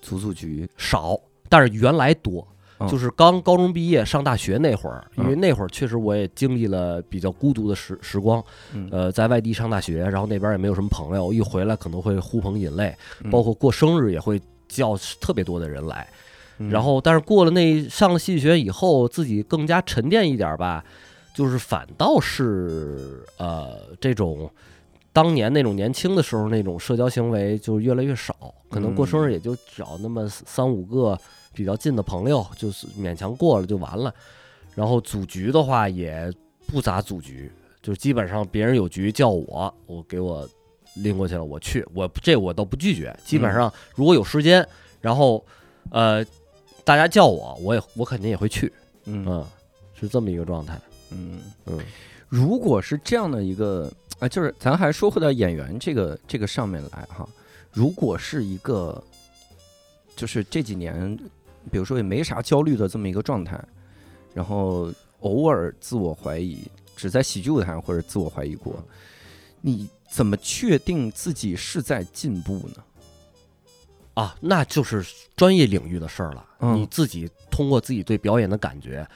[0.00, 0.68] 组组局。
[0.76, 2.46] 少，但是原来多。
[2.80, 8.42] 嗯就是刚高中毕业上大学那会儿，因为嗯那会儿确实我也经历了比较孤独的时时光，
[8.72, 12.92] 嗯呃，在外地上大学，然后那边也没有什么朋友，一回来可能会呼朋引类，
[13.22, 16.08] 嗯包括过生日也会叫特别多的人来。
[16.58, 20.84] 嗯然后，但是过了那上了戏剧学院以后，自己更加沉淀一点吧，
[21.34, 24.50] 就是反倒是呃这种
[25.12, 31.18] 当年那种年轻的时候那种社交行为就越来越少，可能过生日也就找那么三五个
[31.52, 34.14] 比较近的朋友，就是勉强过了就完了。
[34.74, 36.32] 然后组局的话也
[36.66, 37.52] 不咋组局，
[37.82, 40.48] 就基本上别人有局叫我，我给我
[40.94, 43.14] 拎过去了，我去，我这我倒不拒绝。
[43.22, 44.66] 基本上如果有时间，
[45.00, 45.44] 然后
[45.90, 46.24] 呃
[46.84, 48.72] 大家叫我，我也我肯定也会去，
[49.04, 49.46] 嗯嗯，
[49.92, 50.80] 是这么一个状态，
[51.14, 51.80] 嗯嗯
[52.28, 57.28] 如果是这样的一个啊，就是咱还说回到演员这个这个上面来哈，
[57.72, 59.02] 如果是一个
[60.16, 61.14] 就是这几年，
[61.70, 63.62] 比如说也没啥焦虑的这么一个状态，
[64.32, 64.90] 然后
[65.20, 66.62] 偶尔自我怀疑，
[66.96, 68.82] 只在喜剧舞台上或者自我怀疑过，
[69.60, 72.82] 你怎么确定自己是在进步呢？
[74.14, 75.04] 啊，那就是
[75.36, 76.46] 专业领域的事儿了。
[76.60, 79.06] 嗯你自己通过自己对表演的感觉，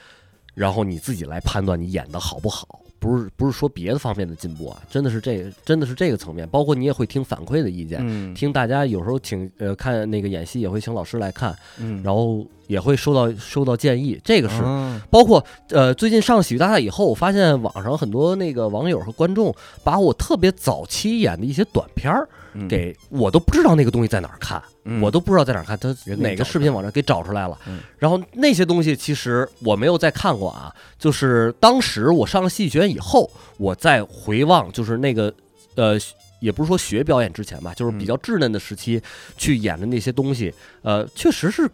[0.57, 6.49] 然后你自己来判断你演的好不好，不是不是说别的方面的进步啊，真的是这个真的是这个层面。
[6.49, 14.61] 包括你也会听反馈的意见，嗯听大家有时候请呃看那个演戏也会请老师来看，嗯然后也会收到收到建议，这个是。
[14.61, 19.53] 啊包括呃，最近上喜剧大赛以后，我发现网上很多那个网友和观众
[19.83, 27.57] 把我特别早期演的一些短片儿嗯给我都不知道那个东西在哪儿看，嗯我都不知道在哪儿看，他哪个视频网站给找出来了。
[27.67, 35.33] 嗯然后那些东西其实我没有再看过啊，就是当时我上了戏剧学院以后，我再回望，就是那个
[35.75, 35.97] 呃。
[36.39, 39.01] 也不是说学表演之前吧，就是比嗯较稚嫩的时期
[39.39, 40.53] 去演的那些东西，
[40.83, 41.67] 呃，确实是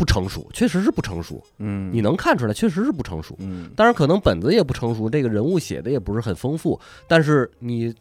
[0.00, 1.44] 不成熟，确实是不成熟。
[1.58, 3.36] 嗯你能看出来，确实是不成熟。
[3.38, 6.80] 嗯当然，可能本子也不成熟，这个人物写的也不是很丰富。
[7.06, 7.94] 但是你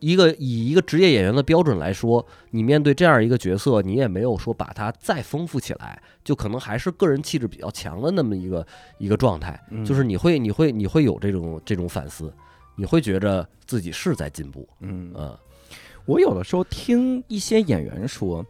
[0.00, 8.66] 一个以一个职业演员的标准来说，你面对这样一个角色，你也没有说把它再丰富起来，就可能还是个人气质比较强的那么一个
[8.98, 9.58] 一个状态。
[9.70, 12.30] 嗯就是你会你会你会有这种这种反思，
[12.76, 14.68] 你会觉着自己是在进步。
[14.80, 15.34] 嗯嗯，
[16.04, 18.44] 我有的时候听一些演员说，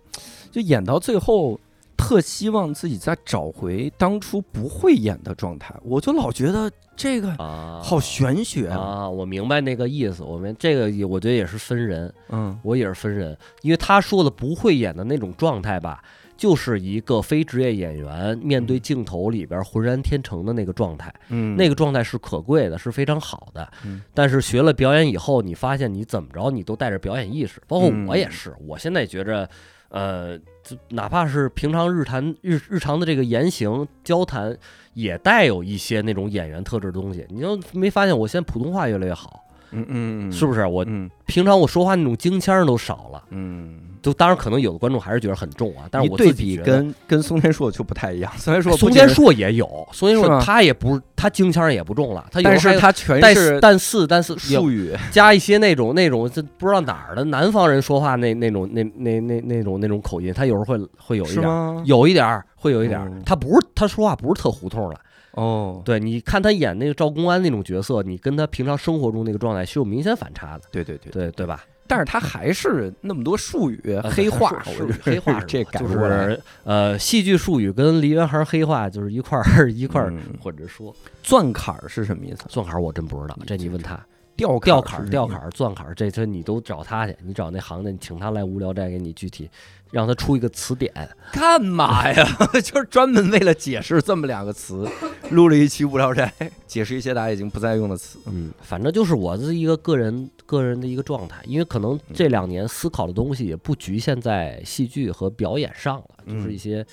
[0.50, 1.60] 就演到最后，
[1.96, 5.74] 特希望自己再找回当初不会演的状态。
[5.82, 8.78] 我就老觉得这个啊，好玄学啊。
[8.78, 9.08] 啊！
[9.08, 10.22] 我明白那个意思。
[10.22, 16.02] 我们这个也我觉得也是分人，嗯我也是分人，因为他说的不会演的那种状态吧，
[16.36, 24.02] 就是一个非职业演员面对镜头里边浑然天成的那个状态，嗯那个状态是可贵的，是非常好的嗯。
[24.12, 29.48] 但是学了表演以后，你发现你怎么着你都带着表演意识，包括嗯我也是，我现在觉着。
[29.94, 30.44] 呃，就
[30.90, 34.56] 哪怕是平常日谈日日常的这个言行交谈，
[34.94, 37.26] 也带有一些那种演员特质的东西。
[37.30, 40.66] 你就没发现我现在普通话越来越好，嗯嗯，是不是？
[40.66, 43.24] 我嗯平常我说话那种京腔都少了。
[43.30, 48.32] 嗯，就当然可能有的观众还是觉得很重啊，但是我对比自己跟跟松天硕就不太一样。
[48.36, 54.92] 松天硕不宋，天硕也有，宋天硕他也不是他京腔也不重了，他有但是他全是但是但是术语。
[55.10, 61.82] 加一些那种那种这不知道哪儿的南方人说话那那种那那那那种那种口音，他有时候会会有一点？
[61.84, 64.96] 有一点儿会有一点儿哦，他不是他说话不是特胡同了。
[65.32, 71.64] 哦，对，你看他演那个赵公安那种角色，你跟他平常生活中那个状态是有明显反差的，对对对，对对吧？
[71.86, 80.94] 但是他还是那么多术语呃黑话，是我觉得黑话 这感觉呃，戏剧术语跟梨园行黑话就是一块儿 一块儿嗯混着说。
[81.22, 82.44] 钻坎儿是什么意思？
[82.48, 83.98] 钻坎儿我真不知道，这你问他。
[84.34, 89.48] 吊吊坎儿、吊坎儿、钻坎儿，这这你都找他去，你找那行的，你请他来无聊斋给你具体，
[89.92, 90.92] 让他出一个词典。
[91.32, 92.26] 干嘛呀？
[92.64, 94.88] 就是专门为了解释这么两个词，
[95.30, 96.32] 录了一期无聊斋，
[96.66, 98.18] 解释一些大家已经不再用的词。
[98.26, 106.84] 嗯，反正就是我的一个个人个人的一个状态，因为可能这两年思考的东西也不局限在戏剧和表演上了，就是嗯一些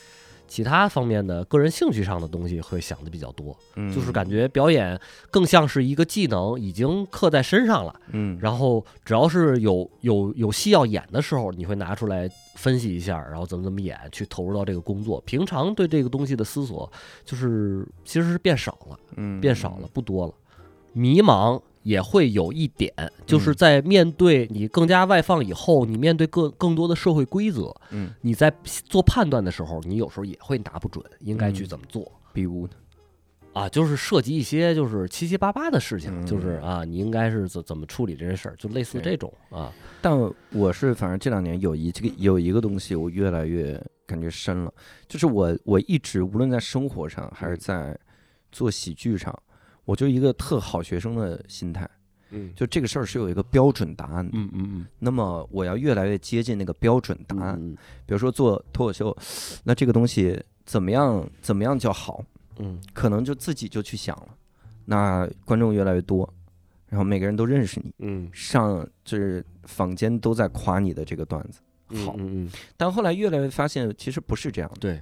[0.47, 4.99] 其他方面的个人兴趣上的东西会想的比较多，嗯就是感觉表演
[5.29, 7.93] 更像是一个技能，已经刻在身上了。
[8.13, 12.27] 嗯，然后只要是有有有戏要演的时候，你会拿出来
[12.59, 15.21] 分析一下，然后怎么怎么演，去投入到这个工作。
[15.21, 16.91] 平常对这个东西的思索，
[17.23, 18.99] 就是其实是变少了。
[19.15, 20.33] 嗯变少了，不多了。
[20.91, 22.93] 迷茫也会有一点，
[23.25, 28.53] 就是嗯在面对你更加外放以后，你面对更更多的社会规则，嗯，你在
[28.85, 32.11] 做判断的时候，你有时候也会拿不准应该去嗯怎么做。
[32.33, 32.73] 比如呢？
[33.53, 40.17] 啊，就是涉及一些就是七七八八的事情，嗯就是啊，你应该是怎怎么处理这些事儿，就类似这种啊，但
[40.51, 44.73] 我是反正这两年有一这个有一个东西，我越来越感觉深了，
[45.07, 47.97] 就是我我一直无论在生活上还是在
[48.51, 49.37] 做喜剧上，
[49.85, 51.89] 我就一个特好学生的心态，
[52.29, 52.51] 嗯。
[52.55, 54.31] 就这个事儿是有一个标准答案的。
[54.35, 57.57] 嗯嗯那么我要越来越接近那个标准答案。
[57.59, 57.75] 嗯。
[58.05, 59.15] 比如说做脱口秀，
[59.63, 62.23] 那这个东西怎么样怎么样叫好，
[62.59, 64.29] 嗯可能就自己就去想了。
[64.85, 66.31] 那观众越来越多，
[66.87, 71.59] 然后每个人都认识你，嗯，上就是坊间都在夸你的这个段子
[72.05, 75.01] 好，嗯嗯，但后来越来越发现其实不是这样的，对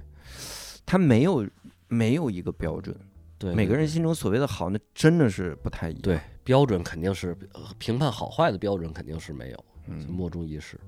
[0.84, 1.46] 他没有
[1.88, 2.94] 没有一个标准，
[3.38, 6.02] 对，每个人心中所谓的好，那真的是不太一样。
[6.02, 9.64] 对标准肯定是呃评判好坏的标准肯定是没有。
[9.86, 10.78] 嗯，莫衷一是。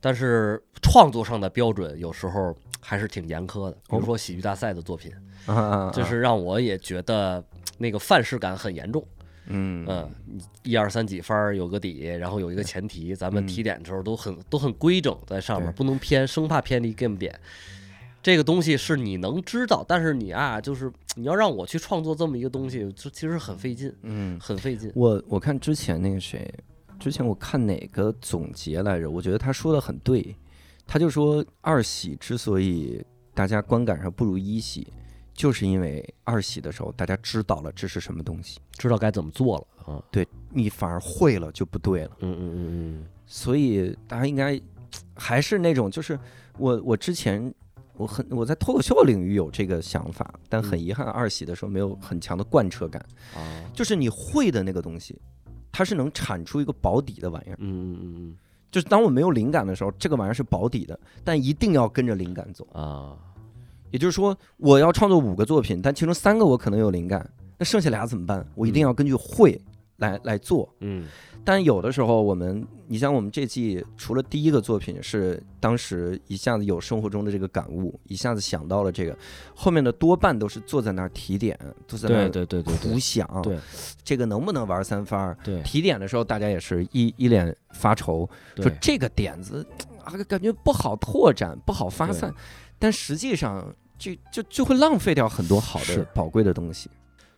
[0.00, 5.10] 但是创作上的标准有时候还是挺严苛的，比如说喜剧大赛的作品，
[5.92, 7.44] 就是让我也觉得
[7.78, 9.06] 那个范式感很严重。
[9.46, 10.10] 嗯嗯，
[10.62, 17.38] 一二三几番儿有个底，然后有一个前提，咱们嗯提点的时候都很都很规整在上面，不能偏，生怕偏离 game 点。
[18.22, 24.90] 这个东西是你能知道，但是你啊，就是你要让我去创作这么一个东西，就其实很费劲，嗯，很费劲。
[24.94, 26.50] 我我看之前那个谁，
[26.98, 29.10] 之前我看哪个总结来着？
[29.10, 30.34] 我觉得他说的很对，
[30.86, 33.04] 他就说二喜之所以
[33.34, 34.90] 大家观感上不如一喜，
[35.34, 42.16] 就是因为二喜的时候大家知道了这是什么东西，知道该怎么做了啊，对你反而会了就不对了。
[42.20, 44.60] 嗯嗯嗯嗯所以大家应该
[45.14, 46.18] 还是那种，就是
[46.58, 47.52] 我我之前
[47.96, 53.04] 我很我在脱口秀领域有这个想法，但很遗憾二喜的时候没有很强的贯彻感，
[53.36, 55.20] 嗯啊，就是你会的那个东西，
[55.72, 57.56] 它是能产出一个保底的玩意儿。
[57.58, 58.36] 嗯嗯嗯嗯
[58.70, 62.66] 就是当我没有灵感的时候，这个玩意儿是保底的，但一定要跟着灵感走。
[62.74, 63.16] 嗯啊，
[63.94, 67.24] 也就是说，我要创作五个作品，但其中三个我可能有灵感，
[67.56, 68.44] 那剩下俩怎么办？
[68.56, 69.56] 我一定要根据会
[69.98, 70.68] 来来做。
[70.80, 71.06] 嗯。
[71.44, 79.16] 但有的时候，我们，你像我们这季，除了第一个作品是当时一下子有生活中的这个感悟，一下子想到了这个，
[79.54, 81.56] 后面的多半都是坐在那儿提点，
[81.86, 83.56] 坐在那对儿对对对对胡想，对。
[84.02, 85.38] 这个能不能玩三番儿？
[85.44, 85.62] 对。
[85.62, 89.64] 提点的时候，大家也是一一脸发愁，说，这个点子
[90.02, 92.34] 啊，感觉不好拓展，不好发散，
[92.78, 93.72] 但实际上
[94.04, 96.90] 这就就会浪费掉很多好的宝贵的东西。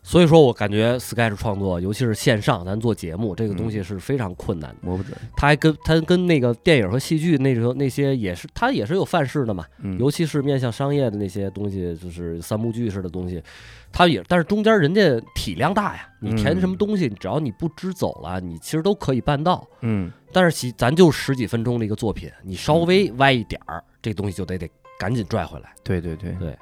[0.03, 4.77] 所以说我感觉 Sketch 创作，尤其是线上，咱做节目这个东西嗯是非常困难的。
[4.83, 9.65] 摸不准，它还跟它跟那个电影和戏剧那时候那些也是，它也是有范式的嘛。
[9.83, 13.43] 嗯，尤其是面向商业的那些东西，就是三部剧式的东西，
[13.91, 19.67] 它也，但是中间人家体量大呀，你填什么嗯东西，只要你不支走了，你其实都可以办到。
[19.81, 26.57] 嗯但是其咱就十几分钟的一个作品，你稍微歪一点儿，这东西就得得赶紧拽回来，对对对对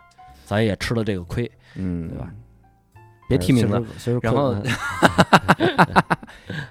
[0.45, 2.31] 咱也吃了这个亏，嗯，对吧？
[3.27, 4.63] 别提名字，然后困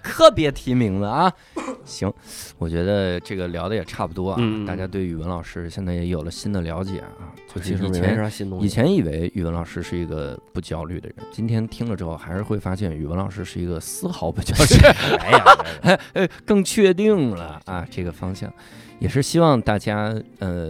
[0.03, 1.33] 可 别提名字啊！
[1.83, 2.13] 行，
[2.59, 7.33] 我觉得这个聊的也差不多啊，大家对语文老师现在也有了新的了解啊。
[7.51, 8.65] 就其实以前啥新东西。
[8.67, 14.77] 以前以为语文老师是一个不焦虑的人，今天听了之后，还是会发现语文老师是一个丝毫不焦虑。
[15.19, 15.43] 哎呀，
[15.81, 18.53] 哎呀呃，更确定了啊，这个方向，
[18.99, 20.69] 也是希望大家呃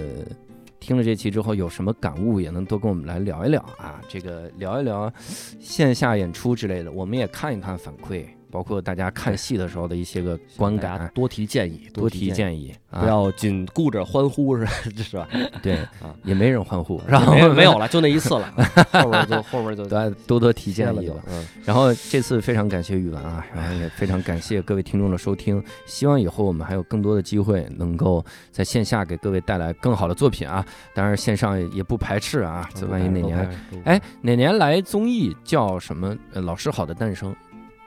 [0.84, 5.10] 听了这期之后有什么感悟，也能多跟我们来聊一聊啊，这个聊一聊
[5.58, 14.64] 线下演出之类的，我们也看一看反馈，包括大家看戏的时候的一些个观感，多提建议，多提建议，啊不要仅顾着欢呼是
[15.04, 15.28] 是吧？
[15.64, 18.54] 对啊，也没人欢呼，然后没有了，就那一次了，
[18.94, 21.16] 后边就后边就对多多提建议吧。
[21.28, 30.64] 嗯，然后这次非常感谢语文啊，然后也非常感谢各位听众的收听，希望以后我们还有更多的机会能够在线下给各位带来更好的作品啊，
[30.94, 33.50] 当然线上也不排斥啊，这万一哪年，
[33.84, 36.16] 哎哪年来综艺叫什么？
[36.34, 37.36] 呃，老师好的诞生，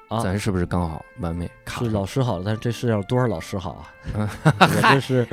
[0.09, 0.21] 啊。
[0.21, 3.85] 咱是不是刚好完美是老师好了，但是这世界上多少老师好
[4.15, 4.29] 啊？
[4.61, 5.27] 我真是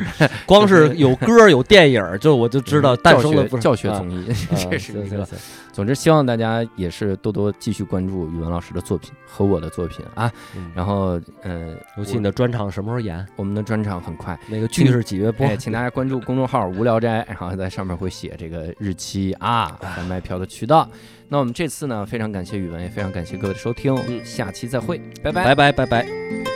[0.46, 4.28] 光是有歌有电影，就我就知道诞生了不是教学啊综艺，
[5.74, 10.32] 总之，希望大家也是多多继续关注语文老师的作品和我的作品啊。
[10.56, 13.28] 嗯然后，呃，尤其你的专场什么时候演？
[13.36, 15.46] 我们的专场很快，那个剧是几月播？
[15.48, 20.88] 哎，请大家关注公众号“无聊斋”，然后在上面会写这个日期啊，贩卖票的渠道。
[21.28, 26.53] 那我们这次呢，非常感谢语文，也非常感谢各位的收听，嗯下期再会，拜拜拜拜拜拜。